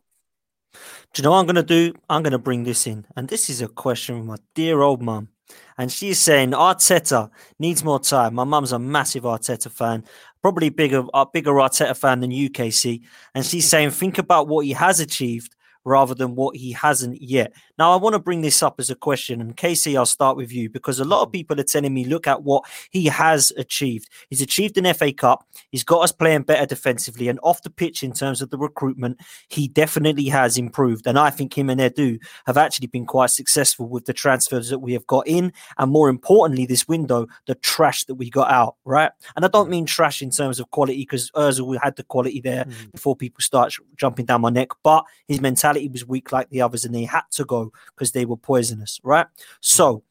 Do 0.74 1.22
you 1.22 1.24
know 1.24 1.32
what 1.32 1.39
I'm 1.39 1.45
going 1.45 1.55
to 1.55 1.63
do? 1.63 1.93
I'm 2.09 2.24
going 2.24 2.32
to 2.32 2.38
bring 2.38 2.63
this 2.63 2.88
in. 2.88 3.05
And 3.15 3.28
this 3.28 3.49
is 3.49 3.61
a 3.61 3.68
question 3.68 4.18
from 4.18 4.28
my 4.28 4.38
dear 4.53 4.82
old 4.82 5.01
mum. 5.01 5.30
And 5.78 5.91
she's 5.91 6.20
saying 6.20 6.52
Arteta 6.52 7.30
needs 7.60 7.84
more 7.84 8.00
time. 8.00 8.36
My 8.36 8.43
mum's 8.43 8.72
a 8.72 8.80
massive 8.80 9.24
Arteta 9.24 9.70
fan, 9.70 10.04
probably 10.41 10.70
bigger, 10.70 11.04
a 11.14 11.26
bigger 11.26 11.54
Arteta 11.54 11.95
fan 11.95 12.22
than 12.22 12.32
UKC. 12.32 13.02
And 13.36 13.45
she's 13.45 13.68
saying, 13.68 13.91
think 13.91 14.18
about 14.18 14.48
what 14.48 14.66
he 14.66 14.72
has 14.74 15.00
achieved 15.00 15.56
rather 15.88 16.13
than 16.13 16.35
what 16.35 16.55
he 16.55 16.73
hasn't 16.73 17.21
yet. 17.21 17.53
Now, 17.79 17.93
I 17.93 17.95
want 17.95 18.13
to 18.13 18.19
bring 18.19 18.41
this 18.41 18.61
up 18.61 18.75
as 18.79 18.89
a 18.89 18.95
question, 18.95 19.39
and 19.39 19.55
Casey, 19.55 19.95
I'll 19.95 20.05
start 20.05 20.35
with 20.35 20.51
you 20.51 20.69
because 20.69 20.99
a 20.99 21.05
lot 21.05 21.23
of 21.23 21.31
people 21.31 21.59
are 21.59 21.63
telling 21.63 21.93
me, 21.93 22.03
look 22.03 22.27
at 22.27 22.43
what 22.43 22.65
he 22.91 23.05
has 23.05 23.53
achieved. 23.57 24.09
He's 24.29 24.41
achieved 24.41 24.77
an 24.77 24.93
FA 24.93 25.13
Cup, 25.13 25.47
he's 25.71 25.85
got 25.85 26.01
us 26.01 26.11
playing 26.11 26.43
better 26.43 26.65
defensively, 26.65 27.29
and 27.29 27.39
off 27.41 27.63
the 27.63 27.69
pitch 27.69 28.03
in 28.03 28.11
terms 28.11 28.41
of 28.41 28.49
the 28.49 28.57
recruitment, 28.57 29.21
he 29.47 29.69
definitely 29.69 30.25
has 30.25 30.57
improved. 30.57 31.07
And 31.07 31.17
I 31.17 31.29
think 31.29 31.57
him 31.57 31.69
and 31.69 31.79
Edu 31.79 32.19
have 32.45 32.57
actually 32.57 32.88
been 32.88 33.05
quite 33.05 33.29
successful 33.29 33.88
with 33.88 34.05
the 34.05 34.13
transfers 34.13 34.69
that 34.69 34.79
we 34.79 34.91
have 34.91 35.07
got 35.07 35.25
in, 35.25 35.53
and 35.77 35.89
more 35.89 36.09
importantly, 36.09 36.65
this 36.65 36.88
window, 36.88 37.27
the 37.45 37.55
trash 37.55 38.03
that 38.05 38.15
we 38.15 38.29
got 38.29 38.51
out, 38.51 38.75
right? 38.83 39.11
And 39.38 39.45
I 39.45 39.47
don't 39.47 39.69
mean 39.69 39.85
trash 39.85 40.21
in 40.21 40.31
terms 40.31 40.59
of 40.59 40.69
quality 40.71 40.99
because 40.99 41.31
Ozil 41.31 41.77
had 41.81 41.95
the 41.95 42.03
quality 42.03 42.41
there 42.41 42.65
mm. 42.65 42.91
before 42.91 43.15
people 43.15 43.41
start 43.41 43.73
jumping 43.95 44.25
down 44.25 44.41
my 44.41 44.49
neck, 44.49 44.69
but 44.83 45.05
his 45.27 45.39
mentality 45.39 45.76
he 45.82 45.89
was 45.89 46.07
weak 46.07 46.32
like 46.32 46.49
the 46.49 46.61
others 46.61 46.86
and 46.86 46.93
they 46.93 47.03
had 47.03 47.23
to 47.32 47.45
go 47.45 47.71
because 47.95 48.11
they 48.11 48.25
were 48.25 48.38
poisonous, 48.38 48.99
right? 49.03 49.28
So 49.61 49.97
mm. 49.97 50.01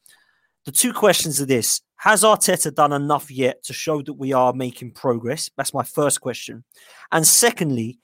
the 0.65 0.71
two 0.71 0.93
questions 0.93 1.41
are 1.41 1.45
this 1.45 1.81
Has 1.97 2.23
Arteta 2.23 2.73
done 2.73 2.93
enough 2.93 3.31
yet 3.31 3.63
to 3.63 3.73
show 3.73 4.01
that 4.01 4.13
we 4.13 4.33
are 4.33 4.53
making 4.53 4.91
progress? 4.91 5.49
That's 5.57 5.73
my 5.73 5.83
first 5.83 6.21
question. 6.21 6.63
And 7.11 7.25
secondly, 7.25 7.99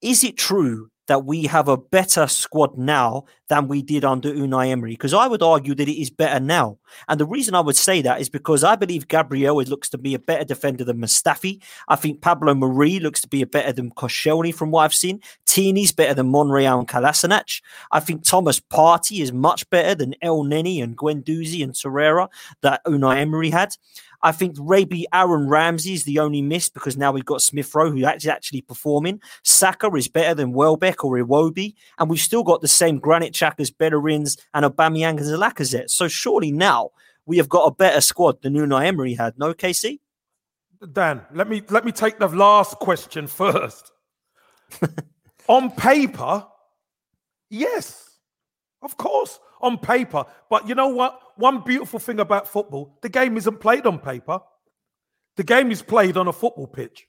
is 0.00 0.24
it 0.24 0.36
true 0.36 0.90
that 1.08 1.24
we 1.24 1.44
have 1.44 1.68
a 1.68 1.76
better 1.76 2.26
squad 2.26 2.78
now 2.78 3.24
than 3.48 3.66
we 3.66 3.82
did 3.82 4.04
under 4.04 4.32
Unai 4.32 4.68
Emery? 4.68 4.92
Because 4.92 5.12
I 5.12 5.26
would 5.26 5.42
argue 5.42 5.74
that 5.74 5.88
it 5.88 6.00
is 6.00 6.10
better 6.10 6.38
now. 6.38 6.78
And 7.08 7.18
the 7.18 7.26
reason 7.26 7.54
I 7.54 7.60
would 7.60 7.76
say 7.76 8.00
that 8.02 8.20
is 8.20 8.28
because 8.28 8.62
I 8.62 8.76
believe 8.76 9.08
Gabriel 9.08 9.56
looks 9.64 9.88
to 9.90 9.98
be 9.98 10.14
a 10.14 10.18
better 10.18 10.44
defender 10.44 10.84
than 10.84 10.98
Mustafi. 10.98 11.60
I 11.88 11.96
think 11.96 12.20
Pablo 12.20 12.54
Mari 12.54 13.00
looks 13.00 13.20
to 13.22 13.28
be 13.28 13.42
a 13.42 13.46
better 13.46 13.72
than 13.72 13.90
Koscielny 13.90 14.54
from 14.54 14.70
what 14.70 14.84
I've 14.84 14.94
seen. 14.94 15.20
Tierney's 15.46 15.92
better 15.92 16.14
than 16.14 16.30
Monreal 16.30 16.78
and 16.78 16.88
Kolasinac. 16.88 17.62
I 17.90 18.00
think 18.00 18.22
Thomas 18.22 18.60
Partey 18.60 19.20
is 19.22 19.32
much 19.32 19.68
better 19.70 19.94
than 19.94 20.14
Elneny 20.22 20.82
and 20.82 20.96
Guendouzi 20.96 21.64
and 21.64 21.72
Torreira 21.72 22.28
that 22.60 22.84
Unai 22.84 23.18
Emery 23.18 23.50
had. 23.50 23.74
I 24.22 24.32
think 24.32 24.58
maybe 24.58 25.06
Aaron 25.12 25.48
Ramsey 25.48 25.94
is 25.94 26.04
the 26.04 26.18
only 26.18 26.42
miss 26.42 26.68
because 26.68 26.96
now 26.96 27.12
we've 27.12 27.24
got 27.24 27.42
Smith 27.42 27.74
Rowe 27.74 27.90
who 27.90 28.06
is 28.06 28.26
actually 28.26 28.62
performing. 28.62 29.20
Saka 29.44 29.92
is 29.94 30.08
better 30.08 30.34
than 30.34 30.52
Welbeck 30.52 31.04
or 31.04 31.16
Iwobi, 31.18 31.74
and 31.98 32.10
we've 32.10 32.20
still 32.20 32.42
got 32.42 32.60
the 32.60 32.68
same 32.68 32.98
Granit 32.98 33.32
Xhakas, 33.32 33.72
Bellerins, 33.72 34.38
and 34.54 34.64
Aubameyang 34.64 35.18
and 35.18 35.20
Lacazette. 35.20 35.90
So 35.90 36.08
surely 36.08 36.50
now 36.50 36.90
we 37.26 37.36
have 37.36 37.48
got 37.48 37.66
a 37.66 37.70
better 37.74 38.00
squad 38.00 38.42
than 38.42 38.54
Unai 38.54 38.86
Emery 38.86 39.14
had. 39.14 39.38
No, 39.38 39.54
KC. 39.54 40.00
Dan, 40.92 41.22
let 41.32 41.48
me 41.48 41.62
let 41.70 41.84
me 41.84 41.92
take 41.92 42.18
the 42.18 42.28
last 42.28 42.78
question 42.78 43.26
first. 43.26 43.92
On 45.48 45.70
paper, 45.70 46.46
yes, 47.48 48.18
of 48.82 48.96
course 48.96 49.40
on 49.60 49.78
paper. 49.78 50.24
But 50.50 50.68
you 50.68 50.74
know 50.74 50.88
what? 50.88 51.20
One 51.38 51.60
beautiful 51.60 52.00
thing 52.00 52.18
about 52.18 52.48
football, 52.48 52.98
the 53.00 53.08
game 53.08 53.36
isn't 53.36 53.60
played 53.60 53.86
on 53.86 54.00
paper. 54.00 54.40
The 55.36 55.44
game 55.44 55.70
is 55.70 55.82
played 55.82 56.16
on 56.16 56.26
a 56.26 56.32
football 56.32 56.66
pitch 56.66 57.06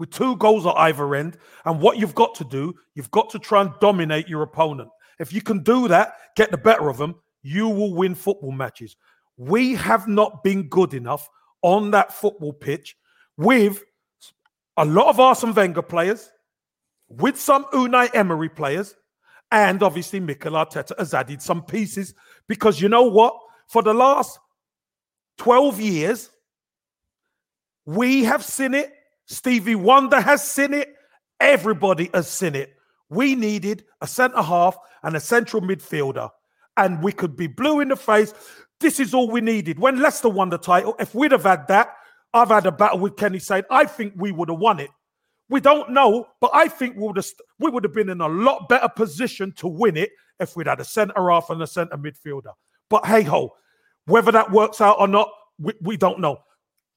with 0.00 0.10
two 0.10 0.36
goals 0.36 0.66
at 0.66 0.76
either 0.76 1.14
end. 1.14 1.38
And 1.64 1.80
what 1.80 1.96
you've 1.96 2.14
got 2.16 2.34
to 2.36 2.44
do, 2.44 2.74
you've 2.96 3.12
got 3.12 3.30
to 3.30 3.38
try 3.38 3.62
and 3.62 3.70
dominate 3.80 4.26
your 4.26 4.42
opponent. 4.42 4.88
If 5.20 5.32
you 5.32 5.40
can 5.42 5.62
do 5.62 5.86
that, 5.86 6.14
get 6.34 6.50
the 6.50 6.58
better 6.58 6.88
of 6.88 6.96
them, 6.98 7.14
you 7.42 7.68
will 7.68 7.94
win 7.94 8.16
football 8.16 8.50
matches. 8.50 8.96
We 9.36 9.76
have 9.76 10.08
not 10.08 10.42
been 10.42 10.64
good 10.64 10.92
enough 10.92 11.28
on 11.62 11.92
that 11.92 12.12
football 12.12 12.52
pitch 12.52 12.96
with 13.36 13.84
a 14.76 14.84
lot 14.84 15.06
of 15.06 15.20
Arsene 15.20 15.54
Wenger 15.54 15.82
players, 15.82 16.32
with 17.08 17.38
some 17.38 17.64
Unai 17.66 18.12
Emery 18.12 18.48
players, 18.48 18.96
and 19.52 19.84
obviously, 19.84 20.18
Mikel 20.18 20.52
Arteta 20.54 20.98
has 20.98 21.14
added 21.14 21.40
some 21.40 21.62
pieces 21.62 22.14
because 22.48 22.80
you 22.80 22.88
know 22.88 23.04
what? 23.04 23.38
For 23.68 23.82
the 23.82 23.94
last 23.94 24.38
12 25.38 25.80
years, 25.80 26.30
we 27.84 28.24
have 28.24 28.44
seen 28.44 28.74
it. 28.74 28.92
Stevie 29.26 29.74
Wonder 29.74 30.20
has 30.20 30.42
seen 30.42 30.74
it. 30.74 30.94
Everybody 31.38 32.10
has 32.14 32.28
seen 32.28 32.54
it. 32.54 32.74
We 33.10 33.34
needed 33.34 33.84
a 34.00 34.06
centre 34.06 34.42
half 34.42 34.76
and 35.02 35.16
a 35.16 35.20
central 35.20 35.62
midfielder, 35.62 36.30
and 36.76 37.02
we 37.02 37.12
could 37.12 37.36
be 37.36 37.46
blue 37.46 37.80
in 37.80 37.88
the 37.88 37.96
face. 37.96 38.34
This 38.80 39.00
is 39.00 39.14
all 39.14 39.30
we 39.30 39.40
needed. 39.40 39.78
When 39.78 40.00
Leicester 40.00 40.28
won 40.28 40.50
the 40.50 40.58
title, 40.58 40.94
if 40.98 41.14
we'd 41.14 41.32
have 41.32 41.44
had 41.44 41.68
that, 41.68 41.94
I've 42.34 42.48
had 42.48 42.66
a 42.66 42.72
battle 42.72 42.98
with 42.98 43.16
Kenny 43.16 43.38
saying, 43.38 43.64
I 43.70 43.84
think 43.84 44.14
we 44.16 44.32
would 44.32 44.48
have 44.48 44.58
won 44.58 44.80
it. 44.80 44.90
We 45.48 45.60
don't 45.60 45.90
know, 45.90 46.26
but 46.40 46.50
I 46.52 46.68
think 46.68 46.96
we 46.96 47.06
would 47.06 47.16
have 47.16 47.26
we 47.58 47.70
would 47.70 47.84
have 47.84 47.94
been 47.94 48.10
in 48.10 48.20
a 48.20 48.28
lot 48.28 48.68
better 48.68 48.88
position 48.88 49.52
to 49.56 49.68
win 49.68 49.96
it 49.96 50.10
if 50.38 50.56
we'd 50.56 50.66
had 50.66 50.80
a 50.80 50.84
centre 50.84 51.30
half 51.30 51.48
and 51.48 51.62
a 51.62 51.66
centre 51.66 51.96
midfielder. 51.96 52.52
But 52.90 53.06
hey 53.06 53.22
ho, 53.22 53.54
whether 54.06 54.32
that 54.32 54.50
works 54.50 54.80
out 54.80 54.96
or 54.98 55.08
not, 55.08 55.30
we, 55.58 55.72
we 55.82 55.96
don't 55.96 56.20
know. 56.20 56.38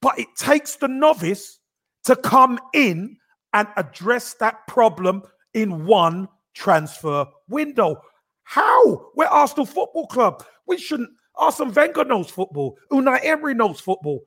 But 0.01 0.19
it 0.19 0.27
takes 0.37 0.75
the 0.75 0.87
novice 0.87 1.59
to 2.05 2.15
come 2.15 2.59
in 2.73 3.17
and 3.53 3.67
address 3.77 4.33
that 4.35 4.65
problem 4.67 5.23
in 5.53 5.85
one 5.85 6.27
transfer 6.53 7.25
window. 7.47 8.01
How? 8.43 9.11
We're 9.15 9.25
Arsenal 9.25 9.65
Football 9.65 10.07
Club. 10.07 10.43
We 10.67 10.77
shouldn't. 10.77 11.09
Arsene 11.35 11.73
Wenger 11.73 12.03
knows 12.03 12.29
football. 12.29 12.77
Unai 12.91 13.19
Emery 13.23 13.53
knows 13.53 13.79
football, 13.79 14.21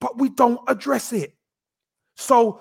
but 0.00 0.18
we 0.18 0.28
don't 0.28 0.60
address 0.68 1.12
it. 1.12 1.34
So 2.16 2.60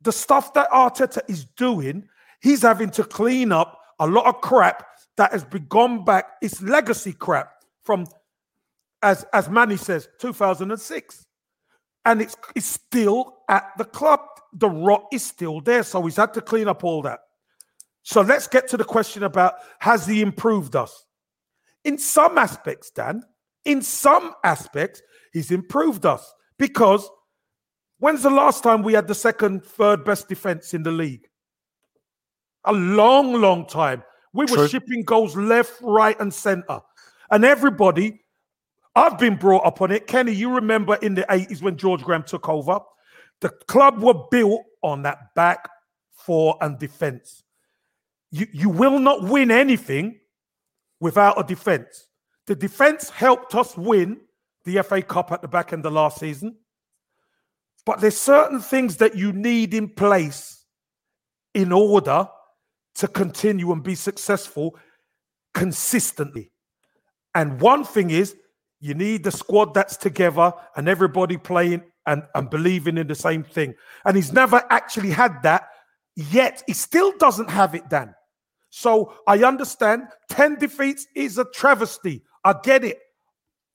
the 0.00 0.12
stuff 0.12 0.54
that 0.54 0.70
Arteta 0.70 1.20
is 1.28 1.44
doing, 1.56 2.08
he's 2.40 2.62
having 2.62 2.90
to 2.90 3.04
clean 3.04 3.52
up 3.52 3.78
a 3.98 4.06
lot 4.06 4.26
of 4.26 4.40
crap 4.40 4.84
that 5.16 5.32
has 5.32 5.44
been 5.44 5.66
gone 5.66 6.04
back. 6.04 6.26
It's 6.40 6.62
legacy 6.62 7.12
crap 7.12 7.52
from, 7.84 8.06
as 9.02 9.24
as 9.32 9.48
Manny 9.48 9.76
says, 9.76 10.08
2006, 10.18 11.26
and 12.04 12.22
it's 12.22 12.36
it's 12.54 12.66
still 12.66 13.38
at 13.48 13.70
the 13.78 13.84
club. 13.84 14.20
The 14.54 14.68
rot 14.68 15.06
is 15.12 15.22
still 15.22 15.60
there, 15.60 15.82
so 15.82 16.02
he's 16.02 16.16
had 16.16 16.34
to 16.34 16.40
clean 16.40 16.68
up 16.68 16.84
all 16.84 17.02
that. 17.02 17.20
So 18.02 18.20
let's 18.20 18.46
get 18.46 18.68
to 18.68 18.76
the 18.76 18.84
question 18.84 19.22
about 19.22 19.54
has 19.78 20.06
he 20.06 20.22
improved 20.22 20.76
us? 20.76 21.04
In 21.84 21.98
some 21.98 22.38
aspects, 22.38 22.90
Dan, 22.90 23.22
in 23.64 23.82
some 23.82 24.34
aspects, 24.44 25.02
he's 25.32 25.50
improved 25.50 26.04
us 26.06 26.32
because 26.58 27.08
When's 28.02 28.24
the 28.24 28.30
last 28.30 28.64
time 28.64 28.82
we 28.82 28.94
had 28.94 29.06
the 29.06 29.14
second, 29.14 29.64
third 29.64 30.02
best 30.02 30.28
defense 30.28 30.74
in 30.74 30.82
the 30.82 30.90
league? 30.90 31.28
A 32.64 32.72
long, 32.72 33.34
long 33.34 33.64
time. 33.64 34.02
We 34.32 34.46
were 34.46 34.56
True. 34.56 34.68
shipping 34.68 35.02
goals 35.02 35.36
left, 35.36 35.74
right, 35.82 36.18
and 36.18 36.32
center. 36.32 36.80
And 37.30 37.44
everybody, 37.44 38.22
I've 38.94 39.18
been 39.18 39.36
brought 39.36 39.64
up 39.64 39.80
on 39.80 39.90
it. 39.90 40.06
Kenny, 40.06 40.32
you 40.32 40.54
remember 40.54 40.96
in 40.96 41.14
the 41.14 41.22
80s 41.22 41.62
when 41.62 41.76
George 41.76 42.02
Graham 42.02 42.22
took 42.22 42.48
over? 42.48 42.80
The 43.40 43.50
club 43.66 44.00
were 44.00 44.26
built 44.30 44.62
on 44.82 45.02
that 45.02 45.34
back 45.34 45.68
four 46.12 46.56
and 46.60 46.78
defense. 46.78 47.42
You, 48.30 48.46
you 48.52 48.68
will 48.68 48.98
not 48.98 49.22
win 49.22 49.50
anything 49.50 50.20
without 51.00 51.38
a 51.38 51.44
defense. 51.44 52.06
The 52.46 52.54
defense 52.54 53.10
helped 53.10 53.54
us 53.54 53.76
win 53.76 54.20
the 54.64 54.82
FA 54.82 55.02
Cup 55.02 55.32
at 55.32 55.42
the 55.42 55.48
back 55.48 55.72
end 55.72 55.84
of 55.84 55.92
last 55.92 56.18
season. 56.18 56.56
But 57.84 58.00
there's 58.00 58.16
certain 58.16 58.60
things 58.60 58.98
that 58.98 59.16
you 59.16 59.32
need 59.32 59.74
in 59.74 59.88
place 59.88 60.64
in 61.54 61.72
order 61.72 62.28
to 62.96 63.08
continue 63.08 63.72
and 63.72 63.82
be 63.82 63.94
successful 63.94 64.76
consistently. 65.54 66.50
And 67.34 67.60
one 67.60 67.84
thing 67.84 68.10
is, 68.10 68.36
you 68.80 68.94
need 68.94 69.24
the 69.24 69.30
squad 69.30 69.74
that's 69.74 69.96
together 69.96 70.52
and 70.76 70.88
everybody 70.88 71.36
playing 71.36 71.82
and, 72.06 72.24
and 72.34 72.50
believing 72.50 72.98
in 72.98 73.06
the 73.06 73.14
same 73.14 73.44
thing. 73.44 73.74
And 74.04 74.16
he's 74.16 74.32
never 74.32 74.62
actually 74.70 75.10
had 75.10 75.42
that, 75.42 75.68
yet 76.16 76.62
he 76.66 76.72
still 76.72 77.16
doesn't 77.18 77.48
have 77.48 77.74
it, 77.74 77.88
Dan. 77.88 78.14
So 78.70 79.14
I 79.26 79.44
understand 79.44 80.08
10 80.30 80.56
defeats 80.56 81.06
is 81.14 81.38
a 81.38 81.44
travesty. 81.44 82.22
I 82.44 82.54
get 82.62 82.84
it. 82.84 82.98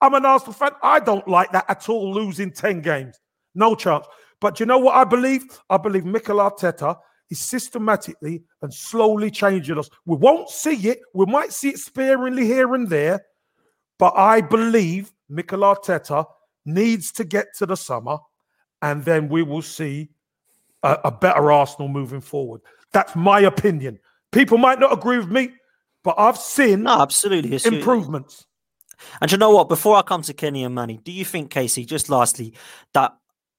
I'm 0.01 0.13
an 0.13 0.25
Arsenal 0.25 0.53
fan. 0.53 0.71
I 0.83 0.99
don't 0.99 1.27
like 1.27 1.51
that 1.51 1.65
at 1.69 1.87
all, 1.87 2.13
losing 2.13 2.51
10 2.51 2.81
games. 2.81 3.19
No 3.55 3.75
chance. 3.75 4.05
But 4.41 4.59
you 4.59 4.65
know 4.65 4.77
what 4.77 4.95
I 4.95 5.03
believe? 5.03 5.43
I 5.69 5.77
believe 5.77 6.05
Mikel 6.05 6.37
Arteta 6.37 6.97
is 7.29 7.39
systematically 7.39 8.43
and 8.61 8.73
slowly 8.73 9.31
changing 9.31 9.77
us. 9.77 9.89
We 10.05 10.17
won't 10.17 10.49
see 10.49 10.75
it. 10.89 10.99
We 11.13 11.25
might 11.25 11.53
see 11.53 11.69
it 11.69 11.79
sparingly 11.79 12.45
here 12.45 12.73
and 12.73 12.89
there. 12.89 13.25
But 13.97 14.13
I 14.15 14.41
believe 14.41 15.11
Mikel 15.29 15.59
Arteta 15.59 16.25
needs 16.65 17.11
to 17.13 17.23
get 17.23 17.47
to 17.57 17.65
the 17.65 17.75
summer 17.75 18.17
and 18.81 19.03
then 19.03 19.29
we 19.29 19.43
will 19.43 19.61
see 19.61 20.09
a, 20.83 20.97
a 21.05 21.11
better 21.11 21.51
Arsenal 21.51 21.87
moving 21.87 22.21
forward. 22.21 22.61
That's 22.93 23.15
my 23.15 23.41
opinion. 23.41 23.99
People 24.31 24.57
might 24.57 24.79
not 24.79 24.93
agree 24.93 25.17
with 25.17 25.29
me, 25.29 25.51
but 26.03 26.15
I've 26.17 26.37
seen 26.37 26.83
no, 26.83 27.01
absolutely 27.01 27.55
it's, 27.55 27.65
improvements. 27.65 28.45
And 29.21 29.31
you 29.31 29.37
know 29.37 29.51
what? 29.51 29.69
Before 29.69 29.95
I 29.95 30.01
come 30.01 30.21
to 30.23 30.33
Kenny 30.33 30.63
and 30.63 30.75
Manny, 30.75 30.99
do 31.03 31.11
you 31.11 31.25
think, 31.25 31.51
Casey, 31.51 31.85
just 31.85 32.09
lastly, 32.09 32.53
that 32.93 33.15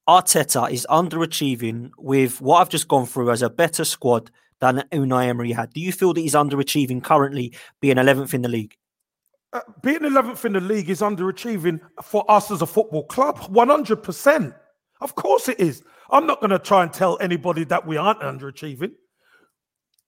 Arteta 0.09 0.71
is 0.71 0.87
underachieving 0.89 1.91
with 1.99 2.41
what 2.41 2.63
I've 2.63 2.71
just 2.71 2.89
gone 2.89 3.05
through 3.05 3.31
as 3.31 3.43
a 3.43 3.51
better 3.51 3.85
squad 3.85 4.31
than 4.61 4.83
Unai 4.91 5.27
Emery 5.27 5.53
had? 5.53 5.73
Do 5.73 5.81
you 5.81 5.93
feel 5.93 6.15
that 6.15 6.21
he's 6.21 6.35
underachieving 6.35 7.05
currently, 7.05 7.55
being 7.81 7.97
11th 7.97 8.33
in 8.33 8.43
the 8.43 8.49
league? 8.49 8.75
Uh, 9.53 9.61
being 9.83 10.01
11th 10.01 10.45
in 10.47 10.55
the 10.55 10.61
league 10.61 10.89
is 10.89 11.01
underachieving 11.01 11.81
for 12.03 12.29
us 12.31 12.51
as 12.51 12.63
a 12.63 12.67
football 12.67 13.05
club, 13.05 13.39
100%. 13.39 14.55
Of 15.01 15.15
course 15.15 15.49
it 15.49 15.61
is. 15.61 15.83
I'm 16.11 16.27
not 16.27 16.41
going 16.41 16.51
to 16.51 16.59
try 16.59 16.83
and 16.83 16.93
tell 16.93 17.19
anybody 17.21 17.65
that 17.65 17.87
we 17.87 17.99
aren't 17.99 18.21
underachieving. 18.21 18.93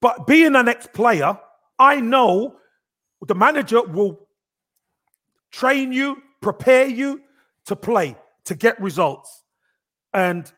But 0.00 0.26
being 0.26 0.56
an 0.56 0.68
ex 0.68 0.86
player, 0.86 1.38
I 1.78 2.00
know 2.00 2.56
the 3.26 3.34
manager 3.34 3.82
will 3.82 4.28
train 5.52 5.92
you, 5.92 6.22
prepare 6.40 6.86
you 6.86 7.20
to 7.66 7.76
play, 7.76 8.16
to 8.46 8.54
get 8.54 8.80
results. 8.80 9.39
And 10.12 10.50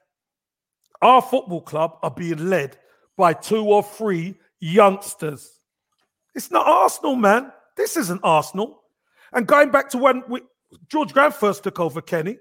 our 1.00 1.20
football 1.20 1.60
club 1.60 1.98
are 2.02 2.10
being 2.10 2.48
led 2.48 2.78
by 3.16 3.32
two 3.34 3.64
or 3.64 3.82
three 3.82 4.34
youngsters. 4.60 5.58
It's 6.34 6.50
not 6.50 6.66
Arsenal, 6.66 7.16
man. 7.16 7.52
This 7.76 7.96
isn't 7.96 8.20
Arsenal. 8.22 8.82
And 9.32 9.46
going 9.46 9.70
back 9.70 9.90
to 9.90 9.98
when 9.98 10.22
we, 10.28 10.42
George 10.88 11.12
Graham 11.12 11.32
first 11.32 11.64
took 11.64 11.80
over 11.80 12.00
Kenny, 12.00 12.38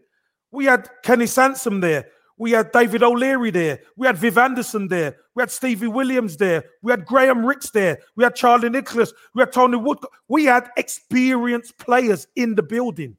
we 0.51 0.65
had 0.65 0.89
Kenny 1.03 1.25
Sansom 1.27 1.81
there. 1.81 2.07
We 2.37 2.51
had 2.51 2.71
David 2.71 3.03
O'Leary 3.03 3.51
there. 3.51 3.81
We 3.95 4.07
had 4.07 4.17
Viv 4.17 4.37
Anderson 4.37 4.87
there. 4.87 5.15
We 5.35 5.43
had 5.43 5.51
Stevie 5.51 5.87
Williams 5.87 6.37
there. 6.37 6.63
We 6.81 6.91
had 6.91 7.05
Graham 7.05 7.45
Rix 7.45 7.69
there. 7.69 7.99
We 8.15 8.23
had 8.23 8.35
Charlie 8.35 8.69
Nicholas. 8.69 9.13
We 9.35 9.41
had 9.41 9.53
Tony 9.53 9.77
Wood. 9.77 9.99
We 10.27 10.45
had 10.45 10.69
experienced 10.75 11.77
players 11.77 12.27
in 12.35 12.55
the 12.55 12.63
building. 12.63 13.17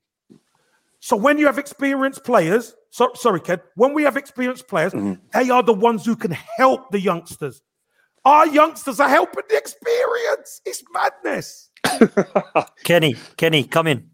So 1.00 1.16
when 1.16 1.38
you 1.38 1.46
have 1.46 1.58
experienced 1.58 2.24
players, 2.24 2.74
so, 2.92 3.10
sorry, 3.14 3.40
Ken, 3.40 3.58
when 3.74 3.94
we 3.94 4.02
have 4.02 4.18
experienced 4.18 4.68
players, 4.68 4.92
mm-hmm. 4.92 5.14
they 5.32 5.48
are 5.48 5.62
the 5.62 5.72
ones 5.72 6.04
who 6.04 6.14
can 6.14 6.30
help 6.30 6.90
the 6.90 7.00
youngsters. 7.00 7.62
Our 8.22 8.46
youngsters 8.46 9.00
are 9.00 9.08
helping 9.08 9.44
the 9.48 9.56
experience. 9.56 10.60
It's 10.66 10.84
madness. 10.92 11.70
Kenny, 12.84 13.16
Kenny, 13.38 13.64
come 13.64 13.86
in. 13.86 14.10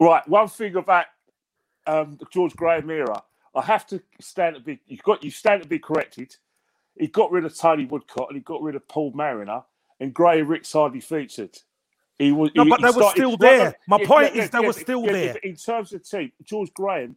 Right. 0.00 0.26
One 0.26 0.48
thing 0.48 0.74
about 0.74 1.06
um, 1.86 2.16
the 2.18 2.26
George 2.32 2.56
Graham 2.56 2.90
era, 2.90 3.22
I 3.54 3.62
have 3.62 3.86
to 3.86 4.02
stand 4.20 4.56
to 4.56 4.60
be 4.60 4.80
you 4.88 4.98
got 5.04 5.22
you 5.22 5.30
stand 5.30 5.62
to 5.62 5.68
be 5.68 5.78
corrected. 5.78 6.34
He 6.98 7.06
got 7.06 7.30
rid 7.30 7.44
of 7.44 7.56
Tony 7.56 7.84
Woodcock 7.84 8.26
and 8.28 8.36
he 8.36 8.42
got 8.42 8.60
rid 8.60 8.74
of 8.74 8.88
Paul 8.88 9.12
Mariner 9.14 9.62
and 10.00 10.12
Graham 10.12 10.48
Rix 10.48 10.72
hardly 10.72 11.00
featured. 11.00 11.56
He 12.18 12.32
was 12.32 12.50
no, 12.56 12.64
he, 12.64 12.70
but 12.70 12.80
he 12.80 12.86
they 12.86 12.98
were 12.98 13.10
still 13.10 13.36
there. 13.36 13.76
My 13.86 13.98
yeah, 14.00 14.06
point 14.08 14.34
yeah, 14.34 14.42
is 14.42 14.50
they 14.50 14.60
were 14.60 14.72
still 14.72 15.02
there. 15.02 15.36
In 15.44 15.54
terms 15.54 15.92
of 15.92 16.02
team, 16.02 16.32
George 16.42 16.74
Graham 16.74 17.16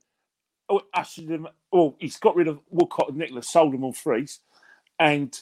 oh, 0.70 0.82
ushered 0.94 1.28
them. 1.28 1.48
Oh, 1.74 1.96
he's 2.00 2.18
got 2.18 2.36
rid 2.36 2.48
of 2.48 2.60
Woodcock 2.70 3.10
and 3.10 3.18
Nicholas, 3.18 3.52
sold 3.52 3.74
them 3.74 3.84
on 3.84 3.94
frees, 3.94 4.40
and 5.00 5.38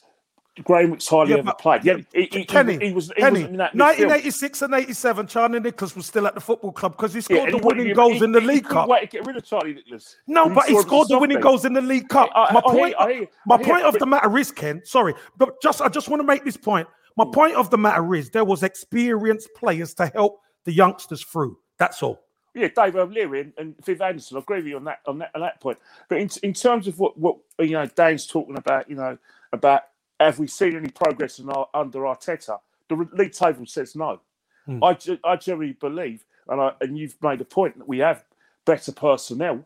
Graham 0.64 0.92
Rix 0.92 1.08
hardly 1.08 1.34
Yeah, 1.34 1.40
ever 1.40 1.46
but- 1.48 1.60
played. 1.60 1.86
Yeah, 1.86 1.98
he, 2.14 2.28
he, 2.32 2.44
Kenny, 2.46 2.80
he, 2.88 2.92
was. 2.92 3.12
He 3.16 3.22
Kenny, 3.22 3.42
in 3.44 3.58
that 3.58 3.76
1986 3.76 4.64
and 4.64 4.74
87, 4.74 5.28
Charlie 5.28 5.60
Nicholas 5.60 5.96
was 5.96 6.08
still 6.08 6.26
at 6.26 6.34
the 6.34 6.42
football 6.42 6.72
club 6.72 6.94
because 6.94 7.14
he 7.14 7.22
scored 7.22 7.50
and 7.50 7.54
the 7.54 7.58
he 7.60 7.64
winning 7.64 7.86
he- 7.88 7.94
goals 7.94 8.18
he- 8.18 8.24
in 8.24 8.32
the 8.32 8.42
he 8.42 8.48
League 8.48 8.66
Cup. 8.66 8.90
Wait 8.90 9.02
to 9.02 9.08
get 9.08 9.26
rid 9.28 9.38
of 9.38 9.46
Charlie 9.46 9.74
Nicholas. 9.76 10.16
No, 10.28 10.50
but 10.50 10.66
he 10.66 10.80
scored 10.82 11.10
the 11.10 11.20
winning 11.20 11.40
goals 11.40 11.64
in 11.66 11.74
the 11.74 11.82
League 11.82 12.10
Cup. 12.10 12.32
My 12.36 12.60
point, 12.62 12.90
you, 12.92 12.96
I 13.06 13.14
hear 13.14 13.28
my 13.46 13.58
point 13.62 13.84
of 13.84 14.00
the 14.00 14.06
matter 14.08 14.36
is, 14.38 14.52
Ken. 14.52 14.82
Sorry, 14.84 15.14
but 15.38 15.62
just 15.62 15.80
I 15.82 15.90
just 15.90 16.10
want 16.10 16.22
to 16.22 16.28
make 16.28 16.44
this 16.44 16.58
point. 16.58 16.88
My 17.18 17.24
Hmm. 17.26 17.32
point 17.32 17.56
of 17.56 17.70
the 17.70 17.78
matter 17.78 18.16
is 18.16 18.30
there 18.32 18.46
was 18.46 18.64
experienced 18.64 19.50
players 19.56 19.94
to 19.96 20.08
help 20.08 20.40
the 20.66 20.72
youngsters 20.74 21.24
through. 21.24 21.58
That's 21.78 22.02
all. 22.04 22.20
Yeah, 22.58 22.70
Dave 22.76 22.96
O'Leary 22.96 23.42
and, 23.42 23.54
and 23.58 23.86
Viv 23.86 24.02
Anderson. 24.02 24.38
I 24.38 24.40
agree 24.40 24.58
with 24.58 24.68
you 24.68 24.78
on 24.78 24.84
that 24.86 25.00
on 25.06 25.20
that 25.20 25.32
on 25.36 25.42
that 25.42 25.62
point. 25.62 25.78
But 26.10 26.20
in, 26.20 26.30
in 26.44 26.54
terms 26.54 26.88
of 26.88 27.00
what 27.00 27.18
what 27.18 27.38
you 27.60 27.72
know, 27.72 27.86
Dan's 27.86 28.26
talking 28.26 28.58
about, 28.58 28.90
you 28.90 28.96
know, 28.96 29.18
about 29.54 29.84
have 30.20 30.40
we 30.40 30.48
seen 30.48 30.76
any 30.76 30.90
progress 30.90 31.40
in 31.40 31.50
our, 31.50 31.68
under 31.74 32.00
Arteta? 32.00 32.60
The 32.90 33.08
league 33.14 33.34
table 33.34 33.66
says 33.66 33.96
no. 33.96 34.22
Hmm. 34.66 34.84
I 34.84 34.98
I 35.24 35.36
generally 35.36 35.74
believe, 35.74 36.26
and 36.48 36.60
I 36.60 36.72
and 36.82 36.98
you've 36.98 37.22
made 37.22 37.42
a 37.42 37.46
point 37.46 37.78
that 37.78 37.88
we 37.88 38.00
have 38.00 38.24
better 38.66 38.92
personnel 38.92 39.66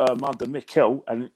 um, 0.00 0.24
under 0.24 0.46
Mikel 0.46 1.04
and 1.06 1.30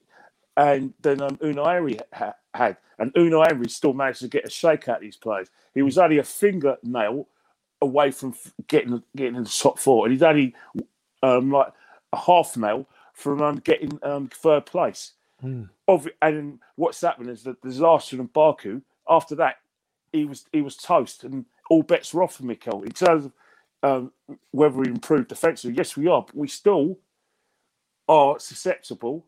and 0.57 0.93
then 1.01 1.21
um, 1.21 1.37
Unai 1.37 1.77
Emery 1.77 1.99
ha- 2.13 2.35
had, 2.53 2.77
and 2.99 3.13
Unai 3.13 3.51
Emery 3.51 3.69
still 3.69 3.93
managed 3.93 4.21
to 4.21 4.27
get 4.27 4.45
a 4.45 4.49
shake 4.49 4.87
out 4.89 4.97
of 4.97 5.01
these 5.01 5.15
players. 5.15 5.47
He 5.73 5.81
was 5.81 5.97
only 5.97 6.17
a 6.17 6.23
fingernail 6.23 7.27
away 7.81 8.11
from 8.11 8.35
getting 8.67 9.01
getting 9.15 9.35
in 9.35 9.43
the 9.43 9.49
top 9.49 9.79
four, 9.79 10.05
and 10.05 10.13
he's 10.13 10.23
only 10.23 10.53
um, 11.23 11.51
like 11.51 11.73
a 12.13 12.17
half 12.17 12.55
nail 12.57 12.87
from 13.13 13.41
um, 13.41 13.57
getting 13.57 13.99
um, 14.03 14.29
third 14.33 14.65
place. 14.65 15.13
Of 15.87 16.07
and 16.21 16.59
what's 16.75 17.01
happened 17.01 17.29
is 17.29 17.43
that 17.43 17.61
disaster 17.61 18.17
in 18.19 18.27
Baku. 18.27 18.81
After 19.09 19.35
that, 19.35 19.55
he 20.13 20.25
was 20.25 20.45
he 20.51 20.61
was 20.61 20.75
toast, 20.77 21.23
and 21.23 21.45
all 21.69 21.83
bets 21.83 22.13
were 22.13 22.23
off 22.23 22.35
for 22.35 22.43
Mikel 22.43 22.83
in 22.83 22.91
terms 22.91 23.25
of 23.25 23.33
um, 23.83 24.11
whether 24.51 24.77
we 24.77 24.87
improved 24.87 25.29
defensively. 25.29 25.75
Yes, 25.75 25.97
we 25.97 26.07
are, 26.07 26.21
but 26.21 26.35
we 26.35 26.47
still 26.47 26.99
are 28.07 28.39
susceptible 28.39 29.25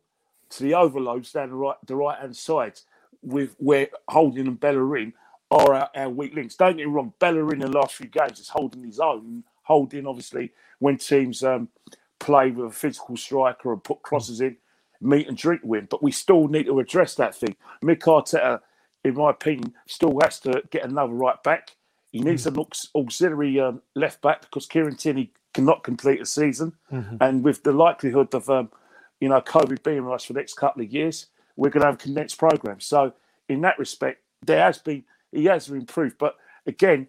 to 0.49 0.63
the 0.63 0.73
overloads 0.73 1.31
down 1.31 1.49
the 1.49 1.55
right 1.55 1.77
the 1.85 1.95
right 1.95 2.19
hand 2.19 2.35
side 2.35 2.79
with 3.21 3.55
we're 3.59 3.87
Holding 4.09 4.47
and 4.47 4.59
Bellerin 4.59 5.13
are 5.53 5.73
our, 5.73 5.89
our 5.95 6.09
weak 6.09 6.33
links. 6.35 6.55
Don't 6.55 6.77
get 6.77 6.87
me 6.87 6.91
wrong, 6.93 7.13
Bellerin 7.19 7.61
in 7.61 7.71
the 7.71 7.77
last 7.77 7.95
few 7.95 8.07
games 8.07 8.39
is 8.39 8.49
holding 8.49 8.83
his 8.83 8.99
own. 8.99 9.43
Holding 9.63 10.05
obviously 10.05 10.51
when 10.79 10.97
teams 10.97 11.41
um, 11.43 11.69
play 12.19 12.51
with 12.51 12.71
a 12.71 12.73
physical 12.73 13.15
striker 13.15 13.71
and 13.71 13.83
put 13.83 14.01
crosses 14.01 14.41
in, 14.41 14.57
meat 14.99 15.27
and 15.27 15.37
drink 15.37 15.61
win. 15.63 15.87
But 15.89 16.03
we 16.03 16.11
still 16.11 16.47
need 16.47 16.65
to 16.65 16.79
address 16.79 17.15
that 17.15 17.35
thing. 17.35 17.55
Mick 17.81 17.99
Arteta, 17.99 18.59
in 19.05 19.13
my 19.15 19.29
opinion, 19.31 19.73
still 19.87 20.17
has 20.21 20.39
to 20.41 20.63
get 20.69 20.83
another 20.83 21.13
right 21.13 21.41
back. 21.43 21.75
He 22.11 22.19
needs 22.19 22.45
an 22.45 22.57
aux- 22.57 22.69
auxiliary 22.99 23.59
um, 23.59 23.81
left 23.95 24.21
back 24.21 24.41
because 24.41 24.65
Kieran 24.65 24.97
Tierney 24.97 25.31
cannot 25.53 25.83
complete 25.83 26.21
a 26.21 26.25
season, 26.25 26.73
and 27.21 27.43
with 27.43 27.63
the 27.63 27.71
likelihood 27.71 28.33
of 28.33 28.49
um, 28.49 28.69
you 29.21 29.29
know 29.29 29.39
COVID 29.41 29.83
being 29.83 30.03
with 30.03 30.13
us 30.13 30.25
for 30.25 30.33
the 30.33 30.39
next 30.39 30.55
couple 30.55 30.83
of 30.83 30.91
years, 30.91 31.27
we're 31.55 31.69
going 31.69 31.81
to 31.81 31.87
have 31.87 31.97
condensed 31.99 32.37
program. 32.37 32.79
So 32.79 33.13
in 33.49 33.61
that 33.61 33.79
respect, 33.79 34.21
there 34.45 34.61
has 34.61 34.77
been 34.77 35.03
he 35.33 35.45
has 35.45 35.69
improved, 35.69 36.17
but 36.19 36.35
again. 36.67 37.07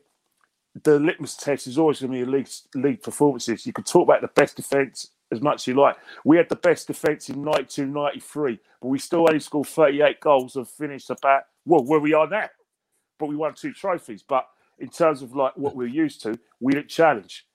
The 0.82 0.98
litmus 0.98 1.36
test 1.36 1.66
is 1.66 1.78
always 1.78 2.00
going 2.00 2.12
to 2.12 2.26
be 2.26 2.30
league, 2.30 2.48
league 2.74 3.02
performances. 3.02 3.66
You 3.66 3.72
can 3.72 3.84
talk 3.84 4.04
about 4.08 4.22
the 4.22 4.28
best 4.28 4.56
defence 4.56 5.10
as 5.32 5.40
much 5.40 5.62
as 5.62 5.66
you 5.68 5.74
like. 5.74 5.96
We 6.24 6.36
had 6.36 6.48
the 6.48 6.56
best 6.56 6.88
defence 6.88 7.28
in 7.28 7.42
92 7.44 7.86
93, 7.86 8.60
but 8.80 8.88
we 8.88 8.98
still 8.98 9.20
only 9.28 9.40
scored 9.40 9.68
38 9.68 10.20
goals 10.20 10.56
and 10.56 10.68
finished 10.68 11.10
about, 11.10 11.44
well, 11.64 11.84
where 11.84 12.00
we 12.00 12.14
are 12.14 12.28
now. 12.28 12.48
But 13.18 13.26
we 13.28 13.36
won 13.36 13.54
two 13.54 13.72
trophies. 13.72 14.22
But 14.22 14.46
in 14.78 14.88
terms 14.90 15.22
of 15.22 15.36
like 15.36 15.56
what 15.56 15.76
we're 15.76 15.88
used 15.88 16.22
to, 16.22 16.38
we 16.60 16.72
didn't 16.72 16.90
challenge. 16.90 17.46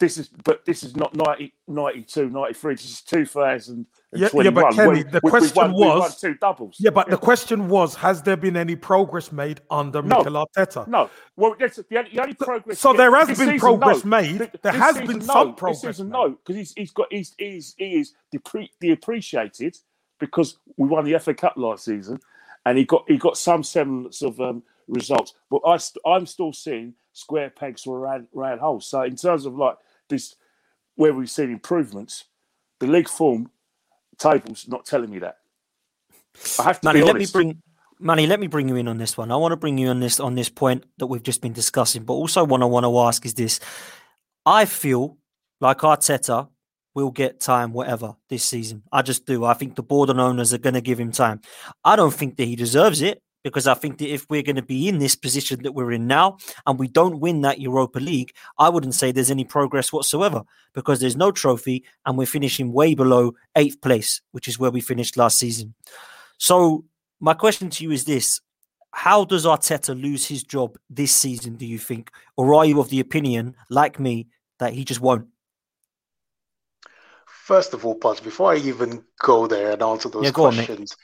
This 0.00 0.16
is, 0.16 0.28
but 0.44 0.64
this 0.64 0.82
is 0.82 0.96
not 0.96 1.14
90, 1.14 1.52
92, 1.68 2.30
93. 2.30 2.74
This 2.74 2.84
is 2.86 3.02
2021. 3.02 3.86
Yeah, 4.14 4.28
yeah, 4.42 4.50
but 4.50 4.72
Kenny, 4.72 4.88
We- 4.88 5.02
the 5.02 5.20
we- 5.22 5.30
question 5.30 5.62
we've 5.66 5.74
won 5.74 5.98
was- 6.00 6.18
two 6.20 6.34
doubles. 6.34 6.76
Yeah, 6.80 6.88
but 6.90 7.10
the 7.10 7.18
question 7.18 7.68
was, 7.68 7.94
has 7.96 8.22
there 8.22 8.38
been 8.38 8.56
any 8.56 8.76
progress 8.76 9.30
made 9.30 9.60
under 9.70 10.00
No. 10.00 10.16
Mikel 10.18 10.32
Arteta? 10.46 10.88
No, 10.88 11.10
well, 11.36 11.54
that's 11.60 11.76
the 11.76 11.98
only, 11.98 12.10
the 12.12 12.20
only 12.22 12.34
progress. 12.34 12.78
So 12.80 12.94
there 12.94 13.14
has 13.14 13.26
been 13.28 13.36
season, 13.36 13.58
progress 13.58 14.04
no. 14.04 14.10
made. 14.10 14.38
Th- 14.38 14.50
There 14.62 14.72
this 14.72 14.80
has 14.80 14.94
season, 14.96 15.06
been 15.06 15.26
no. 15.26 15.32
some 15.34 15.48
This 15.50 15.58
progress 15.58 15.80
season, 15.82 16.06
made. 16.08 16.12
no, 16.18 16.28
because 16.30 16.56
he's 16.56 16.72
he's 16.74 16.90
got 16.92 17.06
he's 17.12 17.34
he's 17.38 17.74
he 17.76 17.94
is 18.00 18.14
depre- 18.34 18.70
depreciated 18.80 19.76
because 20.18 20.56
we 20.78 20.88
won 20.88 21.04
the 21.04 21.18
FA 21.18 21.34
Cup 21.34 21.52
last 21.56 21.84
season, 21.84 22.18
and 22.64 22.78
he 22.78 22.84
got 22.86 23.04
he 23.06 23.18
got 23.18 23.36
some 23.36 23.62
semblance 23.62 24.22
of 24.22 24.40
um, 24.40 24.62
results. 24.88 25.34
But 25.50 25.60
I 25.66 25.76
st- 25.76 26.02
I'm 26.06 26.24
still 26.26 26.54
seeing 26.54 26.94
square 27.12 27.50
pegs 27.50 27.82
for 27.82 27.98
round 28.00 28.28
round 28.32 28.60
holes. 28.60 28.86
So 28.86 29.02
in 29.02 29.14
terms 29.14 29.44
of 29.46 29.54
like 29.56 29.76
this 30.10 30.36
where 30.96 31.14
we've 31.14 31.30
seen 31.30 31.50
improvements. 31.50 32.24
The 32.80 32.86
league 32.86 33.08
form 33.08 33.50
table's 34.18 34.68
not 34.68 34.84
telling 34.84 35.10
me 35.10 35.20
that. 35.20 35.36
I 36.58 36.64
have 36.64 36.80
to 36.80 36.86
Manny, 36.86 37.00
be 37.00 37.06
let 37.06 37.16
me 37.16 37.26
bring 37.32 37.62
Manny, 37.98 38.26
let 38.26 38.40
me 38.40 38.46
bring 38.46 38.68
you 38.68 38.76
in 38.76 38.88
on 38.88 38.98
this 38.98 39.16
one. 39.16 39.30
I 39.30 39.36
want 39.36 39.52
to 39.52 39.56
bring 39.56 39.78
you 39.78 39.88
on 39.88 40.00
this 40.00 40.20
on 40.20 40.34
this 40.34 40.48
point 40.48 40.84
that 40.98 41.06
we've 41.06 41.22
just 41.22 41.40
been 41.40 41.52
discussing, 41.52 42.04
but 42.04 42.14
also 42.14 42.44
what 42.44 42.62
I 42.62 42.66
want 42.66 42.84
to 42.84 42.98
ask 43.00 43.24
is 43.24 43.34
this. 43.34 43.60
I 44.44 44.64
feel 44.64 45.18
like 45.60 45.78
Arteta 45.78 46.48
will 46.94 47.10
get 47.10 47.40
time, 47.40 47.72
whatever, 47.72 48.16
this 48.28 48.44
season. 48.44 48.82
I 48.90 49.02
just 49.02 49.26
do. 49.26 49.44
I 49.44 49.54
think 49.54 49.76
the 49.76 49.82
board 49.82 50.10
and 50.10 50.20
owners 50.20 50.52
are 50.52 50.58
going 50.58 50.74
to 50.74 50.80
give 50.80 50.98
him 50.98 51.12
time. 51.12 51.40
I 51.84 51.96
don't 51.96 52.14
think 52.14 52.36
that 52.36 52.44
he 52.44 52.56
deserves 52.56 53.02
it 53.02 53.22
because 53.42 53.66
I 53.66 53.74
think 53.74 53.98
that 53.98 54.12
if 54.12 54.26
we're 54.28 54.42
going 54.42 54.56
to 54.56 54.62
be 54.62 54.88
in 54.88 54.98
this 54.98 55.16
position 55.16 55.62
that 55.62 55.72
we're 55.72 55.92
in 55.92 56.06
now 56.06 56.38
and 56.66 56.78
we 56.78 56.88
don't 56.88 57.20
win 57.20 57.42
that 57.42 57.60
Europa 57.60 57.98
League, 57.98 58.32
I 58.58 58.68
wouldn't 58.68 58.94
say 58.94 59.12
there's 59.12 59.30
any 59.30 59.44
progress 59.44 59.92
whatsoever 59.92 60.42
because 60.74 61.00
there's 61.00 61.16
no 61.16 61.30
trophy 61.30 61.84
and 62.06 62.18
we're 62.18 62.26
finishing 62.26 62.72
way 62.72 62.94
below 62.94 63.32
eighth 63.56 63.80
place, 63.80 64.20
which 64.32 64.48
is 64.48 64.58
where 64.58 64.70
we 64.70 64.80
finished 64.80 65.16
last 65.16 65.38
season. 65.38 65.74
So, 66.38 66.84
my 67.20 67.34
question 67.34 67.68
to 67.70 67.84
you 67.84 67.90
is 67.90 68.04
this 68.04 68.40
How 68.92 69.24
does 69.24 69.44
Arteta 69.44 70.00
lose 70.00 70.26
his 70.26 70.42
job 70.42 70.78
this 70.88 71.12
season, 71.12 71.56
do 71.56 71.66
you 71.66 71.78
think? 71.78 72.10
Or 72.36 72.54
are 72.54 72.64
you 72.64 72.80
of 72.80 72.88
the 72.88 73.00
opinion, 73.00 73.56
like 73.68 74.00
me, 74.00 74.28
that 74.58 74.72
he 74.72 74.84
just 74.84 75.00
won't? 75.00 75.26
First 77.50 77.74
of 77.74 77.84
all, 77.84 77.96
Pots, 77.96 78.20
before 78.20 78.52
I 78.52 78.58
even 78.58 79.02
go 79.20 79.48
there 79.48 79.72
and 79.72 79.82
answer 79.82 80.08
those 80.08 80.24
Yeah, 80.24 80.30
go 80.30 80.44
on, 80.44 80.54
questions, 80.54 80.96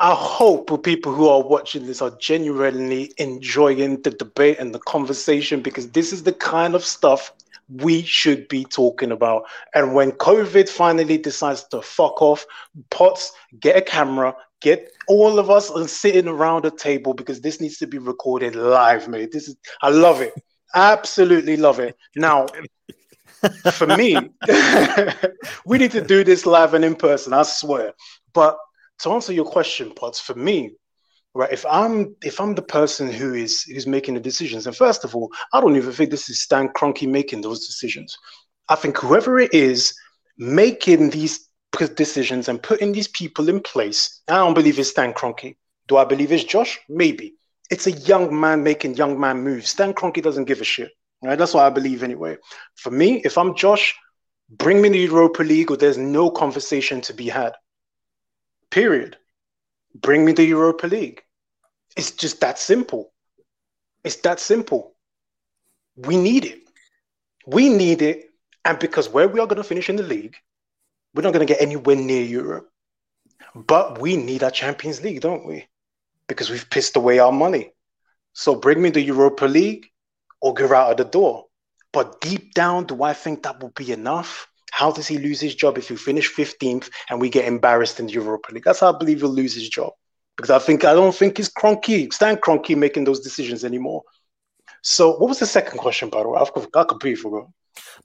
I 0.00 0.14
hope 0.14 0.82
people 0.82 1.14
who 1.14 1.28
are 1.28 1.42
watching 1.42 1.86
this 1.86 2.00
are 2.00 2.16
genuinely 2.18 3.12
enjoying 3.18 4.00
the 4.00 4.10
debate 4.10 4.56
and 4.58 4.74
the 4.74 4.78
conversation 4.78 5.60
because 5.60 5.90
this 5.90 6.10
is 6.10 6.22
the 6.22 6.32
kind 6.32 6.74
of 6.74 6.82
stuff 6.82 7.30
we 7.68 8.00
should 8.02 8.48
be 8.48 8.64
talking 8.64 9.12
about. 9.12 9.42
And 9.74 9.94
when 9.94 10.12
COVID 10.12 10.70
finally 10.70 11.18
decides 11.18 11.64
to 11.64 11.82
fuck 11.82 12.22
off, 12.22 12.46
Pots, 12.88 13.32
get 13.60 13.76
a 13.76 13.82
camera, 13.82 14.34
get 14.62 14.90
all 15.06 15.38
of 15.38 15.50
us 15.50 15.68
and 15.68 15.88
sitting 15.88 16.28
around 16.28 16.64
a 16.64 16.70
table 16.70 17.12
because 17.12 17.42
this 17.42 17.60
needs 17.60 17.76
to 17.76 17.86
be 17.86 17.98
recorded 17.98 18.56
live, 18.56 19.06
mate. 19.06 19.32
This 19.32 19.48
is 19.48 19.56
I 19.82 19.90
love 19.90 20.22
it. 20.22 20.32
Absolutely 20.74 21.58
love 21.58 21.78
it. 21.78 21.94
Now, 22.16 22.46
for 23.72 23.86
me, 23.86 24.16
we 25.66 25.76
need 25.76 25.90
to 25.90 26.00
do 26.00 26.24
this 26.24 26.46
live 26.46 26.72
and 26.72 26.86
in 26.86 26.94
person, 26.94 27.34
I 27.34 27.42
swear. 27.42 27.92
But 28.32 28.56
to 29.02 29.12
answer 29.12 29.32
your 29.32 29.44
question, 29.44 29.92
Potts, 29.92 30.20
for 30.20 30.34
me, 30.34 30.72
right, 31.34 31.52
if 31.52 31.64
I'm 31.66 32.16
if 32.22 32.40
I'm 32.40 32.54
the 32.54 32.62
person 32.62 33.10
who 33.10 33.34
is 33.34 33.62
who's 33.62 33.86
making 33.86 34.14
the 34.14 34.20
decisions, 34.20 34.66
and 34.66 34.76
first 34.76 35.04
of 35.04 35.14
all, 35.14 35.30
I 35.52 35.60
don't 35.60 35.76
even 35.76 35.92
think 35.92 36.10
this 36.10 36.28
is 36.28 36.42
Stan 36.42 36.68
Kroenke 36.68 37.08
making 37.08 37.40
those 37.40 37.66
decisions. 37.66 38.16
I 38.68 38.76
think 38.76 38.98
whoever 38.98 39.38
it 39.38 39.52
is 39.54 39.94
making 40.38 41.10
these 41.10 41.48
decisions 41.94 42.48
and 42.48 42.62
putting 42.62 42.92
these 42.92 43.08
people 43.08 43.48
in 43.48 43.60
place, 43.60 44.22
I 44.28 44.34
don't 44.34 44.54
believe 44.54 44.78
it's 44.78 44.90
Stan 44.90 45.12
Kroenke. 45.12 45.56
Do 45.88 45.96
I 45.96 46.04
believe 46.04 46.32
it's 46.32 46.44
Josh? 46.44 46.78
Maybe. 46.88 47.34
It's 47.70 47.86
a 47.86 47.92
young 47.92 48.38
man 48.38 48.62
making 48.62 48.94
young 48.94 49.18
man 49.18 49.42
moves. 49.42 49.70
Stan 49.70 49.92
Kroenke 49.92 50.22
doesn't 50.22 50.44
give 50.44 50.60
a 50.60 50.64
shit. 50.64 50.90
Right? 51.22 51.38
That's 51.38 51.54
what 51.54 51.64
I 51.64 51.70
believe 51.70 52.02
anyway. 52.02 52.36
For 52.76 52.90
me, 52.90 53.22
if 53.24 53.36
I'm 53.36 53.54
Josh, 53.54 53.94
bring 54.48 54.80
me 54.80 54.88
the 54.88 54.98
Europa 54.98 55.42
League 55.42 55.70
or 55.70 55.76
there's 55.76 55.98
no 55.98 56.30
conversation 56.30 57.00
to 57.02 57.12
be 57.12 57.28
had. 57.28 57.52
Period. 58.70 59.16
Bring 59.94 60.24
me 60.24 60.32
the 60.32 60.44
Europa 60.44 60.86
League. 60.86 61.22
It's 61.96 62.12
just 62.12 62.40
that 62.40 62.58
simple. 62.58 63.12
It's 64.04 64.16
that 64.16 64.40
simple. 64.40 64.94
We 65.96 66.16
need 66.16 66.44
it. 66.44 66.60
We 67.46 67.68
need 67.68 68.02
it. 68.02 68.30
And 68.64 68.78
because 68.78 69.08
where 69.08 69.28
we 69.28 69.40
are 69.40 69.46
going 69.46 69.56
to 69.56 69.64
finish 69.64 69.88
in 69.88 69.96
the 69.96 70.02
league, 70.02 70.36
we're 71.14 71.22
not 71.22 71.32
going 71.32 71.46
to 71.46 71.52
get 71.52 71.62
anywhere 71.62 71.96
near 71.96 72.22
Europe. 72.22 72.70
But 73.54 74.00
we 74.00 74.16
need 74.16 74.42
our 74.42 74.50
Champions 74.50 75.02
League, 75.02 75.20
don't 75.20 75.46
we? 75.46 75.66
Because 76.28 76.50
we've 76.50 76.68
pissed 76.70 76.96
away 76.96 77.18
our 77.18 77.32
money. 77.32 77.72
So 78.32 78.54
bring 78.54 78.80
me 78.80 78.90
the 78.90 79.02
Europa 79.02 79.46
League 79.46 79.86
or 80.40 80.54
go 80.54 80.72
out 80.72 80.92
of 80.92 80.96
the 80.98 81.04
door. 81.04 81.46
But 81.92 82.20
deep 82.20 82.54
down, 82.54 82.84
do 82.86 83.02
I 83.02 83.12
think 83.12 83.42
that 83.42 83.60
will 83.60 83.70
be 83.70 83.92
enough? 83.92 84.49
How 84.70 84.90
does 84.90 85.06
he 85.06 85.18
lose 85.18 85.40
his 85.40 85.54
job 85.54 85.78
if 85.78 85.90
we 85.90 85.96
finish 85.96 86.32
15th 86.32 86.90
and 87.08 87.20
we 87.20 87.28
get 87.28 87.46
embarrassed 87.46 88.00
in 88.00 88.06
the 88.06 88.12
Europa 88.12 88.52
League? 88.52 88.64
That's 88.64 88.80
how 88.80 88.92
I 88.92 88.98
believe 88.98 89.20
he'll 89.20 89.28
lose 89.28 89.54
his 89.54 89.68
job. 89.68 89.92
Because 90.36 90.50
I 90.50 90.58
think 90.58 90.84
I 90.84 90.94
don't 90.94 91.14
think 91.14 91.38
it's 91.38 91.50
Kroenke, 91.50 92.12
Stan 92.12 92.36
Kroenke 92.36 92.76
making 92.76 93.04
those 93.04 93.20
decisions 93.20 93.64
anymore. 93.64 94.02
So 94.82 95.10
what 95.18 95.28
was 95.28 95.38
the 95.38 95.46
second 95.46 95.78
question, 95.78 96.08
by 96.08 96.22
the 96.22 96.28
way? 96.28 96.40
I've, 96.40 96.66
I 96.74 96.84
completely 96.84 97.20
forgot. 97.20 97.48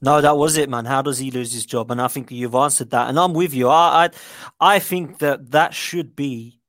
No, 0.02 0.20
that 0.20 0.36
was 0.36 0.56
it, 0.56 0.68
man. 0.68 0.84
How 0.84 1.02
does 1.02 1.18
he 1.18 1.30
lose 1.30 1.52
his 1.52 1.64
job? 1.64 1.90
And 1.90 2.00
I 2.00 2.08
think 2.08 2.30
you've 2.30 2.54
answered 2.54 2.90
that, 2.90 3.08
and 3.08 3.18
I'm 3.18 3.32
with 3.32 3.54
you. 3.54 3.68
I, 3.68 4.10
I, 4.60 4.74
I 4.74 4.78
think 4.78 5.18
that 5.18 5.50
that 5.52 5.74
should 5.74 6.14
be 6.14 6.60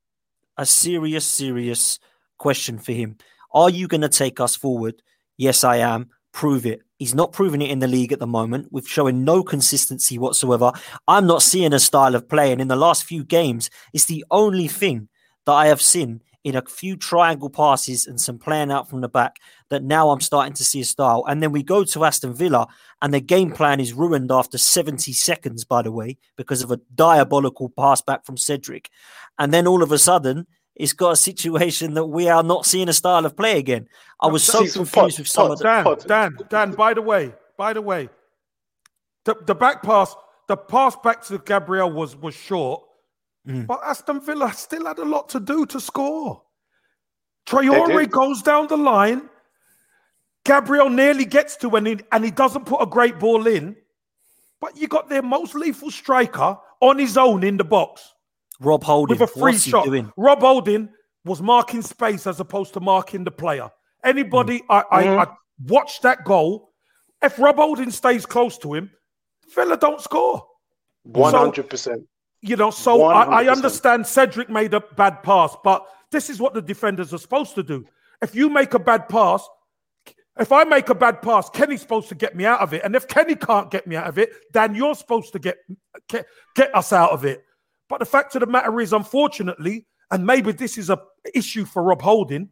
a 0.57 0.65
serious, 0.65 1.25
serious 1.25 1.99
question 2.37 2.79
for 2.79 2.93
him. 2.93 3.17
Are 3.53 3.69
you 3.69 3.87
going 3.87 4.01
to 4.01 4.09
take 4.09 4.39
us 4.39 4.55
forward? 4.55 5.01
Yes, 5.37 5.63
I 5.63 5.77
am. 5.77 6.09
Prove 6.31 6.65
it. 6.65 6.81
He's 6.97 7.13
not 7.13 7.31
proving 7.31 7.61
it 7.61 7.69
in 7.69 7.79
the 7.79 7.87
league 7.87 8.11
at 8.11 8.19
the 8.19 8.27
moment. 8.27 8.69
We've 8.71 8.87
showing 8.87 9.23
no 9.23 9.43
consistency 9.43 10.17
whatsoever. 10.17 10.71
I'm 11.07 11.27
not 11.27 11.43
seeing 11.43 11.73
a 11.73 11.79
style 11.79 12.15
of 12.15 12.27
play, 12.27 12.51
and 12.51 12.59
in 12.59 12.67
the 12.67 12.75
last 12.75 13.03
few 13.03 13.23
games, 13.23 13.69
it's 13.93 14.05
the 14.05 14.25
only 14.31 14.67
thing 14.67 15.07
that 15.45 15.53
I 15.53 15.67
have 15.67 15.81
seen 15.81 16.21
in 16.43 16.55
a 16.55 16.61
few 16.61 16.95
triangle 16.95 17.49
passes 17.49 18.07
and 18.07 18.21
some 18.21 18.39
playing 18.39 18.71
out 18.71 18.89
from 18.89 19.01
the 19.01 19.09
back 19.09 19.37
that 19.69 19.83
now 19.83 20.09
I'm 20.09 20.21
starting 20.21 20.53
to 20.53 20.63
see 20.63 20.79
a 20.79 20.85
style. 20.85 21.25
And 21.27 21.43
then 21.43 21.51
we 21.51 21.61
go 21.61 21.83
to 21.83 22.05
Aston 22.05 22.33
Villa, 22.33 22.67
and 23.01 23.13
the 23.13 23.19
game 23.19 23.51
plan 23.51 23.79
is 23.79 23.93
ruined 23.93 24.31
after 24.31 24.57
70 24.57 25.11
seconds, 25.13 25.65
by 25.65 25.81
the 25.81 25.91
way, 25.91 26.17
because 26.35 26.63
of 26.63 26.71
a 26.71 26.79
diabolical 26.95 27.69
pass 27.69 28.01
back 28.01 28.25
from 28.25 28.37
Cedric. 28.37 28.89
And 29.37 29.53
then 29.53 29.67
all 29.67 29.83
of 29.83 29.91
a 29.91 29.97
sudden, 29.97 30.47
it's 30.79 30.93
got 30.93 31.11
a 31.11 31.15
situation 31.15 31.93
that 31.95 32.05
we 32.05 32.29
are 32.29 32.43
not 32.43 32.65
seeing 32.65 32.87
a 32.87 32.93
style 32.93 33.25
of 33.25 33.35
play 33.35 33.57
again. 33.57 33.87
I 34.21 34.27
was 34.27 34.43
so 34.43 34.59
confused 34.59 34.93
pot- 34.93 35.17
with 35.17 35.27
some 35.27 35.47
pot- 35.47 35.51
of 35.53 35.57
the. 35.59 35.63
Dan, 35.63 35.83
Pod- 35.83 36.07
Dan, 36.07 36.37
Dan, 36.49 36.71
by 36.71 36.93
the 36.93 37.01
way, 37.01 37.33
by 37.57 37.73
the 37.73 37.81
way, 37.81 38.09
the, 39.25 39.35
the 39.45 39.55
back 39.55 39.81
pass, 39.83 40.15
the 40.47 40.55
pass 40.55 40.95
back 41.03 41.23
to 41.25 41.37
Gabriel 41.39 41.91
was 41.91 42.15
was 42.15 42.35
short, 42.35 42.83
Mm. 43.47 43.65
but 43.65 43.79
Aston 43.83 44.19
Villa 44.21 44.51
still 44.53 44.85
had 44.87 44.99
a 44.99 45.05
lot 45.05 45.29
to 45.29 45.39
do 45.39 45.65
to 45.67 45.79
score. 45.79 46.43
Traore 47.45 48.09
goes 48.09 48.41
down 48.41 48.67
the 48.67 48.75
line. 48.75 49.29
Gabriel 50.43 50.89
nearly 50.89 51.23
gets 51.25 51.55
to 51.57 51.75
and 51.75 51.87
he, 51.87 51.99
and 52.11 52.23
he 52.25 52.31
doesn't 52.31 52.65
put 52.65 52.81
a 52.81 52.85
great 52.85 53.19
ball 53.19 53.47
in. 53.47 53.75
But 54.59 54.75
you 54.77 54.87
got 54.87 55.07
their 55.09 55.21
most 55.21 55.55
lethal 55.55 55.91
striker 55.91 56.57
on 56.81 56.99
his 56.99 57.15
own 57.17 57.43
in 57.43 57.55
the 57.57 57.63
box 57.63 58.13
Rob 58.59 58.83
Holding. 58.83 59.17
with 59.17 59.29
a 59.29 59.31
free 59.31 59.53
What's 59.53 59.63
he 59.63 59.71
shot. 59.71 59.85
doing? 59.85 60.11
Rob 60.17 60.39
Holding 60.41 60.89
was 61.25 61.41
marking 61.41 61.81
space 61.81 62.25
as 62.27 62.39
opposed 62.39 62.73
to 62.73 62.79
marking 62.79 63.23
the 63.23 63.31
player. 63.31 63.69
Anybody, 64.03 64.63
I, 64.69 64.83
I, 64.91 65.03
Mhm. 65.03 65.27
I 65.27 65.33
watched 65.65 66.01
that 66.03 66.23
goal. 66.23 66.71
If 67.21 67.37
Rob 67.39 67.57
Holding 67.57 67.91
stays 67.91 68.25
close 68.25 68.57
to 68.59 68.73
him, 68.73 68.91
Villa 69.53 69.77
don't 69.77 70.01
score. 70.01 70.45
100%. 71.05 72.05
You 72.41 72.55
know, 72.55 72.69
so 72.69 73.03
I, 73.03 73.43
I 73.43 73.47
understand 73.51 74.05
Cedric 74.05 74.49
made 74.49 74.73
a 74.73 74.79
bad 74.79 75.23
pass, 75.23 75.55
but 75.63 75.85
this 76.11 76.29
is 76.29 76.39
what 76.39 76.53
the 76.53 76.61
defenders 76.61 77.13
are 77.13 77.17
supposed 77.17 77.55
to 77.55 77.63
do. 77.63 77.85
If 78.21 78.35
you 78.35 78.49
make 78.49 78.73
a 78.75 78.79
bad 78.79 79.09
pass, 79.09 79.47
if 80.39 80.51
I 80.51 80.63
make 80.63 80.89
a 80.89 80.95
bad 80.95 81.21
pass, 81.23 81.49
Kenny's 81.49 81.81
supposed 81.81 82.09
to 82.09 82.15
get 82.15 82.35
me 82.35 82.45
out 82.45 82.61
of 82.61 82.73
it. 82.73 82.83
And 82.83 82.95
if 82.95 83.07
Kenny 83.07 83.33
can't 83.35 83.71
get 83.71 83.87
me 83.87 83.95
out 83.95 84.05
of 84.07 84.19
it, 84.19 84.29
then 84.53 84.75
you're 84.75 84.93
supposed 84.95 85.33
to 85.33 85.39
get 85.39 85.57
get, 86.07 86.27
get 86.55 86.73
us 86.75 86.93
out 86.93 87.11
of 87.11 87.25
it. 87.25 87.43
But 87.89 87.99
the 87.99 88.05
fact 88.05 88.35
of 88.35 88.41
the 88.41 88.47
matter 88.47 88.79
is, 88.79 88.93
unfortunately, 88.93 89.85
and 90.11 90.25
maybe 90.25 90.51
this 90.51 90.77
is 90.77 90.89
a 90.89 90.99
issue 91.33 91.65
for 91.65 91.83
Rob 91.83 92.01
Holding, 92.01 92.49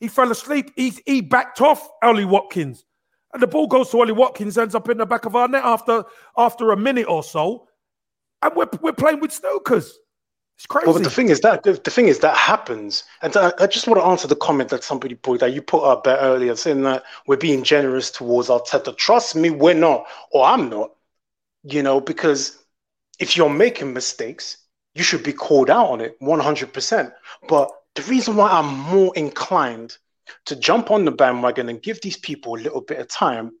he 0.00 0.08
fell 0.08 0.30
asleep. 0.30 0.70
He, 0.76 0.94
he 1.06 1.20
backed 1.20 1.60
off 1.60 1.88
Ollie 2.02 2.24
Watkins. 2.24 2.84
And 3.32 3.42
the 3.42 3.46
ball 3.46 3.66
goes 3.66 3.90
to 3.90 4.00
Ollie 4.00 4.12
Watkins, 4.12 4.56
ends 4.56 4.74
up 4.74 4.88
in 4.88 4.98
the 4.98 5.06
back 5.06 5.26
of 5.26 5.36
our 5.36 5.48
net 5.48 5.64
after 5.64 6.04
after 6.36 6.70
a 6.70 6.76
minute 6.76 7.06
or 7.08 7.22
so. 7.22 7.68
And 8.40 8.54
we're, 8.54 8.68
we're 8.80 8.92
playing 8.92 9.20
with 9.20 9.32
snookers. 9.32 9.90
It's 10.56 10.66
crazy. 10.66 10.86
Well, 10.86 10.94
but 10.94 11.04
the 11.04 11.10
thing 11.10 11.28
is 11.28 11.40
that 11.40 11.62
the, 11.62 11.74
the 11.74 11.90
thing 11.90 12.08
is 12.08 12.20
that 12.20 12.36
happens, 12.36 13.04
and 13.22 13.36
I, 13.36 13.52
I 13.60 13.66
just 13.66 13.86
want 13.86 14.00
to 14.00 14.04
answer 14.04 14.26
the 14.26 14.34
comment 14.34 14.70
that 14.70 14.82
somebody 14.82 15.14
put 15.14 15.40
that 15.40 15.52
you 15.52 15.62
put 15.62 15.84
up 15.84 16.04
there 16.04 16.16
earlier, 16.16 16.56
saying 16.56 16.82
that 16.82 17.04
we're 17.26 17.36
being 17.36 17.62
generous 17.62 18.10
towards 18.10 18.48
Arteta. 18.48 18.96
Trust 18.96 19.36
me, 19.36 19.50
we're 19.50 19.74
not, 19.74 20.06
or 20.32 20.44
I'm 20.44 20.68
not. 20.68 20.92
You 21.62 21.82
know, 21.82 22.00
because 22.00 22.57
if 23.18 23.36
you're 23.36 23.50
making 23.50 23.92
mistakes, 23.92 24.58
you 24.94 25.02
should 25.02 25.22
be 25.22 25.32
called 25.32 25.70
out 25.70 25.88
on 25.88 26.00
it 26.00 26.20
100%. 26.20 27.12
But 27.48 27.70
the 27.94 28.02
reason 28.02 28.36
why 28.36 28.50
I'm 28.50 28.78
more 28.78 29.12
inclined 29.16 29.96
to 30.46 30.56
jump 30.56 30.90
on 30.90 31.04
the 31.04 31.10
bandwagon 31.10 31.68
and 31.68 31.82
give 31.82 32.00
these 32.00 32.16
people 32.16 32.54
a 32.54 32.60
little 32.60 32.82
bit 32.82 32.98
of 32.98 33.08
time 33.08 33.52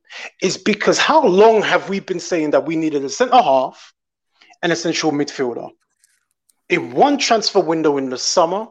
is 0.42 0.58
because 0.58 0.98
how 0.98 1.24
long 1.24 1.62
have 1.62 1.88
we 1.88 2.00
been 2.00 2.20
saying 2.20 2.50
that 2.50 2.66
we 2.66 2.76
needed 2.76 3.04
a 3.04 3.08
centre 3.08 3.42
half 3.42 3.94
and 4.62 4.72
a 4.72 4.76
central 4.76 5.12
midfielder? 5.12 5.70
in 6.68 6.92
one 6.92 7.18
transfer 7.18 7.60
window 7.60 7.96
in 7.96 8.10
the 8.10 8.18
summer, 8.18 8.66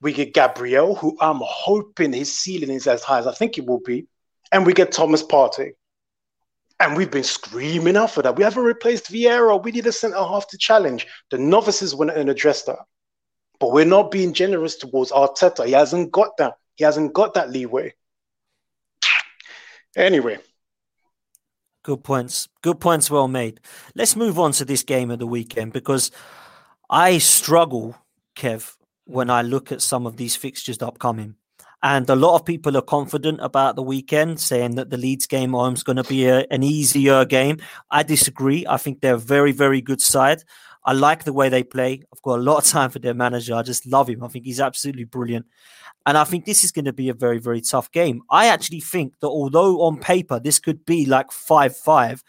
we 0.00 0.12
get 0.12 0.34
Gabriel, 0.34 0.94
who 0.94 1.16
I'm 1.20 1.40
hoping 1.42 2.12
his 2.12 2.36
ceiling 2.36 2.70
is 2.70 2.86
as 2.86 3.02
high 3.02 3.18
as 3.18 3.26
I 3.26 3.32
think 3.32 3.58
it 3.58 3.66
will 3.66 3.80
be, 3.80 4.06
and 4.50 4.66
we 4.66 4.72
get 4.72 4.92
Thomas 4.92 5.22
Partey. 5.22 5.72
And 6.82 6.96
we've 6.96 7.12
been 7.12 7.22
screaming 7.22 7.96
out 7.96 8.10
for 8.10 8.22
that. 8.22 8.34
We 8.34 8.42
haven't 8.42 8.64
replaced 8.64 9.12
Vieira. 9.12 9.62
We 9.62 9.70
need 9.70 9.86
a 9.86 9.92
centre 9.92 10.16
half 10.16 10.48
to 10.48 10.58
challenge. 10.58 11.06
The 11.30 11.38
novices 11.38 11.94
went 11.94 12.10
and 12.10 12.28
addressed 12.28 12.66
that. 12.66 12.80
But 13.60 13.70
we're 13.70 13.84
not 13.84 14.10
being 14.10 14.32
generous 14.32 14.74
towards 14.74 15.12
Arteta. 15.12 15.64
He 15.64 15.72
hasn't 15.72 16.10
got 16.10 16.36
that. 16.38 16.56
He 16.74 16.82
hasn't 16.82 17.12
got 17.12 17.34
that 17.34 17.50
leeway. 17.50 17.94
Anyway. 19.96 20.38
Good 21.84 22.02
points. 22.02 22.48
Good 22.62 22.80
points 22.80 23.08
well 23.08 23.28
made. 23.28 23.60
Let's 23.94 24.16
move 24.16 24.36
on 24.40 24.50
to 24.52 24.64
this 24.64 24.82
game 24.82 25.12
of 25.12 25.20
the 25.20 25.26
weekend 25.26 25.72
because 25.72 26.10
I 26.90 27.18
struggle, 27.18 27.96
Kev, 28.34 28.76
when 29.04 29.30
I 29.30 29.42
look 29.42 29.70
at 29.70 29.82
some 29.82 30.04
of 30.04 30.16
these 30.16 30.34
fixtures 30.34 30.82
upcoming. 30.82 31.36
And 31.82 32.08
a 32.08 32.14
lot 32.14 32.36
of 32.36 32.44
people 32.44 32.76
are 32.76 32.82
confident 32.82 33.40
about 33.42 33.74
the 33.74 33.82
weekend, 33.82 34.38
saying 34.38 34.76
that 34.76 34.90
the 34.90 34.96
Leeds 34.96 35.26
game 35.26 35.52
home 35.52 35.74
is 35.74 35.82
going 35.82 35.96
to 35.96 36.04
be 36.04 36.26
a, 36.26 36.46
an 36.50 36.62
easier 36.62 37.24
game. 37.24 37.58
I 37.90 38.04
disagree. 38.04 38.64
I 38.68 38.76
think 38.76 39.00
they're 39.00 39.14
a 39.14 39.18
very, 39.18 39.50
very 39.50 39.80
good 39.80 40.00
side. 40.00 40.44
I 40.84 40.92
like 40.92 41.24
the 41.24 41.32
way 41.32 41.48
they 41.48 41.62
play. 41.62 42.02
I've 42.12 42.22
got 42.22 42.38
a 42.38 42.42
lot 42.42 42.58
of 42.58 42.64
time 42.64 42.90
for 42.90 42.98
their 42.98 43.14
manager. 43.14 43.54
I 43.54 43.62
just 43.62 43.86
love 43.86 44.08
him. 44.08 44.22
I 44.22 44.28
think 44.28 44.44
he's 44.44 44.60
absolutely 44.60 45.04
brilliant. 45.04 45.46
And 46.06 46.18
I 46.18 46.24
think 46.24 46.44
this 46.44 46.64
is 46.64 46.72
going 46.72 46.84
to 46.86 46.92
be 46.92 47.08
a 47.08 47.14
very, 47.14 47.38
very 47.38 47.60
tough 47.60 47.90
game. 47.92 48.22
I 48.30 48.46
actually 48.46 48.80
think 48.80 49.18
that 49.20 49.28
although 49.28 49.82
on 49.82 49.98
paper 49.98 50.40
this 50.40 50.58
could 50.58 50.84
be 50.84 51.06
like 51.06 51.30
5 51.30 51.76
5, 51.76 52.24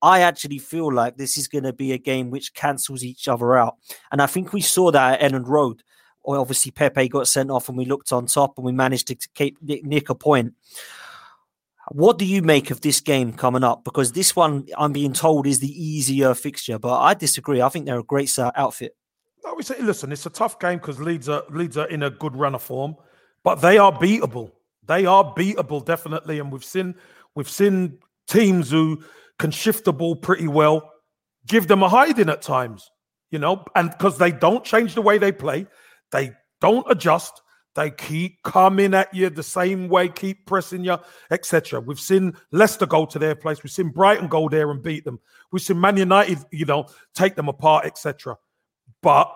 I 0.00 0.20
actually 0.20 0.58
feel 0.58 0.92
like 0.92 1.16
this 1.16 1.36
is 1.36 1.48
going 1.48 1.64
to 1.64 1.72
be 1.72 1.92
a 1.92 1.98
game 1.98 2.30
which 2.30 2.54
cancels 2.54 3.04
each 3.04 3.28
other 3.28 3.56
out. 3.56 3.76
And 4.12 4.22
I 4.22 4.26
think 4.26 4.52
we 4.52 4.60
saw 4.60 4.90
that 4.92 5.20
at 5.20 5.32
Elland 5.32 5.48
Road 5.48 5.82
obviously 6.26 6.70
Pepe 6.70 7.08
got 7.08 7.28
sent 7.28 7.50
off 7.50 7.68
and 7.68 7.78
we 7.78 7.84
looked 7.84 8.12
on 8.12 8.26
top 8.26 8.58
and 8.58 8.64
we 8.64 8.72
managed 8.72 9.08
to 9.08 9.16
keep 9.34 9.58
nick 9.62 10.10
a 10.10 10.14
point. 10.14 10.54
What 11.90 12.18
do 12.18 12.26
you 12.26 12.42
make 12.42 12.70
of 12.70 12.82
this 12.82 13.00
game 13.00 13.32
coming 13.32 13.64
up? 13.64 13.82
Because 13.82 14.12
this 14.12 14.36
one, 14.36 14.66
I'm 14.76 14.92
being 14.92 15.14
told, 15.14 15.46
is 15.46 15.60
the 15.60 15.82
easier 15.82 16.34
fixture, 16.34 16.78
but 16.78 16.98
I 16.98 17.14
disagree. 17.14 17.62
I 17.62 17.70
think 17.70 17.86
they're 17.86 17.98
a 17.98 18.04
great 18.04 18.36
outfit. 18.38 18.94
No, 19.44 19.54
we 19.54 19.62
say, 19.62 19.80
listen, 19.80 20.12
it's 20.12 20.26
a 20.26 20.30
tough 20.30 20.58
game 20.58 20.78
because 20.78 21.00
Leeds 21.00 21.28
are 21.28 21.44
Leeds 21.48 21.78
are 21.78 21.88
in 21.88 22.02
a 22.02 22.10
good 22.10 22.36
run 22.36 22.54
of 22.54 22.62
form, 22.62 22.96
but 23.42 23.56
they 23.56 23.78
are 23.78 23.92
beatable. 23.92 24.52
They 24.86 25.06
are 25.06 25.34
beatable, 25.34 25.84
definitely, 25.84 26.38
and 26.38 26.52
we've 26.52 26.64
seen 26.64 26.94
we've 27.34 27.48
seen 27.48 27.98
teams 28.26 28.70
who 28.70 29.02
can 29.38 29.50
shift 29.50 29.84
the 29.84 29.92
ball 29.92 30.16
pretty 30.16 30.48
well, 30.48 30.92
give 31.46 31.68
them 31.68 31.82
a 31.82 31.88
hiding 31.88 32.28
at 32.28 32.42
times, 32.42 32.90
you 33.30 33.38
know, 33.38 33.64
and 33.74 33.90
because 33.90 34.18
they 34.18 34.32
don't 34.32 34.64
change 34.64 34.94
the 34.94 35.02
way 35.02 35.16
they 35.16 35.32
play, 35.32 35.66
they 36.12 36.32
don't 36.60 36.86
adjust. 36.90 37.42
They 37.74 37.90
keep 37.92 38.42
coming 38.42 38.92
at 38.92 39.14
you 39.14 39.30
the 39.30 39.42
same 39.42 39.88
way, 39.88 40.08
keep 40.08 40.46
pressing 40.46 40.84
you, 40.84 40.96
etc. 41.30 41.80
We've 41.80 42.00
seen 42.00 42.34
Leicester 42.50 42.86
go 42.86 43.06
to 43.06 43.18
their 43.20 43.36
place. 43.36 43.62
We've 43.62 43.70
seen 43.70 43.90
Brighton 43.90 44.26
go 44.26 44.48
there 44.48 44.70
and 44.70 44.82
beat 44.82 45.04
them. 45.04 45.20
We've 45.52 45.62
seen 45.62 45.80
Man 45.80 45.96
United, 45.96 46.38
you 46.50 46.64
know, 46.64 46.86
take 47.14 47.36
them 47.36 47.48
apart, 47.48 47.86
etc. 47.86 48.36
But 49.00 49.32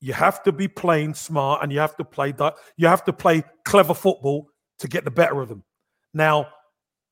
you 0.00 0.12
have 0.12 0.42
to 0.44 0.52
be 0.52 0.68
playing 0.68 1.14
smart 1.14 1.62
and 1.62 1.72
you 1.72 1.80
have 1.80 1.96
to 1.96 2.04
play 2.04 2.32
that. 2.32 2.54
You 2.76 2.86
have 2.86 3.04
to 3.04 3.12
play 3.12 3.42
clever 3.64 3.94
football 3.94 4.48
to 4.78 4.88
get 4.88 5.04
the 5.04 5.10
better 5.10 5.40
of 5.40 5.48
them. 5.48 5.64
Now, 6.14 6.48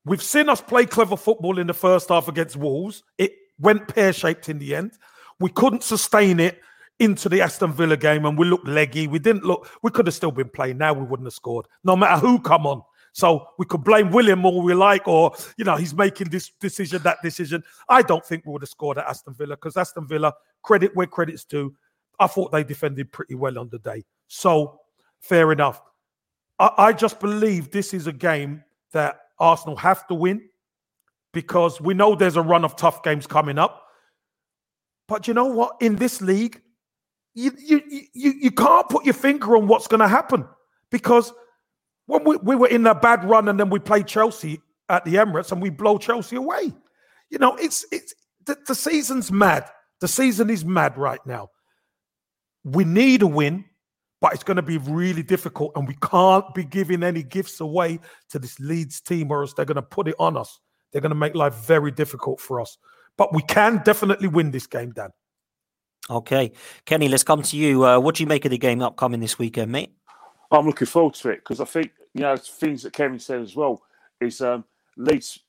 we've 0.04 0.22
seen 0.22 0.48
us 0.48 0.60
play 0.60 0.86
clever 0.86 1.16
football 1.16 1.58
in 1.58 1.66
the 1.66 1.74
first 1.74 2.10
half 2.10 2.28
against 2.28 2.56
Wolves. 2.56 3.02
It 3.18 3.32
went 3.58 3.88
pear 3.88 4.12
shaped 4.12 4.48
in 4.48 4.58
the 4.58 4.76
end. 4.76 4.92
We 5.38 5.50
couldn't 5.50 5.82
sustain 5.82 6.38
it 6.38 6.60
into 7.00 7.28
the 7.28 7.40
Aston 7.40 7.72
Villa 7.72 7.96
game 7.96 8.26
and 8.26 8.38
we 8.38 8.46
looked 8.46 8.68
leggy. 8.68 9.08
We 9.08 9.18
didn't 9.18 9.44
look, 9.44 9.68
we 9.82 9.90
could 9.90 10.06
have 10.06 10.14
still 10.14 10.30
been 10.30 10.50
playing 10.50 10.78
now, 10.78 10.92
we 10.92 11.04
wouldn't 11.04 11.26
have 11.26 11.34
scored, 11.34 11.66
no 11.82 11.96
matter 11.96 12.20
who 12.20 12.38
come 12.38 12.66
on. 12.66 12.82
So 13.12 13.44
we 13.58 13.66
could 13.66 13.82
blame 13.82 14.10
Willian 14.12 14.44
all 14.44 14.62
we 14.62 14.74
like, 14.74 15.08
or 15.08 15.32
you 15.56 15.64
know, 15.64 15.76
he's 15.76 15.94
making 15.94 16.28
this 16.28 16.50
decision, 16.60 17.02
that 17.02 17.18
decision. 17.22 17.64
I 17.88 18.02
don't 18.02 18.24
think 18.24 18.46
we 18.46 18.52
would 18.52 18.62
have 18.62 18.68
scored 18.68 18.98
at 18.98 19.06
Aston 19.06 19.34
Villa 19.34 19.56
because 19.56 19.76
Aston 19.76 20.06
Villa, 20.06 20.32
credit 20.62 20.94
where 20.94 21.08
credit's 21.08 21.44
due. 21.44 21.74
I 22.20 22.26
thought 22.28 22.52
they 22.52 22.62
defended 22.62 23.10
pretty 23.10 23.34
well 23.34 23.58
on 23.58 23.68
the 23.70 23.78
day. 23.80 24.04
So 24.28 24.80
fair 25.20 25.50
enough. 25.50 25.82
I, 26.58 26.70
I 26.76 26.92
just 26.92 27.18
believe 27.18 27.70
this 27.70 27.94
is 27.94 28.06
a 28.06 28.12
game 28.12 28.62
that 28.92 29.20
Arsenal 29.38 29.76
have 29.76 30.06
to 30.08 30.14
win 30.14 30.42
because 31.32 31.80
we 31.80 31.94
know 31.94 32.14
there's 32.14 32.36
a 32.36 32.42
run 32.42 32.64
of 32.64 32.76
tough 32.76 33.02
games 33.02 33.26
coming 33.26 33.58
up. 33.58 33.86
But 35.08 35.26
you 35.26 35.34
know 35.34 35.46
what? 35.46 35.76
In 35.80 35.96
this 35.96 36.20
league, 36.20 36.60
you, 37.34 37.52
you, 37.58 37.80
you, 38.12 38.32
you 38.40 38.50
can't 38.50 38.88
put 38.88 39.04
your 39.04 39.14
finger 39.14 39.56
on 39.56 39.66
what's 39.66 39.86
going 39.86 40.00
to 40.00 40.08
happen 40.08 40.46
because 40.90 41.32
when 42.06 42.24
we, 42.24 42.36
we 42.38 42.56
were 42.56 42.68
in 42.68 42.86
a 42.86 42.94
bad 42.94 43.24
run 43.24 43.48
and 43.48 43.58
then 43.58 43.70
we 43.70 43.78
played 43.78 44.06
Chelsea 44.06 44.60
at 44.88 45.04
the 45.04 45.14
Emirates 45.14 45.52
and 45.52 45.62
we 45.62 45.70
blow 45.70 45.96
Chelsea 45.96 46.36
away. 46.36 46.72
You 47.30 47.38
know, 47.38 47.54
it's 47.56 47.86
it's 47.92 48.12
the, 48.44 48.58
the 48.66 48.74
season's 48.74 49.30
mad. 49.30 49.64
The 50.00 50.08
season 50.08 50.50
is 50.50 50.64
mad 50.64 50.98
right 50.98 51.24
now. 51.24 51.50
We 52.64 52.84
need 52.84 53.22
a 53.22 53.26
win, 53.26 53.64
but 54.20 54.34
it's 54.34 54.42
going 54.42 54.56
to 54.56 54.62
be 54.62 54.78
really 54.78 55.22
difficult, 55.22 55.72
and 55.76 55.86
we 55.86 55.96
can't 56.02 56.52
be 56.54 56.64
giving 56.64 57.02
any 57.02 57.22
gifts 57.22 57.60
away 57.60 58.00
to 58.30 58.38
this 58.38 58.58
Leeds 58.58 59.00
team, 59.00 59.30
or 59.30 59.42
else 59.42 59.54
they're 59.54 59.64
going 59.64 59.76
to 59.76 59.82
put 59.82 60.08
it 60.08 60.16
on 60.18 60.36
us. 60.36 60.58
They're 60.92 61.00
going 61.00 61.10
to 61.10 61.16
make 61.16 61.36
life 61.36 61.54
very 61.54 61.92
difficult 61.92 62.40
for 62.40 62.60
us. 62.60 62.76
But 63.16 63.32
we 63.32 63.42
can 63.42 63.82
definitely 63.84 64.28
win 64.28 64.50
this 64.50 64.66
game, 64.66 64.92
Dan. 64.92 65.10
Okay, 66.08 66.52
Kenny, 66.86 67.08
let's 67.08 67.22
come 67.22 67.42
to 67.42 67.56
you. 67.56 67.84
Uh, 67.84 67.98
what 67.98 68.14
do 68.14 68.22
you 68.22 68.26
make 68.26 68.44
of 68.44 68.50
the 68.50 68.58
game 68.58 68.80
upcoming 68.80 69.20
this 69.20 69.38
weekend, 69.38 69.70
mate? 69.70 69.92
I'm 70.50 70.66
looking 70.66 70.86
forward 70.86 71.14
to 71.14 71.30
it 71.30 71.36
because 71.36 71.60
I 71.60 71.64
think 71.64 71.92
you 72.14 72.22
know 72.22 72.36
things 72.36 72.82
that 72.82 72.92
Kevin 72.92 73.18
said 73.18 73.40
as 73.40 73.54
well 73.54 73.82
is 74.20 74.40
um, 74.40 74.64
Leeds. 74.96 75.40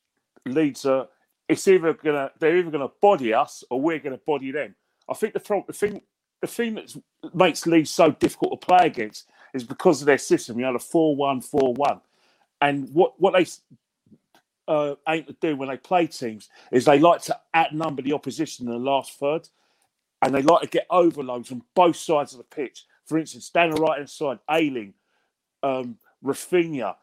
Leeds 0.45 0.85
are 0.85 1.07
it's 1.47 1.67
either 1.67 1.93
gonna 1.93 2.31
they're 2.39 2.57
either 2.57 2.71
gonna 2.71 2.91
body 3.01 3.33
us 3.33 3.63
or 3.69 3.81
we're 3.81 3.99
gonna 3.99 4.19
body 4.25 4.51
them. 4.51 4.75
I 5.09 5.13
think 5.13 5.33
the, 5.33 5.63
the 5.67 5.73
thing 5.73 6.01
the 6.41 6.47
thing 6.47 6.75
that 6.75 6.95
makes 7.33 7.65
Leeds 7.65 7.91
so 7.91 8.11
difficult 8.11 8.59
to 8.59 8.65
play 8.65 8.85
against 8.87 9.27
is 9.53 9.63
because 9.63 10.01
of 10.01 10.05
their 10.05 10.17
system. 10.17 10.59
You 10.59 10.65
know, 10.65 10.73
the 10.73 10.79
four-one-four-one, 10.79 12.01
and 12.61 12.89
what 12.93 13.19
what 13.19 13.33
they 13.33 13.45
uh, 14.67 14.95
aim 15.07 15.25
to 15.25 15.35
do 15.41 15.55
when 15.55 15.69
they 15.69 15.77
play 15.77 16.07
teams 16.07 16.49
is 16.71 16.85
they 16.85 16.99
like 16.99 17.21
to 17.23 17.39
outnumber 17.55 18.01
the 18.01 18.13
opposition 18.13 18.67
in 18.67 18.71
the 18.71 18.79
last 18.79 19.19
third 19.19 19.47
and 20.21 20.33
they 20.33 20.41
like 20.41 20.61
to 20.61 20.67
get 20.67 20.85
overloads 20.89 21.51
on 21.51 21.63
both 21.75 21.95
sides 21.95 22.33
of 22.33 22.37
the 22.37 22.55
pitch. 22.55 22.85
For 23.05 23.17
instance, 23.17 23.49
down 23.49 23.71
the 23.71 23.81
right 23.81 23.97
hand 23.97 24.09
side, 24.09 24.39
Ayling, 24.49 24.93
um, 25.63 25.97
Raphinha, 26.23 26.95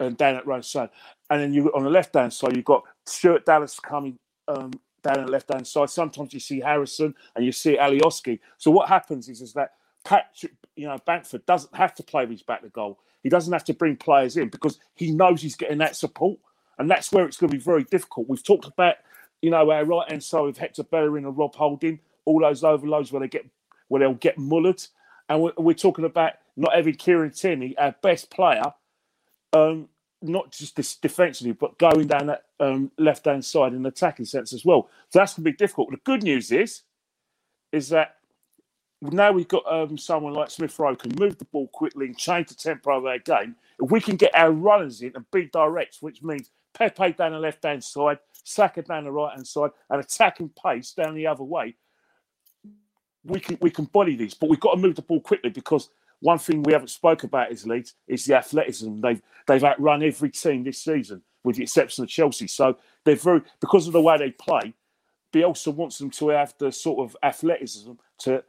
and 0.00 0.16
down 0.16 0.36
at 0.36 0.46
right 0.46 0.64
side. 0.64 0.90
And 1.30 1.40
then 1.40 1.54
you 1.54 1.68
on 1.74 1.84
the 1.84 1.90
left 1.90 2.14
hand 2.14 2.32
side, 2.32 2.56
you've 2.56 2.64
got 2.64 2.84
Stuart 3.06 3.46
Dallas 3.46 3.78
coming 3.78 4.18
um, 4.48 4.72
down 5.02 5.24
the 5.24 5.30
left 5.30 5.52
hand 5.52 5.66
side. 5.66 5.90
Sometimes 5.90 6.32
you 6.32 6.40
see 6.40 6.60
Harrison 6.60 7.14
and 7.36 7.44
you 7.44 7.52
see 7.52 7.76
Alioski. 7.76 8.40
So 8.58 8.70
what 8.70 8.88
happens 8.88 9.28
is, 9.28 9.40
is 9.40 9.52
that 9.52 9.72
Patrick, 10.04 10.52
you 10.76 10.86
know, 10.86 10.98
Bamford 11.06 11.46
doesn't 11.46 11.74
have 11.74 11.94
to 11.94 12.02
play 12.02 12.24
with 12.24 12.32
his 12.32 12.42
back 12.42 12.62
to 12.62 12.68
goal. 12.68 12.98
He 13.22 13.28
doesn't 13.28 13.52
have 13.52 13.64
to 13.64 13.74
bring 13.74 13.96
players 13.96 14.36
in 14.36 14.48
because 14.48 14.78
he 14.94 15.10
knows 15.12 15.40
he's 15.40 15.56
getting 15.56 15.78
that 15.78 15.96
support. 15.96 16.38
And 16.78 16.90
that's 16.90 17.12
where 17.12 17.24
it's 17.24 17.36
going 17.36 17.50
to 17.50 17.56
be 17.56 17.62
very 17.62 17.84
difficult. 17.84 18.28
We've 18.28 18.42
talked 18.42 18.66
about, 18.66 18.96
you 19.40 19.50
know, 19.50 19.70
our 19.70 19.84
right 19.84 20.10
hand 20.10 20.22
side 20.22 20.42
with 20.42 20.58
Hector 20.58 20.82
Bellerin 20.82 21.24
and 21.24 21.36
Rob 21.36 21.54
Holding 21.54 22.00
all 22.24 22.40
those 22.40 22.64
overloads 22.64 23.12
where 23.12 23.20
they 23.20 23.28
get 23.28 23.46
where 23.88 24.00
they'll 24.00 24.14
get 24.14 24.38
mullered. 24.38 24.86
And 25.28 25.42
we're, 25.42 25.52
we're 25.56 25.74
talking 25.74 26.04
about 26.04 26.34
not 26.56 26.74
having 26.74 26.94
Kieran 26.94 27.30
Tierney, 27.30 27.76
our 27.78 27.94
best 28.02 28.30
player, 28.30 28.72
um, 29.52 29.88
not 30.22 30.50
just 30.50 30.76
this 30.76 30.96
defensively, 30.96 31.52
but 31.52 31.78
going 31.78 32.06
down 32.06 32.26
that 32.26 32.44
um, 32.60 32.90
left 32.98 33.24
hand 33.24 33.44
side 33.44 33.72
in 33.72 33.84
attacking 33.86 34.26
sense 34.26 34.52
as 34.52 34.64
well. 34.64 34.88
So 35.10 35.18
that's 35.18 35.34
going 35.34 35.44
to 35.44 35.50
be 35.50 35.56
difficult. 35.56 35.90
The 35.90 35.98
good 35.98 36.22
news 36.22 36.50
is, 36.52 36.82
is 37.72 37.88
that 37.90 38.16
now 39.02 39.32
we've 39.32 39.48
got 39.48 39.70
um, 39.70 39.98
someone 39.98 40.32
like 40.32 40.50
Smith 40.50 40.78
Rowe 40.78 40.96
can 40.96 41.12
move 41.18 41.38
the 41.38 41.44
ball 41.46 41.68
quickly 41.68 42.06
and 42.06 42.16
change 42.16 42.48
the 42.48 42.54
tempo 42.54 42.96
of 42.96 43.06
our 43.06 43.18
game. 43.18 43.56
If 43.82 43.90
we 43.90 44.00
can 44.00 44.16
get 44.16 44.34
our 44.34 44.50
runners 44.52 45.02
in 45.02 45.12
and 45.14 45.30
be 45.30 45.46
direct, 45.46 45.98
which 46.00 46.22
means 46.22 46.50
Pepe 46.72 47.12
down 47.12 47.32
the 47.32 47.38
left 47.38 47.64
hand 47.64 47.84
side, 47.84 48.18
Saka 48.44 48.82
down 48.82 49.04
the 49.04 49.12
right 49.12 49.34
hand 49.34 49.46
side, 49.46 49.70
and 49.90 50.00
attacking 50.00 50.50
pace 50.62 50.92
down 50.92 51.14
the 51.14 51.26
other 51.26 51.44
way, 51.44 51.76
we 53.24 53.40
can 53.40 53.58
we 53.60 53.70
can 53.70 53.86
body 53.86 54.16
these, 54.16 54.34
but 54.34 54.50
we've 54.50 54.60
got 54.60 54.74
to 54.74 54.80
move 54.80 54.96
the 54.96 55.02
ball 55.02 55.20
quickly 55.20 55.50
because 55.50 55.88
one 56.20 56.38
thing 56.38 56.62
we 56.62 56.72
haven't 56.72 56.88
spoke 56.88 57.24
about 57.24 57.50
is 57.52 57.66
Leeds 57.66 57.94
is 58.06 58.24
the 58.24 58.36
athleticism. 58.36 59.00
They've 59.00 59.22
they've 59.46 59.64
outrun 59.64 60.02
every 60.02 60.30
team 60.30 60.64
this 60.64 60.78
season, 60.78 61.22
with 61.42 61.56
the 61.56 61.62
exception 61.62 62.04
of 62.04 62.10
Chelsea. 62.10 62.46
So 62.46 62.76
they're 63.04 63.16
very 63.16 63.42
because 63.60 63.86
of 63.86 63.92
the 63.92 64.00
way 64.00 64.18
they 64.18 64.30
play. 64.30 64.74
Bielsa 65.32 65.74
wants 65.74 65.98
them 65.98 66.10
to 66.10 66.28
have 66.28 66.54
the 66.58 66.70
sort 66.70 67.08
of 67.08 67.16
athleticism 67.22 67.92
to 68.20 68.44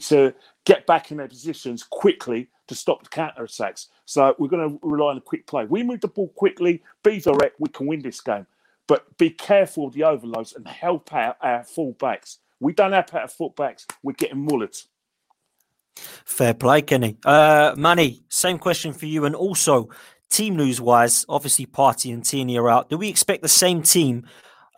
to 0.00 0.32
get 0.64 0.86
back 0.86 1.10
in 1.10 1.16
their 1.16 1.28
positions 1.28 1.82
quickly 1.82 2.48
to 2.68 2.74
stop 2.74 3.02
the 3.02 3.08
counter 3.08 3.44
attacks. 3.44 3.88
So 4.04 4.34
we're 4.38 4.48
going 4.48 4.70
to 4.70 4.78
rely 4.86 5.10
on 5.10 5.18
a 5.18 5.20
quick 5.20 5.46
play. 5.46 5.64
We 5.64 5.82
move 5.82 6.00
the 6.00 6.08
ball 6.08 6.28
quickly, 6.28 6.82
be 7.02 7.20
direct, 7.20 7.60
we 7.60 7.68
can 7.68 7.86
win 7.86 8.00
this 8.00 8.20
game. 8.20 8.46
But 8.86 9.18
be 9.18 9.30
careful 9.30 9.86
of 9.86 9.94
the 9.94 10.04
overloads 10.04 10.54
and 10.54 10.66
help 10.68 11.12
out 11.12 11.36
our 11.42 11.64
full 11.64 11.92
backs 11.92 12.38
we 12.60 12.72
don't 12.72 12.92
have 12.92 13.08
better 13.08 13.26
fullbacks. 13.26 13.84
We're 14.02 14.12
getting 14.12 14.44
mullets. 14.44 14.88
Fair 15.96 16.54
play, 16.54 16.82
Kenny. 16.82 17.16
Uh, 17.24 17.74
Manny, 17.76 18.22
same 18.28 18.58
question 18.58 18.92
for 18.92 19.06
you. 19.06 19.24
And 19.24 19.34
also, 19.34 19.88
team 20.30 20.56
news 20.56 20.80
wise, 20.80 21.24
obviously 21.28 21.66
Partey 21.66 22.12
and 22.12 22.24
Tierney 22.24 22.58
are 22.58 22.68
out. 22.68 22.90
Do 22.90 22.98
we 22.98 23.08
expect 23.08 23.42
the 23.42 23.48
same 23.48 23.82
team, 23.82 24.26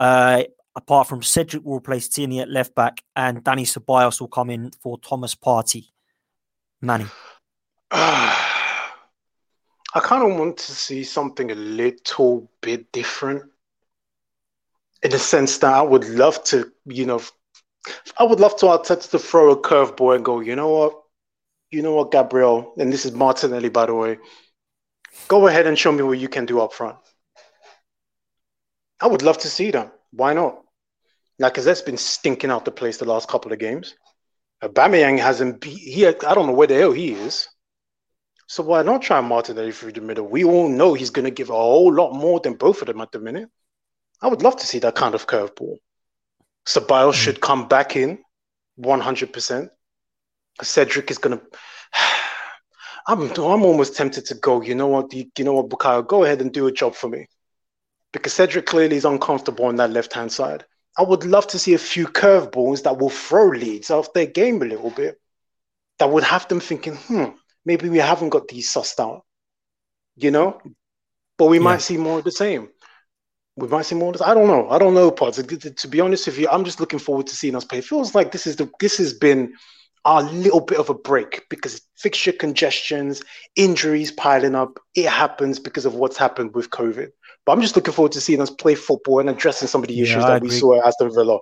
uh, 0.01 0.45
apart 0.77 1.09
from 1.09 1.23
Cedric 1.23 1.65
will 1.65 1.79
replace 1.79 2.09
Tierney 2.09 2.41
at 2.41 2.49
left 2.49 2.75
back 2.75 3.03
and 3.17 3.43
Danny 3.43 3.65
Ceballos 3.65 4.21
will 4.21 4.29
come 4.29 4.51
in 4.51 4.71
for 4.81 4.99
Thomas 4.99 5.35
Partey? 5.35 5.89
Manny. 6.81 7.07
I 7.91 10.01
kind 10.01 10.31
of 10.31 10.39
want 10.39 10.59
to 10.59 10.73
see 10.73 11.03
something 11.03 11.51
a 11.51 11.55
little 11.55 12.51
bit 12.61 12.93
different 12.93 13.43
in 15.03 15.11
the 15.11 15.19
sense 15.19 15.59
that 15.59 15.73
I 15.73 15.83
would 15.83 16.09
love 16.09 16.43
to, 16.45 16.71
you 16.85 17.07
know, 17.07 17.21
I 18.19 18.25
would 18.25 18.41
love 18.41 18.57
to 18.57 18.69
uh, 18.69 18.79
Arteta 18.79 19.11
to 19.11 19.19
throw 19.19 19.53
a 19.53 19.61
curveball 19.61 20.17
and 20.17 20.25
go, 20.25 20.41
you 20.41 20.57
know 20.57 20.69
what, 20.69 21.03
you 21.71 21.83
know 21.83 21.95
what, 21.95 22.11
Gabriel, 22.11 22.75
and 22.79 22.93
this 22.93 23.05
is 23.05 23.13
Martinelli, 23.13 23.69
by 23.69 23.87
the 23.87 23.95
way, 23.95 24.19
go 25.29 25.47
ahead 25.47 25.67
and 25.67 25.79
show 25.79 25.93
me 25.93 26.03
what 26.03 26.19
you 26.19 26.29
can 26.29 26.47
do 26.47 26.61
up 26.61 26.73
front. 26.73 26.97
I 29.01 29.07
would 29.07 29.23
love 29.23 29.39
to 29.39 29.49
see 29.49 29.71
that. 29.71 29.93
Why 30.11 30.33
not? 30.35 30.63
Like, 31.39 31.53
because 31.53 31.65
that's 31.65 31.83
been 31.83 31.97
stinking 31.97 32.51
out 32.51 32.65
the 32.65 32.71
place 32.71 32.97
the 32.97 33.05
last 33.05 33.29
couple 33.29 33.53
of 33.53 33.59
games. 33.59 33.95
Aubameyang 34.63 35.19
hasn't 35.19 35.61
be 35.61 35.71
he. 35.71 36.07
I 36.07 36.13
don't 36.13 36.47
know 36.47 36.53
where 36.53 36.67
the 36.67 36.75
hell 36.75 36.93
he 36.93 37.13
is. 37.13 37.47
So 38.49 38.63
why 38.63 38.83
not 38.83 39.03
try 39.03 39.21
Martinelli 39.21 39.73
through 39.73 39.93
the 39.93 40.01
middle? 40.01 40.27
We 40.27 40.43
all 40.43 40.69
know 40.69 40.95
he's 40.95 41.11
going 41.11 41.27
to 41.27 41.31
give 41.31 41.51
a 41.51 41.53
whole 41.53 41.93
lot 41.95 42.13
more 42.13 42.41
than 42.41 42.55
both 42.55 42.81
of 42.81 42.87
them 42.87 43.01
at 43.01 43.13
the 43.13 43.21
minute. 43.21 43.49
I 44.21 44.27
would 44.27 44.43
love 44.43 44.57
to 44.57 44.67
see 44.67 44.81
that 44.81 44.97
kind 44.97 45.15
of 45.15 45.27
curveball. 45.27 45.77
Ceballos 46.69 47.13
mm. 47.13 47.15
should 47.15 47.41
come 47.41 47.67
back 47.67 47.97
in 47.97 48.19
100%. 48.79 49.71
Cedric 50.63 51.11
is 51.11 51.19
going 51.19 51.39
to. 51.41 51.47
I'm, 53.07 53.31
I'm 53.31 53.63
almost 53.63 53.97
tempted 53.97 54.27
to 54.27 54.35
go, 54.35 54.61
you 54.61 54.75
know 54.75 54.87
what, 54.89 55.15
you, 55.15 55.25
you 55.39 55.45
know 55.45 55.55
what, 55.55 55.71
Bukayo, 55.71 56.07
go 56.07 56.25
ahead 56.25 56.43
and 56.43 56.53
do 56.53 56.67
a 56.67 56.73
job 56.73 56.95
for 56.95 57.09
me. 57.09 57.27
Because 58.13 58.35
Cedric 58.35 58.67
clearly 58.67 58.97
is 58.97 59.07
uncomfortable 59.07 59.65
on 59.65 59.77
that 59.77 59.91
left 59.91 60.13
hand 60.13 60.31
side. 60.31 60.67
I 60.99 61.05
would 61.05 61.25
love 61.25 61.47
to 61.49 61.59
see 61.59 61.73
a 61.73 61.79
few 61.79 62.07
curveballs 62.07 62.83
that 62.83 62.99
will 62.99 63.09
throw 63.09 63.49
Leeds 63.49 63.91
off 63.91 64.13
their 64.13 64.27
game 64.27 64.61
a 64.61 64.67
little 64.67 64.91
bit. 64.91 65.19
That 65.99 66.11
would 66.11 66.25
have 66.25 66.49
them 66.49 66.61
thinking, 66.61 66.97
hmm, 66.97 67.31
maybe 67.65 67.89
we 67.89 67.99
haven't 67.99 68.29
got 68.29 68.49
these 68.49 68.71
sussed 68.71 69.01
out, 69.01 69.25
you 70.17 70.31
know? 70.31 70.61
But 71.39 71.47
we 71.47 71.57
yeah. 71.57 71.65
might 71.65 71.81
see 71.81 71.97
more 71.97 72.19
of 72.19 72.25
the 72.25 72.33
same. 72.33 72.69
We 73.59 73.67
might 73.67 73.83
see 73.83 73.97
more 73.97 74.11
of 74.11 74.13
this. 74.15 74.23
I 74.23 74.35
don't 74.35 74.47
know. 74.47 74.69
I 74.71 74.79
don't 74.79 74.95
know, 74.95 75.11
Pods. 75.11 75.37
To, 75.37 75.43
to, 75.43 75.71
to 75.71 75.89
be 75.89 76.01
honest 76.01 76.27
with 76.27 76.39
you, 76.39 76.49
I'm 76.49 76.65
just 76.65 76.79
looking 76.79 77.01
forward 77.01 77.27
to 77.27 77.35
seeing 77.35 77.57
us 77.57 77.65
play. 77.65 77.79
It 77.79 77.85
feels 77.85 78.15
like 78.15 78.31
this 78.31 78.47
is 78.47 78.57
the 78.57 78.71
this 78.79 78.99
has 78.99 79.13
been 79.13 79.53
a 80.05 80.23
little 80.23 80.61
bit 80.61 80.79
of 80.79 80.89
a 80.89 80.95
break 80.95 81.45
because 81.51 81.81
fixture 81.97 82.33
congestions, 82.33 83.21
injuries 83.57 84.13
piling 84.13 84.55
up. 84.55 84.79
It 84.95 85.07
happens 85.07 85.59
because 85.59 85.85
of 85.85 85.95
what's 85.95 86.17
happened 86.17 86.55
with 86.55 86.71
COVID. 86.71 87.09
But 87.45 87.53
I'm 87.53 87.61
just 87.61 87.75
looking 87.75 87.95
forward 87.95 88.13
to 88.13 88.21
seeing 88.21 88.41
us 88.41 88.51
play 88.51 88.75
football 88.77 89.19
and 89.19 89.29
addressing 89.29 89.69
some 89.69 89.83
of 89.83 89.89
the 89.89 89.95
yeah, 89.95 90.05
issues 90.05 90.25
I 90.25 90.29
that 90.29 90.37
agree. 90.37 90.51
we 90.51 90.55
saw 90.55 90.79
at 90.79 90.87
Aston 90.87 91.13
Villa. 91.13 91.41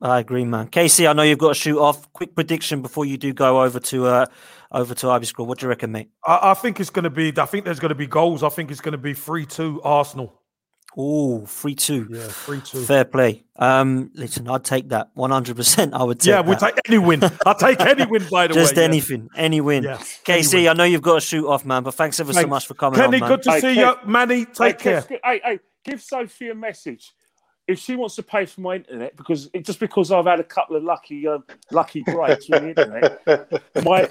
I 0.00 0.20
agree, 0.20 0.44
man. 0.44 0.68
Casey, 0.68 1.08
I 1.08 1.14
know 1.14 1.22
you've 1.22 1.38
got 1.38 1.48
to 1.48 1.54
shoot 1.54 1.80
off. 1.80 2.12
Quick 2.12 2.34
prediction 2.34 2.82
before 2.82 3.06
you 3.06 3.16
do 3.16 3.32
go 3.32 3.62
over 3.62 3.80
to 3.80 4.06
uh, 4.06 4.26
over 4.70 4.94
to 4.94 5.10
Ivy 5.10 5.26
School. 5.26 5.46
What 5.46 5.58
do 5.58 5.66
you 5.66 5.70
reckon, 5.70 5.92
mate? 5.92 6.10
I, 6.24 6.50
I 6.50 6.54
think 6.54 6.78
it's 6.78 6.90
going 6.90 7.04
to 7.04 7.10
be. 7.10 7.32
I 7.36 7.46
think 7.46 7.64
there's 7.64 7.80
going 7.80 7.90
to 7.90 7.94
be 7.94 8.06
goals. 8.06 8.42
I 8.42 8.50
think 8.50 8.70
it's 8.70 8.80
going 8.80 8.92
to 8.92 8.98
be 8.98 9.14
three 9.14 9.46
two 9.46 9.80
Arsenal. 9.82 10.40
Oh, 10.96 11.44
three 11.46 11.74
two. 11.74 12.06
Yeah, 12.08 12.28
three 12.28 12.60
two. 12.60 12.84
Fair 12.84 13.04
play. 13.04 13.44
Um, 13.56 14.10
listen, 14.14 14.48
I'd 14.48 14.64
take 14.64 14.90
that 14.90 15.10
one 15.14 15.30
hundred 15.30 15.56
percent. 15.56 15.92
I 15.92 16.04
would 16.04 16.20
take. 16.20 16.28
Yeah, 16.28 16.40
we'll 16.40 16.56
take 16.56 16.78
any 16.86 16.98
win. 16.98 17.20
I'll 17.46 17.54
take 17.56 17.80
any 17.80 18.06
win. 18.06 18.24
By 18.30 18.46
the 18.46 18.54
Just 18.54 18.72
way, 18.72 18.74
just 18.74 18.78
anything, 18.78 19.28
yeah. 19.34 19.40
any 19.40 19.60
win. 19.60 19.82
Yeah, 19.84 20.02
Casey, 20.24 20.58
any 20.58 20.64
win. 20.66 20.70
I 20.70 20.72
know 20.74 20.84
you've 20.84 21.02
got 21.02 21.14
to 21.14 21.20
shoot 21.20 21.48
off, 21.48 21.64
man. 21.64 21.82
But 21.82 21.94
thanks 21.94 22.20
ever 22.20 22.32
thanks. 22.32 22.44
so 22.44 22.48
much 22.48 22.66
for 22.66 22.74
coming. 22.74 23.00
Kenny, 23.00 23.20
on, 23.20 23.28
good 23.28 23.42
to 23.42 23.50
hey, 23.50 23.60
see 23.60 23.74
Ken, 23.74 23.94
you, 24.02 24.08
Manny. 24.08 24.44
Take 24.44 24.80
hey, 24.80 25.00
care. 25.00 25.20
Hey, 25.24 25.40
hey, 25.42 25.58
give 25.84 26.00
Sophie 26.00 26.50
a 26.50 26.54
message. 26.54 27.12
If 27.66 27.78
she 27.78 27.96
wants 27.96 28.14
to 28.16 28.22
pay 28.22 28.44
for 28.44 28.60
my 28.60 28.76
internet, 28.76 29.16
because 29.16 29.50
it, 29.52 29.64
just 29.64 29.80
because 29.80 30.12
I've 30.12 30.26
had 30.26 30.38
a 30.38 30.44
couple 30.44 30.76
of 30.76 30.84
lucky, 30.84 31.26
um, 31.26 31.44
lucky 31.72 32.02
breaks 32.02 32.48
with 32.48 32.62
the 32.62 32.68
internet, 32.68 33.62
my 33.84 34.08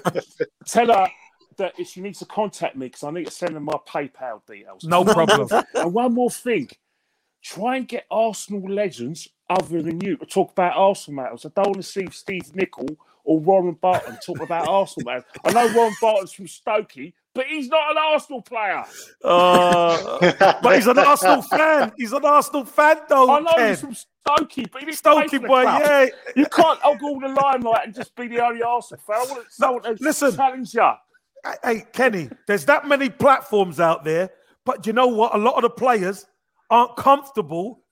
tell 0.66 0.88
her 0.88 1.06
that 1.56 1.74
if 1.78 1.88
she 1.88 2.00
needs 2.00 2.18
to 2.20 2.26
contact 2.26 2.76
me 2.76 2.86
because 2.86 3.02
I 3.02 3.10
need 3.10 3.26
to 3.26 3.32
send 3.32 3.54
her 3.54 3.60
my 3.60 3.76
PayPal 3.86 4.40
details. 4.46 4.84
No 4.84 5.04
problem. 5.04 5.48
and 5.74 5.92
one 5.92 6.14
more 6.14 6.30
thing, 6.30 6.68
try 7.42 7.76
and 7.76 7.86
get 7.86 8.06
Arsenal 8.10 8.68
legends 8.68 9.28
other 9.48 9.82
than 9.82 10.00
you 10.00 10.16
to 10.16 10.26
talk 10.26 10.52
about 10.52 10.76
Arsenal 10.76 11.22
matters. 11.22 11.44
I 11.44 11.50
don't 11.54 11.66
want 11.66 11.76
to 11.76 11.82
see 11.82 12.08
Steve 12.10 12.54
Nicol 12.54 12.96
or 13.24 13.38
Warren 13.38 13.74
Barton 13.74 14.18
talk 14.24 14.40
about 14.40 14.68
Arsenal 14.68 15.06
matters. 15.06 15.24
I 15.44 15.52
know 15.52 15.72
Warren 15.74 15.94
Barton's 16.00 16.32
from 16.32 16.46
Stokey, 16.46 17.14
but 17.34 17.46
he's 17.46 17.68
not 17.68 17.90
an 17.90 17.98
Arsenal 17.98 18.42
player. 18.42 18.84
Uh, 19.22 20.32
but 20.62 20.76
he's 20.76 20.86
an 20.86 20.98
Arsenal 20.98 21.42
fan. 21.42 21.92
He's 21.96 22.12
an 22.12 22.24
Arsenal 22.24 22.64
fan, 22.64 22.98
though. 23.08 23.30
I 23.30 23.40
know 23.40 23.52
Ken. 23.54 23.68
he's 23.70 23.80
from 23.80 23.94
Stokey, 23.94 24.70
but 24.70 24.82
he's 24.82 25.00
Stokey 25.00 25.44
boy. 25.44 25.62
Yeah, 25.62 26.06
you 26.36 26.46
can't 26.46 26.78
hold 26.80 27.02
all 27.02 27.20
the 27.20 27.28
limelight 27.28 27.86
and 27.86 27.94
just 27.94 28.14
be 28.14 28.28
the 28.28 28.44
only 28.44 28.62
Arsenal 28.62 29.02
fan. 29.06 29.16
I 29.16 29.32
want 29.32 29.50
to, 29.50 29.60
no, 29.60 29.96
listen, 30.00 30.34
challenge 30.34 30.74
you. 30.74 30.90
Hey, 31.62 31.84
Kenny, 31.92 32.30
there's 32.46 32.64
that 32.66 32.88
many 32.88 33.10
platforms 33.10 33.80
out 33.80 34.04
there, 34.04 34.30
but 34.64 34.86
you 34.86 34.92
know 34.92 35.08
what? 35.08 35.34
A 35.34 35.38
lot 35.38 35.56
of 35.56 35.62
the 35.62 35.70
players 35.70 36.26
aren't 36.70 36.96
comfortable 36.96 37.84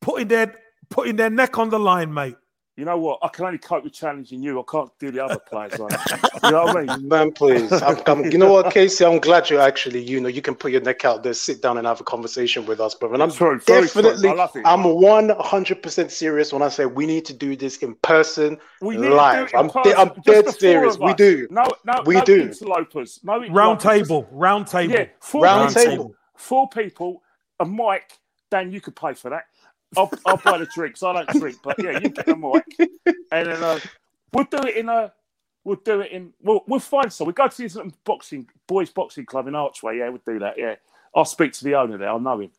putting 0.00 0.28
their 0.28 0.54
putting 0.90 1.16
their 1.16 1.30
neck 1.30 1.58
on 1.58 1.70
the 1.70 1.78
line, 1.78 2.12
mate. 2.12 2.36
You 2.80 2.86
know 2.86 2.96
what? 2.96 3.18
I 3.20 3.28
can 3.28 3.44
only 3.44 3.58
cope 3.58 3.84
with 3.84 3.92
challenging 3.92 4.42
you. 4.42 4.58
I 4.58 4.62
can't 4.66 4.90
do 4.98 5.10
the 5.10 5.22
other 5.22 5.38
players. 5.38 5.78
Like 5.78 5.92
you 6.44 6.50
know 6.50 6.64
what 6.64 6.76
I 6.78 6.96
mean? 6.96 7.08
Man, 7.08 7.30
please. 7.30 7.70
I'm, 7.70 7.98
I'm, 8.06 8.24
you 8.24 8.38
know 8.38 8.50
what, 8.50 8.72
Casey? 8.72 9.04
I'm 9.04 9.18
glad 9.18 9.50
you 9.50 9.58
actually, 9.58 10.02
you 10.02 10.18
know, 10.18 10.30
you 10.30 10.40
can 10.40 10.54
put 10.54 10.72
your 10.72 10.80
neck 10.80 11.04
out 11.04 11.22
there, 11.22 11.34
sit 11.34 11.60
down 11.60 11.76
and 11.76 11.86
have 11.86 12.00
a 12.00 12.04
conversation 12.04 12.64
with 12.64 12.80
us, 12.80 12.94
brother. 12.94 13.12
And 13.12 13.22
I'm 13.22 13.32
true, 13.32 13.60
definitely, 13.60 14.30
I'm 14.30 14.84
100% 14.84 16.10
serious 16.10 16.54
when 16.54 16.62
I 16.62 16.70
say 16.70 16.86
we 16.86 17.04
need 17.04 17.26
to 17.26 17.34
do 17.34 17.54
this 17.54 17.76
in 17.82 17.96
person, 17.96 18.56
we 18.80 18.96
need 18.96 19.10
live. 19.10 19.50
I'm, 19.54 19.68
person, 19.68 19.92
de- 19.92 19.98
I'm 19.98 20.12
dead 20.24 20.48
serious. 20.48 20.96
We 20.96 21.12
do. 21.12 21.48
No, 21.50 21.66
no, 21.84 22.02
we 22.06 22.14
no 22.14 22.24
do. 22.24 22.48
Interlopers. 22.48 23.20
No 23.22 23.42
interlopers. 23.42 23.54
Round 23.54 23.80
table. 23.80 24.26
Round 24.32 24.66
table. 24.66 24.94
Yeah, 24.94 25.06
four 25.20 25.42
round 25.42 25.68
people, 25.68 25.84
table. 25.84 26.14
Four 26.34 26.68
people 26.70 27.22
a 27.58 27.66
mic, 27.66 28.18
Dan, 28.50 28.72
you 28.72 28.80
could 28.80 28.96
pay 28.96 29.12
for 29.12 29.28
that. 29.28 29.44
I'll, 29.96 30.10
I'll 30.26 30.36
buy 30.36 30.58
the 30.58 30.66
drinks. 30.66 31.02
I 31.02 31.12
don't 31.12 31.40
drink, 31.40 31.58
but 31.62 31.76
yeah, 31.82 31.98
you 31.98 32.08
get 32.08 32.26
the 32.26 32.36
mic, 32.36 32.90
and 33.32 33.46
then 33.46 33.62
uh, 33.62 33.78
we'll 34.32 34.44
do 34.44 34.58
it 34.58 34.76
in 34.76 34.88
a. 34.88 35.12
We'll 35.62 35.76
do 35.76 36.00
it 36.00 36.12
in. 36.12 36.32
We'll 36.42 36.62
we'll 36.66 36.80
find 36.80 37.12
some. 37.12 37.26
We 37.26 37.32
go 37.32 37.48
to 37.48 37.56
this 37.56 37.76
boxing 38.04 38.48
boys 38.66 38.90
boxing 38.90 39.26
club 39.26 39.46
in 39.46 39.54
Archway. 39.54 39.98
Yeah, 39.98 40.08
we'll 40.08 40.22
do 40.26 40.38
that. 40.38 40.54
Yeah, 40.56 40.76
I'll 41.14 41.24
speak 41.24 41.52
to 41.54 41.64
the 41.64 41.74
owner 41.74 41.98
there. 41.98 42.08
I'll 42.08 42.20
know 42.20 42.40
him. 42.40 42.50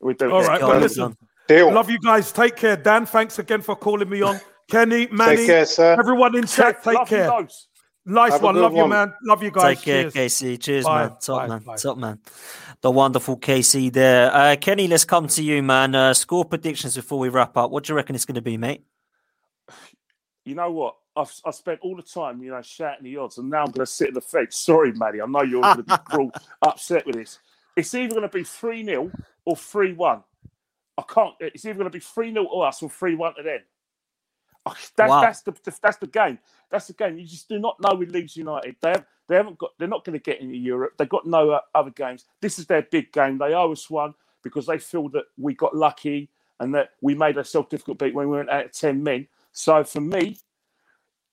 We'll 0.00 0.14
do 0.14 0.26
it. 0.26 0.32
All 0.32 0.42
right. 0.42 0.62
Well, 0.62 0.78
listen. 0.78 1.16
Deal. 1.48 1.72
Love 1.72 1.90
you 1.90 1.98
guys. 1.98 2.32
Take 2.32 2.56
care, 2.56 2.76
Dan. 2.76 3.04
Thanks 3.04 3.38
again 3.38 3.60
for 3.60 3.76
calling 3.76 4.08
me 4.08 4.22
on. 4.22 4.40
Kenny, 4.70 5.08
Manny, 5.10 5.36
take 5.36 5.46
care, 5.46 5.66
sir. 5.66 5.96
everyone 5.98 6.34
in 6.36 6.46
chat. 6.46 6.82
Take, 6.82 6.96
take 6.96 7.06
care. 7.08 7.30
Nice 8.06 8.40
one. 8.40 8.56
Love 8.56 8.72
one. 8.72 8.84
you, 8.84 8.90
man. 8.90 9.14
Love 9.22 9.42
you 9.42 9.50
guys. 9.50 9.76
Take 9.76 9.84
care, 9.84 10.02
Cheers. 10.02 10.12
Casey. 10.12 10.58
Cheers, 10.58 10.84
Bye. 10.84 11.08
man. 11.08 11.16
Top 11.20 11.40
Bye. 11.40 11.48
man. 11.48 11.58
Bye. 11.60 11.76
Top 11.76 11.98
man 11.98 12.18
the 12.84 12.90
wonderful 12.90 13.38
Casey 13.38 13.88
there. 13.88 14.30
Uh, 14.30 14.56
Kenny, 14.60 14.88
let's 14.88 15.06
come 15.06 15.26
to 15.28 15.42
you, 15.42 15.62
man. 15.62 15.94
Uh, 15.94 16.12
score 16.12 16.44
predictions 16.44 16.94
before 16.94 17.18
we 17.18 17.30
wrap 17.30 17.56
up. 17.56 17.70
What 17.70 17.84
do 17.84 17.92
you 17.92 17.96
reckon 17.96 18.14
it's 18.14 18.26
going 18.26 18.34
to 18.34 18.42
be, 18.42 18.56
mate? 18.56 18.84
You 20.46 20.54
know 20.54 20.70
what? 20.70 20.96
I've, 21.16 21.32
I've 21.46 21.54
spent 21.54 21.80
all 21.80 21.96
the 21.96 22.02
time, 22.02 22.42
you 22.42 22.50
know, 22.50 22.60
shouting 22.60 23.04
the 23.04 23.16
odds, 23.16 23.38
and 23.38 23.48
now 23.48 23.60
I'm 23.60 23.70
going 23.70 23.86
to 23.86 23.90
sit 23.90 24.08
in 24.08 24.14
the 24.14 24.20
fence. 24.20 24.58
Sorry, 24.58 24.92
Maddie. 24.92 25.22
I 25.22 25.24
know 25.24 25.40
you're 25.40 25.62
going 25.62 25.78
to 25.78 25.82
be 25.84 25.94
real 26.14 26.30
upset 26.60 27.06
with 27.06 27.16
this. 27.16 27.38
It's 27.78 27.94
either 27.94 28.10
going 28.10 28.28
to 28.28 28.36
be 28.36 28.44
3 28.44 28.84
0 28.84 29.10
or 29.46 29.56
3 29.56 29.94
1. 29.94 30.22
I 30.98 31.02
can't. 31.08 31.32
It's 31.40 31.64
either 31.64 31.78
going 31.78 31.90
to 31.90 31.98
be 31.98 32.00
3 32.00 32.30
0 32.30 32.44
to 32.44 32.50
us 32.58 32.82
or 32.82 32.90
3 32.90 33.14
1 33.14 33.36
to 33.36 33.42
them. 33.42 33.60
That, 34.96 35.08
wow. 35.08 35.20
That's 35.20 35.42
the 35.42 35.54
that's 35.82 35.98
the 35.98 36.06
game. 36.06 36.38
That's 36.70 36.86
the 36.86 36.94
game. 36.94 37.18
You 37.18 37.26
just 37.26 37.48
do 37.48 37.58
not 37.58 37.80
know 37.80 37.94
with 37.94 38.10
Leeds 38.10 38.36
United. 38.36 38.76
They 38.80 38.90
have, 38.90 39.04
they 39.28 39.36
haven't 39.36 39.58
got. 39.58 39.70
They're 39.78 39.88
not 39.88 40.04
going 40.04 40.18
to 40.18 40.22
get 40.22 40.40
into 40.40 40.56
Europe. 40.56 40.94
They've 40.96 41.08
got 41.08 41.26
no 41.26 41.60
other 41.74 41.90
games. 41.90 42.24
This 42.40 42.58
is 42.58 42.66
their 42.66 42.82
big 42.82 43.12
game. 43.12 43.36
They 43.36 43.52
owe 43.52 43.72
us 43.72 43.90
one 43.90 44.14
because 44.42 44.66
they 44.66 44.78
feel 44.78 45.08
that 45.10 45.24
we 45.36 45.54
got 45.54 45.76
lucky 45.76 46.30
and 46.60 46.74
that 46.74 46.90
we 47.02 47.14
made 47.14 47.36
ourselves 47.36 47.68
difficult 47.68 47.98
beat 47.98 48.14
when 48.14 48.28
we 48.28 48.36
went 48.36 48.50
out 48.50 48.64
of 48.66 48.72
ten 48.72 49.02
men. 49.02 49.26
So 49.52 49.84
for 49.84 50.00
me, 50.00 50.38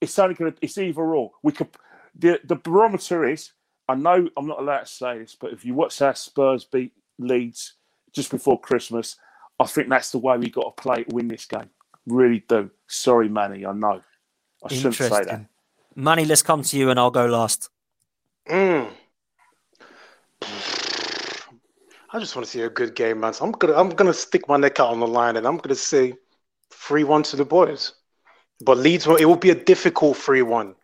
it's 0.02 0.20
only 0.20 0.36
going 0.36 0.52
to. 0.52 0.58
It's 0.62 0.78
either 0.78 1.02
or. 1.02 1.32
We 1.42 1.54
could. 1.54 1.70
The 2.16 2.40
the 2.44 2.58
barometer 2.58 3.26
is. 3.28 3.52
I 3.88 3.96
know 3.96 4.30
I'm 4.38 4.48
not 4.48 4.60
allowed 4.60 4.82
to 4.82 4.86
say 4.86 5.20
this, 5.20 5.36
but 5.40 5.54
if 5.54 5.66
you 5.66 5.74
watch 5.74 6.02
our 6.02 6.16
Spurs 6.16 6.66
beat 6.66 6.94
Leeds 7.18 7.74
just 8.14 8.32
before 8.32 8.60
Christmas, 8.60 9.18
I 9.60 9.66
think 9.66 9.90
that's 9.90 10.12
the 10.12 10.18
way 10.18 10.38
we 10.38 10.50
got 10.50 10.76
to 10.76 10.82
play 10.82 11.04
to 11.04 11.16
win 11.16 11.28
this 11.28 11.46
game. 11.46 11.70
Really 12.08 12.43
do. 12.47 12.70
Sorry, 12.88 13.30
Manny. 13.30 13.66
I 13.66 13.74
know. 13.74 14.02
I 14.64 14.74
shouldn't 14.74 14.95
say 14.95 15.10
that. 15.10 15.45
Manny, 15.95 16.26
let's 16.26 16.41
come 16.41 16.64
to 16.64 16.78
you, 16.78 16.89
and 16.89 16.99
I'll 16.99 17.12
go 17.12 17.26
last. 17.26 17.70
Mm. 18.49 18.89
I 22.14 22.20
just 22.20 22.36
want 22.36 22.45
to 22.45 22.52
see 22.52 22.62
a 22.62 22.70
good 22.70 22.95
game, 22.95 23.20
man. 23.20 23.34
So 23.34 23.45
I'm 23.45 23.52
gonna 23.52 23.74
I'm 23.74 23.89
gonna 23.89 24.14
stick 24.14 24.47
my 24.47 24.58
neck 24.58 24.80
out 24.80 24.89
on 24.89 24.99
the 24.99 25.08
line, 25.08 25.38
and 25.38 25.45
I'm 25.45 25.58
gonna 25.58 25.76
say 25.76 26.14
three 26.72 27.04
one 27.04 27.24
to 27.24 27.36
the 27.36 27.45
boys. 27.45 27.93
But 28.64 28.78
Leeds, 28.78 29.08
it 29.08 29.26
will 29.26 29.36
be 29.36 29.49
a 29.49 29.56
difficult 29.56 30.18
three 30.18 30.41
one. 30.41 30.76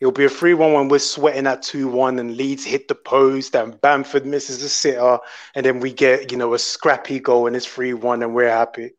It'll 0.00 0.12
be 0.12 0.26
a 0.26 0.28
3 0.28 0.52
1 0.52 0.72
when 0.74 0.88
we're 0.88 0.98
sweating 0.98 1.46
at 1.46 1.62
2 1.62 1.88
1 1.88 2.18
and 2.18 2.36
Leeds 2.36 2.62
hit 2.62 2.88
the 2.88 2.94
post 2.94 3.56
and 3.56 3.80
Bamford 3.80 4.26
misses 4.26 4.62
a 4.62 4.68
sitter. 4.68 5.18
And 5.54 5.64
then 5.64 5.80
we 5.80 5.94
get, 5.94 6.30
you 6.30 6.36
know, 6.36 6.52
a 6.52 6.58
scrappy 6.58 7.20
goal 7.20 7.46
and 7.46 7.56
it's 7.56 7.64
3 7.64 7.94
1 7.94 8.22
and 8.22 8.34
we're 8.34 8.50
happy. 8.50 8.90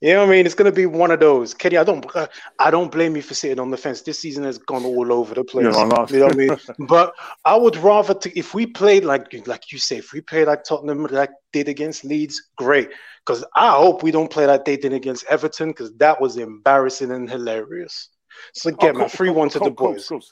You 0.00 0.14
know 0.14 0.20
what 0.20 0.28
I 0.28 0.32
mean? 0.32 0.46
It's 0.46 0.54
going 0.54 0.70
to 0.70 0.74
be 0.74 0.86
one 0.86 1.10
of 1.10 1.20
those. 1.20 1.52
Kenny, 1.52 1.76
I 1.76 1.84
don't, 1.84 2.04
uh, 2.16 2.26
I 2.58 2.70
don't 2.70 2.90
blame 2.90 3.16
you 3.16 3.22
for 3.22 3.34
sitting 3.34 3.60
on 3.60 3.70
the 3.70 3.76
fence. 3.76 4.00
This 4.00 4.18
season 4.18 4.44
has 4.44 4.56
gone 4.56 4.84
all 4.84 5.12
over 5.12 5.34
the 5.34 5.44
place. 5.44 5.64
Yeah, 5.64 5.82
you 5.82 6.18
know 6.18 6.26
what 6.26 6.34
I 6.34 6.36
mean? 6.36 6.56
But 6.88 7.12
I 7.44 7.54
would 7.54 7.76
rather, 7.76 8.14
to, 8.14 8.38
if 8.38 8.54
we 8.54 8.64
played 8.64 9.04
like, 9.04 9.46
like 9.46 9.70
you 9.70 9.78
say, 9.78 9.98
if 9.98 10.14
we 10.14 10.22
played 10.22 10.46
like 10.46 10.64
Tottenham, 10.64 11.04
like 11.04 11.30
did 11.52 11.68
against 11.68 12.04
Leeds, 12.04 12.50
great. 12.56 12.88
Because 13.26 13.44
I 13.54 13.72
hope 13.72 14.02
we 14.02 14.10
don't 14.10 14.30
play 14.30 14.46
like 14.46 14.64
they 14.64 14.78
did 14.78 14.94
against 14.94 15.26
Everton, 15.26 15.68
because 15.68 15.92
that 15.98 16.18
was 16.18 16.38
embarrassing 16.38 17.10
and 17.10 17.28
hilarious. 17.28 18.08
So 18.54 18.70
oh, 18.70 18.76
get 18.76 18.94
Oh, 18.94 18.98
my 18.98 19.00
cool, 19.00 19.08
free 19.10 19.28
cool, 19.28 19.36
one 19.36 19.48
to 19.50 19.58
cool, 19.58 19.68
the 19.68 19.74
boys. 19.74 20.08
Cool, 20.08 20.22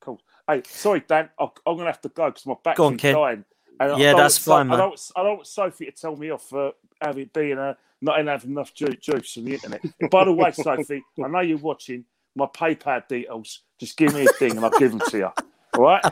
cool. 0.00 0.20
Hey, 0.48 0.62
sorry, 0.66 1.04
Dan. 1.06 1.28
I, 1.38 1.48
I'm 1.66 1.76
gonna 1.76 1.84
have 1.90 2.00
to 2.00 2.08
go 2.08 2.26
because 2.30 2.46
my 2.46 2.54
back's 2.64 2.78
Go 2.78 2.86
on, 2.86 2.96
dying. 2.96 3.44
And 3.80 3.98
Yeah, 3.98 4.12
don't 4.12 4.20
that's 4.20 4.34
want 4.36 4.42
So- 4.44 4.52
fine, 4.52 4.66
man. 4.68 4.80
I 4.80 4.82
don't, 4.82 5.10
I 5.16 5.22
don't 5.22 5.36
want 5.36 5.46
Sophie 5.46 5.86
to 5.86 5.92
tell 5.92 6.16
me 6.16 6.30
off 6.30 6.48
for 6.48 6.72
having 7.00 7.30
being 7.34 7.58
uh, 7.58 7.74
not 8.00 8.24
having 8.26 8.50
enough 8.52 8.72
ju- 8.74 8.86
juice 9.00 9.36
on 9.38 9.44
the 9.44 9.54
internet. 9.54 9.80
By 10.10 10.24
the 10.24 10.32
way, 10.32 10.50
Sophie, 10.52 11.02
I 11.22 11.28
know 11.28 11.40
you're 11.40 11.58
watching. 11.58 12.04
My 12.34 12.46
PayPal 12.46 13.06
details. 13.08 13.60
Just 13.78 13.96
give 13.98 14.14
me 14.14 14.24
a 14.24 14.32
thing 14.32 14.52
and 14.52 14.64
I'll 14.64 14.70
give 14.78 14.90
them 14.92 15.00
to 15.10 15.18
you. 15.18 15.28
All 15.74 15.82
right? 15.84 16.02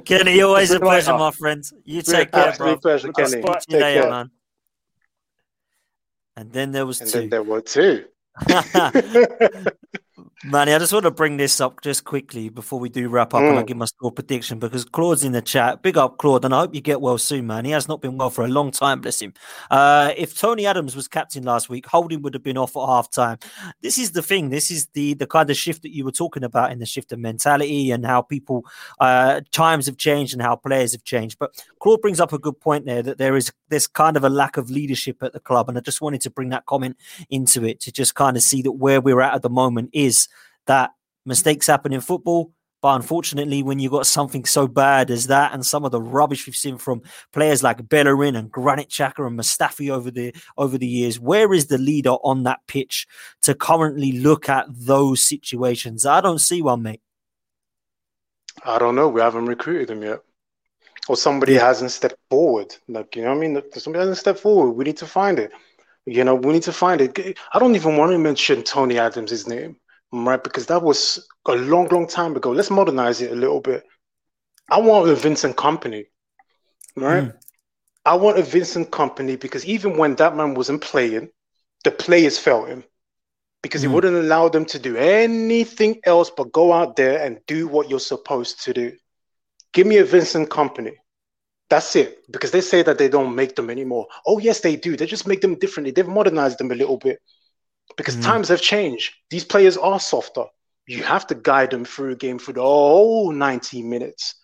Kenny, 0.04 0.40
always 0.42 0.70
a 0.72 0.80
pleasure, 0.80 1.16
my 1.16 1.30
friend. 1.30 1.62
You 1.84 2.00
See 2.00 2.10
you 2.12 2.18
take 2.18 2.32
care, 2.32 2.54
bro. 2.56 2.76
pleasure, 2.76 3.12
Kenny. 3.12 3.42
I'll 3.44 3.60
See 3.60 3.66
you 3.68 3.78
Take 3.78 3.82
later, 3.82 4.00
care. 4.02 4.10
man. 4.10 4.30
And 6.36 6.52
then 6.52 6.72
there 6.72 6.86
was 6.86 7.00
And 7.00 7.10
two. 7.10 7.20
then 7.20 7.28
there 7.30 7.42
were 7.44 7.60
two. 7.60 8.04
Manny, 10.42 10.72
I 10.72 10.78
just 10.78 10.94
want 10.94 11.04
to 11.04 11.10
bring 11.10 11.36
this 11.36 11.60
up 11.60 11.82
just 11.82 12.04
quickly 12.04 12.48
before 12.48 12.80
we 12.80 12.88
do 12.88 13.10
wrap 13.10 13.34
up 13.34 13.42
and 13.42 13.58
I 13.58 13.62
Mm. 13.62 13.66
give 13.66 13.76
my 13.76 13.84
score 13.84 14.10
prediction 14.10 14.58
because 14.58 14.86
Claude's 14.86 15.22
in 15.22 15.32
the 15.32 15.42
chat. 15.42 15.82
Big 15.82 15.98
up, 15.98 16.16
Claude, 16.16 16.46
and 16.46 16.54
I 16.54 16.60
hope 16.60 16.74
you 16.74 16.80
get 16.80 17.02
well 17.02 17.18
soon, 17.18 17.46
man. 17.46 17.66
He 17.66 17.72
has 17.72 17.88
not 17.88 18.00
been 18.00 18.16
well 18.16 18.30
for 18.30 18.42
a 18.42 18.48
long 18.48 18.70
time, 18.70 19.02
bless 19.02 19.20
him. 19.20 19.34
Uh, 19.70 20.14
if 20.16 20.38
Tony 20.38 20.64
Adams 20.64 20.96
was 20.96 21.08
captain 21.08 21.44
last 21.44 21.68
week, 21.68 21.84
Holding 21.84 22.22
would 22.22 22.32
have 22.32 22.42
been 22.42 22.56
off 22.56 22.74
at 22.74 22.86
half 22.86 23.10
time. 23.10 23.36
This 23.82 23.98
is 23.98 24.12
the 24.12 24.22
thing. 24.22 24.48
This 24.48 24.70
is 24.70 24.86
the 24.94 25.12
the 25.12 25.26
kind 25.26 25.50
of 25.50 25.58
shift 25.58 25.82
that 25.82 25.94
you 25.94 26.06
were 26.06 26.10
talking 26.12 26.42
about 26.42 26.72
in 26.72 26.78
the 26.78 26.86
shift 26.86 27.12
of 27.12 27.18
mentality 27.18 27.90
and 27.90 28.06
how 28.06 28.22
people, 28.22 28.64
uh, 28.98 29.42
times 29.52 29.84
have 29.84 29.98
changed 29.98 30.32
and 30.32 30.40
how 30.40 30.56
players 30.56 30.92
have 30.92 31.04
changed. 31.04 31.38
But 31.38 31.62
Claude 31.80 32.00
brings 32.00 32.18
up 32.18 32.32
a 32.32 32.38
good 32.38 32.58
point 32.58 32.86
there 32.86 33.02
that 33.02 33.18
there 33.18 33.36
is 33.36 33.52
this 33.68 33.86
kind 33.86 34.16
of 34.16 34.24
a 34.24 34.30
lack 34.30 34.56
of 34.56 34.70
leadership 34.70 35.22
at 35.22 35.34
the 35.34 35.40
club. 35.40 35.68
And 35.68 35.76
I 35.76 35.82
just 35.82 36.00
wanted 36.00 36.22
to 36.22 36.30
bring 36.30 36.48
that 36.48 36.64
comment 36.64 36.96
into 37.28 37.62
it 37.66 37.78
to 37.80 37.92
just 37.92 38.14
kind 38.14 38.38
of 38.38 38.42
see 38.42 38.62
that 38.62 38.72
where 38.72 39.02
we're 39.02 39.20
at 39.20 39.34
at 39.34 39.42
the 39.42 39.50
moment 39.50 39.90
is 39.92 40.28
that 40.66 40.90
mistakes 41.26 41.66
happen 41.66 41.92
in 41.92 42.00
football. 42.00 42.52
But 42.82 42.96
unfortunately, 42.96 43.62
when 43.62 43.78
you've 43.78 43.92
got 43.92 44.06
something 44.06 44.46
so 44.46 44.66
bad 44.66 45.10
as 45.10 45.26
that, 45.26 45.52
and 45.52 45.66
some 45.66 45.84
of 45.84 45.92
the 45.92 46.00
rubbish 46.00 46.46
we've 46.46 46.56
seen 46.56 46.78
from 46.78 47.02
players 47.30 47.62
like 47.62 47.86
Bellerin 47.86 48.36
and 48.36 48.50
Granit 48.50 48.88
Xhaka 48.88 49.26
and 49.26 49.38
Mustafi 49.38 49.90
over 49.90 50.10
the 50.10 50.34
over 50.56 50.78
the 50.78 50.86
years, 50.86 51.20
where 51.20 51.52
is 51.52 51.66
the 51.66 51.76
leader 51.76 52.12
on 52.24 52.44
that 52.44 52.60
pitch 52.66 53.06
to 53.42 53.54
currently 53.54 54.12
look 54.12 54.48
at 54.48 54.64
those 54.70 55.20
situations? 55.22 56.06
I 56.06 56.22
don't 56.22 56.38
see 56.38 56.62
one, 56.62 56.82
mate. 56.82 57.02
I 58.64 58.78
don't 58.78 58.94
know. 58.94 59.08
We 59.08 59.20
haven't 59.20 59.46
recruited 59.46 59.90
him 59.90 60.02
yet. 60.02 60.20
Or 61.08 61.16
somebody 61.16 61.54
hasn't 61.54 61.90
stepped 61.90 62.18
forward. 62.30 62.74
Like, 62.88 63.16
you 63.16 63.22
know 63.22 63.34
what 63.34 63.44
I 63.44 63.48
mean? 63.48 63.62
Somebody 63.72 64.00
hasn't 64.00 64.18
stepped 64.18 64.40
forward. 64.40 64.72
We 64.72 64.84
need 64.84 64.98
to 64.98 65.06
find 65.06 65.38
it. 65.38 65.50
You 66.06 66.24
know, 66.24 66.34
we 66.34 66.52
need 66.52 66.62
to 66.64 66.72
find 66.72 67.00
it. 67.00 67.38
I 67.52 67.58
don't 67.58 67.74
even 67.74 67.96
want 67.96 68.12
to 68.12 68.18
mention 68.18 68.62
Tony 68.62 68.98
Adams' 68.98 69.46
name, 69.46 69.76
right? 70.12 70.42
Because 70.42 70.66
that 70.66 70.82
was 70.82 71.26
a 71.46 71.54
long, 71.54 71.88
long 71.88 72.06
time 72.06 72.36
ago. 72.36 72.50
Let's 72.50 72.70
modernize 72.70 73.20
it 73.20 73.32
a 73.32 73.36
little 73.36 73.60
bit. 73.60 73.84
I 74.70 74.80
want 74.80 75.08
a 75.08 75.14
Vincent 75.14 75.56
Kompany, 75.56 76.06
right? 76.96 77.24
I 78.04 78.14
want 78.16 78.38
a 78.38 78.42
Vincent 78.42 78.90
Kompany 78.90 79.38
because 79.38 79.64
even 79.66 79.96
when 79.96 80.16
that 80.16 80.36
man 80.36 80.54
wasn't 80.54 80.82
playing, 80.82 81.30
the 81.84 81.90
players 81.90 82.38
felt 82.38 82.68
him 82.68 82.84
because 83.62 83.82
he 83.82 83.88
Mm. 83.88 83.92
wouldn't 83.92 84.16
allow 84.16 84.48
them 84.48 84.64
to 84.66 84.78
do 84.78 84.96
anything 84.96 86.00
else 86.04 86.30
but 86.30 86.52
go 86.52 86.72
out 86.72 86.96
there 86.96 87.24
and 87.24 87.40
do 87.46 87.68
what 87.68 87.90
you're 87.90 88.00
supposed 88.00 88.62
to 88.64 88.72
do. 88.72 88.92
Give 89.72 89.86
me 89.86 89.98
a 89.98 90.04
Vincent 90.04 90.48
Kompany. 90.48 90.94
That's 91.68 91.94
it. 91.96 92.18
Because 92.30 92.50
they 92.50 92.60
say 92.60 92.82
that 92.82 92.98
they 92.98 93.08
don't 93.08 93.34
make 93.34 93.54
them 93.54 93.70
anymore. 93.70 94.06
Oh, 94.26 94.38
yes, 94.38 94.60
they 94.60 94.76
do. 94.76 94.96
They 94.96 95.06
just 95.06 95.26
make 95.26 95.40
them 95.40 95.56
differently. 95.58 95.92
They've 95.92 96.06
modernized 96.06 96.58
them 96.58 96.70
a 96.72 96.74
little 96.74 96.98
bit 96.98 97.20
because 97.96 98.16
Mhm. 98.16 98.22
times 98.22 98.48
have 98.48 98.60
changed. 98.60 99.14
These 99.30 99.44
players 99.44 99.76
are 99.76 100.00
softer. 100.00 100.44
You 100.86 101.02
have 101.02 101.26
to 101.28 101.34
guide 101.34 101.70
them 101.70 101.84
through 101.84 102.12
a 102.12 102.16
game 102.16 102.38
for 102.38 102.52
the 102.52 102.62
whole 102.62 103.32
90 103.32 103.82
minutes. 103.82 104.34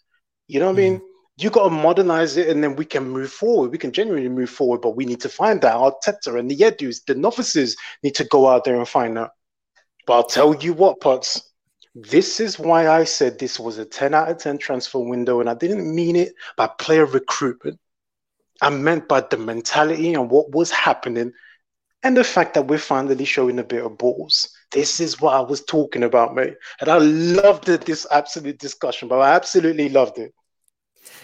You 0.48 0.60
know 0.60 0.66
what 0.66 0.78
I 0.78 0.82
mean? 0.82 1.00
You 1.38 1.50
got 1.50 1.64
to 1.64 1.70
modernize 1.70 2.36
it 2.36 2.48
and 2.48 2.62
then 2.62 2.76
we 2.76 2.84
can 2.84 3.08
move 3.08 3.30
forward. 3.32 3.70
We 3.70 3.78
can 3.78 3.92
genuinely 3.92 4.28
move 4.28 4.48
forward, 4.48 4.80
but 4.80 4.96
we 4.96 5.04
need 5.04 5.20
to 5.22 5.28
find 5.28 5.60
that. 5.60 5.74
Arteta 5.74 6.38
and 6.38 6.50
the 6.50 6.56
Edus, 6.56 7.04
the 7.04 7.14
novices 7.14 7.76
need 8.02 8.14
to 8.14 8.24
go 8.24 8.48
out 8.48 8.64
there 8.64 8.76
and 8.76 8.88
find 8.88 9.16
that. 9.16 9.30
But 10.06 10.12
I'll 10.14 10.22
tell 10.24 10.54
you 10.54 10.72
what, 10.72 11.00
Potts, 11.00 11.42
this 11.94 12.40
is 12.40 12.58
why 12.58 12.88
I 12.88 13.04
said 13.04 13.38
this 13.38 13.58
was 13.58 13.78
a 13.78 13.84
10 13.84 14.14
out 14.14 14.30
of 14.30 14.38
10 14.38 14.58
transfer 14.58 14.98
window, 15.00 15.40
and 15.40 15.50
I 15.50 15.54
didn't 15.54 15.94
mean 15.94 16.16
it 16.16 16.32
by 16.56 16.68
player 16.68 17.04
recruitment. 17.04 17.80
I 18.62 18.70
meant 18.70 19.08
by 19.08 19.20
the 19.20 19.36
mentality 19.36 20.14
and 20.14 20.30
what 20.30 20.50
was 20.50 20.70
happening, 20.70 21.32
and 22.06 22.16
the 22.16 22.22
fact 22.22 22.54
that 22.54 22.68
we're 22.68 22.78
finally 22.78 23.24
showing 23.24 23.58
a 23.58 23.64
bit 23.64 23.84
of 23.84 23.98
balls. 23.98 24.48
This 24.70 25.00
is 25.00 25.20
what 25.20 25.34
I 25.34 25.40
was 25.40 25.64
talking 25.64 26.04
about, 26.04 26.36
mate. 26.36 26.54
And 26.80 26.88
I 26.88 26.98
loved 26.98 27.68
it, 27.68 27.84
this 27.84 28.06
absolute 28.12 28.60
discussion, 28.60 29.08
but 29.08 29.18
I 29.18 29.34
absolutely 29.34 29.88
loved 29.88 30.18
it. 30.18 30.32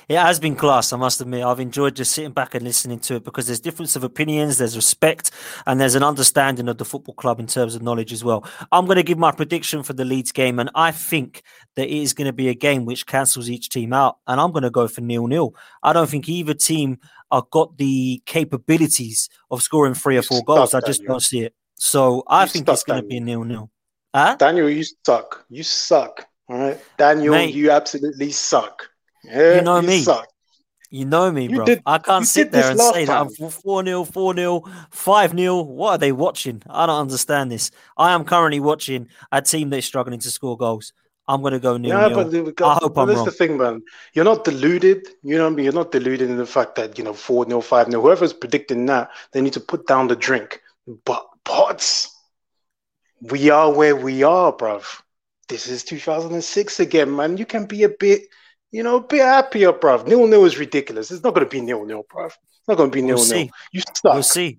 It 0.09 0.17
has 0.19 0.41
been 0.41 0.57
class, 0.57 0.93
I 0.93 0.97
must 0.97 1.21
admit. 1.21 1.45
I've 1.45 1.61
enjoyed 1.61 1.97
just 1.97 2.13
sitting 2.13 2.33
back 2.33 2.55
and 2.55 2.65
listening 2.65 2.99
to 3.01 3.17
it 3.17 3.25
because 3.25 3.47
there's 3.47 3.61
difference 3.61 3.97
of 3.97 4.05
opinions, 4.05 4.59
there's 4.59 4.77
respect, 4.77 5.31
and 5.67 5.81
there's 5.81 5.95
an 5.95 6.03
understanding 6.03 6.69
of 6.69 6.79
the 6.79 6.85
football 6.85 7.15
club 7.15 7.39
in 7.41 7.47
terms 7.47 7.75
of 7.75 7.83
knowledge 7.83 8.13
as 8.13 8.25
well. 8.25 8.45
I'm 8.73 8.87
going 8.87 8.97
to 8.97 9.03
give 9.03 9.19
my 9.19 9.31
prediction 9.33 9.83
for 9.83 9.93
the 9.93 10.05
Leeds 10.05 10.33
game, 10.33 10.59
and 10.59 10.71
I 10.75 10.91
think 10.91 11.43
that 11.77 11.89
it 11.89 11.97
is 11.97 12.13
going 12.15 12.27
to 12.27 12.33
be 12.33 12.49
a 12.49 12.55
game 12.55 12.85
which 12.85 13.07
cancels 13.07 13.49
each 13.49 13.69
team 13.69 13.93
out. 13.93 14.19
And 14.27 14.41
I'm 14.41 14.51
going 14.53 14.65
to 14.65 14.71
go 14.71 14.89
for 14.89 15.01
nil 15.01 15.27
nil. 15.27 15.55
I 15.83 15.93
don't 15.93 16.09
think 16.11 16.29
either 16.29 16.55
team 16.55 16.99
have 17.31 17.49
got 17.51 17.79
the 17.79 18.23
capabilities 18.27 19.29
of 19.51 19.63
scoring 19.63 19.95
three 19.95 20.17
or 20.19 20.23
four 20.23 20.43
goals. 20.45 20.75
I 20.75 20.81
just 20.81 21.01
Daniel. 21.01 21.15
don't 21.15 21.21
see 21.21 21.41
it. 21.45 21.55
So 21.77 22.23
I 22.27 22.43
You 22.43 22.49
think 22.49 22.65
stuck, 22.67 22.75
it's 22.75 22.85
going 22.85 23.03
to 23.03 23.09
be 23.09 23.17
a 23.17 23.21
nil 23.21 23.45
nil. 23.45 23.71
Huh? 24.15 24.37
Daniel, 24.39 24.69
you 24.69 24.85
suck. 25.07 25.45
You 25.49 25.63
suck. 25.63 26.27
All 26.49 26.59
right. 26.59 26.81
Daniel, 26.99 27.33
Mate. 27.35 27.55
you 27.55 27.71
absolutely 27.71 28.31
suck. 28.31 28.89
Yeah, 29.25 29.57
You 29.57 29.63
know 29.63 29.81
me. 29.83 30.03
Suck. 30.03 30.27
You 30.91 31.07
know 31.07 31.33
me, 31.33 31.45
You 31.45 31.57
bro. 31.57 31.65
did- 31.65 31.83
I 31.87 31.97
can't 31.99 32.27
sit 32.27 32.53
there 32.53 32.71
and 32.71 32.79
say 32.79 33.07
that 33.07 33.19
I'm 33.19 33.31
4 33.31 33.83
0, 33.85 34.05
4 34.05 34.35
0, 34.35 34.63
5 34.91 35.31
0. 35.39 35.63
What 35.63 35.91
are 35.93 35.99
they 35.99 36.13
watching? 36.13 36.63
I 36.69 36.85
don't 36.85 37.01
understand 37.01 37.51
this. 37.51 37.71
I 37.97 38.13
am 38.13 38.25
currently 38.25 38.61
watching 38.61 39.09
a 39.31 39.41
team 39.41 39.71
that's 39.71 39.87
struggling 39.87 40.21
to 40.21 40.31
score 40.31 40.57
goals. 40.59 40.93
I'm 41.27 41.41
going 41.41 41.55
to 41.55 41.61
go 41.61 41.79
nil 41.79 41.99
Yeah, 41.99 42.09
nil. 42.09 42.25
but 42.25 42.33
we 42.33 42.53
I 42.63 42.75
hope 42.83 42.99
I'm 42.99 43.07
that's 43.07 43.17
wrong. 43.17 43.25
the 43.25 43.31
thing, 43.31 43.57
man. 43.57 43.83
You're 44.13 44.27
not 44.27 44.45
deluded. 44.45 45.09
You 45.23 45.39
know 45.39 45.45
what 45.45 45.53
I 45.53 45.57
mean? 45.57 45.65
You're 45.65 45.73
not 45.73 45.93
deluded 45.93 46.29
in 46.29 46.37
the 46.37 46.45
fact 46.45 46.75
that, 46.75 46.99
you 46.99 47.05
know, 47.05 47.15
4 47.15 47.47
0, 47.49 47.63
5 47.63 47.87
0. 47.91 48.03
Whoever's 48.03 48.35
predicting 48.35 48.85
that, 48.87 49.09
they 49.33 49.41
need 49.41 49.55
to 49.55 49.61
put 49.61 49.87
down 49.87 50.09
the 50.09 50.17
drink. 50.17 50.61
But, 51.07 51.25
Potts, 51.45 52.15
we 53.23 53.49
are 53.51 53.73
where 53.73 53.97
we 53.97 54.23
are, 54.25 54.53
bruv. 54.53 54.85
This 55.49 55.69
is 55.69 55.85
2006 55.85 56.81
again, 56.81 57.15
man. 57.17 57.37
You 57.37 57.47
can 57.47 57.65
be 57.67 57.85
a 57.85 57.89
bit, 57.89 58.23
you 58.73 58.83
know, 58.83 59.01
bit 59.01 59.21
happier, 59.23 59.73
bruv. 59.73 60.07
Nil 60.07 60.27
nil 60.27 60.45
is 60.45 60.59
ridiculous. 60.59 61.11
It's 61.11 61.23
not 61.23 61.35
going 61.35 61.47
to 61.47 61.51
be 61.51 61.61
nil 61.61 61.85
nil, 61.85 62.05
bruv. 62.13 62.27
It's 62.27 62.69
not 62.69 62.77
going 62.79 62.91
to 62.91 62.95
be 62.95 63.03
We'll 63.03 63.17
nil 63.17 63.17
nil. 63.17 63.25
see. 63.25 63.51
You 63.73 63.83
suck. 63.95 64.15
We'll 64.15 64.23
see. 64.23 64.59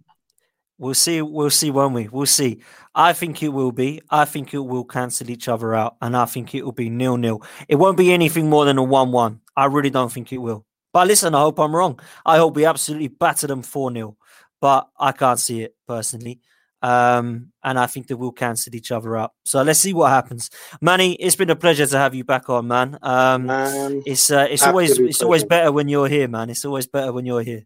We'll 0.78 0.94
see. 0.94 1.22
We'll 1.22 1.50
see, 1.50 1.72
won't 1.72 1.96
we? 1.96 2.08
We'll 2.08 2.26
see. 2.26 2.60
I 2.96 3.14
think 3.14 3.42
it 3.44 3.50
will 3.50 3.72
be. 3.72 4.02
I 4.10 4.26
think 4.26 4.54
it 4.54 4.60
will 4.60 4.84
cancel 4.84 5.30
each 5.30 5.48
other 5.48 5.74
out. 5.76 5.98
And 6.02 6.16
I 6.16 6.26
think 6.26 6.54
it 6.56 6.64
will 6.64 6.72
be 6.72 6.90
nil 6.90 7.18
nil. 7.18 7.44
It 7.68 7.76
won't 7.76 7.98
be 7.98 8.14
anything 8.14 8.50
more 8.50 8.66
than 8.66 8.78
a 8.78 8.84
1 8.84 9.12
1. 9.12 9.42
I 9.56 9.66
really 9.66 9.90
don't 9.90 10.12
think 10.12 10.32
it 10.32 10.38
will. 10.38 10.66
But 10.94 11.08
listen, 11.08 11.34
I 11.34 11.40
hope 11.42 11.60
I'm 11.60 11.76
wrong. 11.76 12.00
I 12.26 12.38
hope 12.38 12.56
we 12.56 12.66
absolutely 12.66 13.08
batter 13.08 13.48
them 13.48 13.64
4 13.64 13.92
0. 13.94 14.18
But 14.62 14.90
I 14.98 15.12
can't 15.12 15.40
see 15.40 15.64
it 15.64 15.76
personally. 15.88 16.40
Um, 16.84 17.54
and 17.64 17.80
I 17.80 17.88
think 17.88 18.08
they 18.08 18.14
will 18.14 18.34
cancel 18.34 18.76
each 18.76 18.92
other 18.92 19.16
out. 19.16 19.32
So 19.46 19.64
let's 19.64 19.80
see 19.80 19.94
what 19.94 20.10
happens. 20.10 20.50
Manny, 20.82 21.14
it's 21.14 21.38
been 21.38 21.50
a 21.50 21.56
pleasure 21.56 21.88
to 21.88 21.98
have 21.98 22.14
you 22.14 22.26
back 22.26 22.50
on, 22.50 22.68
man. 22.68 23.00
Um, 23.02 23.46
Man, 23.46 24.04
it's 24.06 24.30
uh, 24.30 24.48
it's 24.50 24.64
always 24.64 25.00
it's 25.00 25.24
always 25.24 25.46
better 25.46 25.72
when 25.72 25.88
you're 25.88 26.10
here, 26.10 26.28
man. 26.28 26.50
It's 26.50 26.66
always 26.66 26.86
better 26.86 27.14
when 27.14 27.26
you're 27.26 27.42
here. 27.42 27.66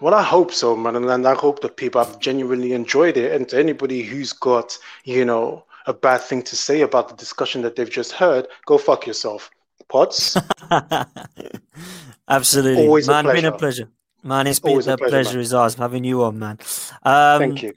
Well, 0.00 0.14
I 0.14 0.22
hope 0.22 0.52
so, 0.52 0.74
man, 0.76 0.96
and, 0.96 1.26
I 1.26 1.34
hope 1.34 1.60
that 1.60 1.76
people 1.76 2.02
have 2.04 2.18
genuinely 2.18 2.72
enjoyed 2.72 3.16
it. 3.16 3.32
And 3.32 3.48
to 3.50 3.58
anybody 3.58 4.02
who's 4.02 4.32
got, 4.32 4.76
you 5.04 5.24
know, 5.24 5.64
a 5.86 5.94
bad 5.94 6.20
thing 6.22 6.42
to 6.42 6.56
say 6.56 6.82
about 6.82 7.08
the 7.08 7.16
discussion 7.16 7.62
that 7.62 7.76
they've 7.76 7.90
just 7.90 8.12
heard, 8.12 8.48
go 8.66 8.78
fuck 8.78 9.06
yourself. 9.06 9.50
Potts, 9.88 10.36
Absolutely, 12.28 12.86
Always 12.86 13.08
a 13.08 13.10
man. 13.10 13.34
Been 13.34 13.44
a 13.44 13.52
pleasure. 13.52 13.88
man. 14.22 14.46
It's 14.46 14.60
been 14.60 14.78
a 14.78 14.96
pleasure, 14.96 14.96
pleasure 14.96 15.40
is 15.40 15.52
ours 15.52 15.74
having 15.74 16.04
you 16.04 16.22
on, 16.22 16.38
man. 16.38 16.58
Um, 17.02 17.40
thank 17.40 17.62
you. 17.62 17.74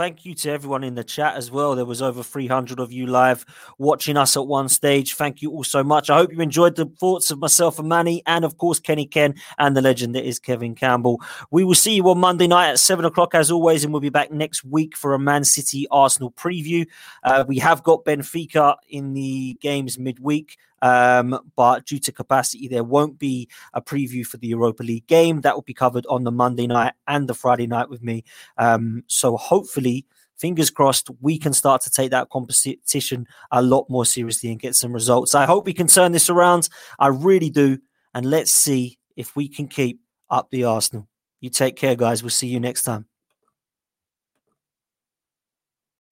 Thank 0.00 0.24
you 0.24 0.34
to 0.34 0.50
everyone 0.50 0.82
in 0.82 0.94
the 0.94 1.04
chat 1.04 1.36
as 1.36 1.50
well. 1.50 1.74
There 1.74 1.84
was 1.84 2.00
over 2.00 2.22
300 2.22 2.80
of 2.80 2.90
you 2.90 3.06
live 3.06 3.44
watching 3.76 4.16
us 4.16 4.34
at 4.34 4.46
one 4.46 4.70
stage. 4.70 5.12
Thank 5.14 5.42
you 5.42 5.50
all 5.50 5.62
so 5.62 5.84
much. 5.84 6.08
I 6.08 6.16
hope 6.16 6.32
you 6.32 6.40
enjoyed 6.40 6.76
the 6.76 6.86
thoughts 6.86 7.30
of 7.30 7.38
myself 7.38 7.78
and 7.78 7.86
Manny, 7.86 8.22
and 8.24 8.42
of 8.42 8.56
course, 8.56 8.80
Kenny 8.80 9.04
Ken 9.04 9.34
and 9.58 9.76
the 9.76 9.82
legend 9.82 10.14
that 10.14 10.26
is 10.26 10.38
Kevin 10.38 10.74
Campbell. 10.74 11.20
We 11.50 11.64
will 11.64 11.74
see 11.74 11.96
you 11.96 12.08
on 12.08 12.16
Monday 12.16 12.46
night 12.46 12.70
at 12.70 12.78
7 12.78 13.04
o'clock, 13.04 13.34
as 13.34 13.50
always, 13.50 13.84
and 13.84 13.92
we'll 13.92 14.00
be 14.00 14.08
back 14.08 14.32
next 14.32 14.64
week 14.64 14.96
for 14.96 15.12
a 15.12 15.18
Man 15.18 15.44
City 15.44 15.86
Arsenal 15.90 16.30
preview. 16.30 16.86
Uh, 17.22 17.44
we 17.46 17.58
have 17.58 17.82
got 17.82 18.06
Benfica 18.06 18.76
in 18.88 19.12
the 19.12 19.58
games 19.60 19.98
midweek. 19.98 20.56
Um, 20.82 21.38
but 21.56 21.86
due 21.86 21.98
to 22.00 22.12
capacity, 22.12 22.68
there 22.68 22.84
won't 22.84 23.18
be 23.18 23.48
a 23.74 23.82
preview 23.82 24.26
for 24.26 24.36
the 24.36 24.48
Europa 24.48 24.82
League 24.82 25.06
game. 25.06 25.42
That 25.42 25.54
will 25.54 25.62
be 25.62 25.74
covered 25.74 26.06
on 26.06 26.24
the 26.24 26.32
Monday 26.32 26.66
night 26.66 26.94
and 27.06 27.28
the 27.28 27.34
Friday 27.34 27.66
night 27.66 27.88
with 27.88 28.02
me. 28.02 28.24
Um, 28.56 29.04
so 29.06 29.36
hopefully, 29.36 30.06
fingers 30.36 30.70
crossed, 30.70 31.10
we 31.20 31.38
can 31.38 31.52
start 31.52 31.82
to 31.82 31.90
take 31.90 32.10
that 32.10 32.30
competition 32.30 33.26
a 33.50 33.62
lot 33.62 33.88
more 33.90 34.06
seriously 34.06 34.50
and 34.50 34.58
get 34.58 34.74
some 34.74 34.92
results. 34.92 35.34
I 35.34 35.44
hope 35.44 35.66
we 35.66 35.74
can 35.74 35.86
turn 35.86 36.12
this 36.12 36.30
around. 36.30 36.68
I 36.98 37.08
really 37.08 37.50
do. 37.50 37.78
And 38.14 38.26
let's 38.26 38.52
see 38.52 38.98
if 39.16 39.36
we 39.36 39.48
can 39.48 39.68
keep 39.68 40.00
up 40.30 40.50
the 40.50 40.64
Arsenal. 40.64 41.06
You 41.40 41.50
take 41.50 41.76
care, 41.76 41.94
guys. 41.94 42.22
We'll 42.22 42.30
see 42.30 42.48
you 42.48 42.60
next 42.60 42.82
time. 42.82 43.06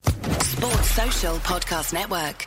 Sports 0.02 0.90
Social 0.90 1.36
Podcast 1.36 1.92
Network. 1.92 2.46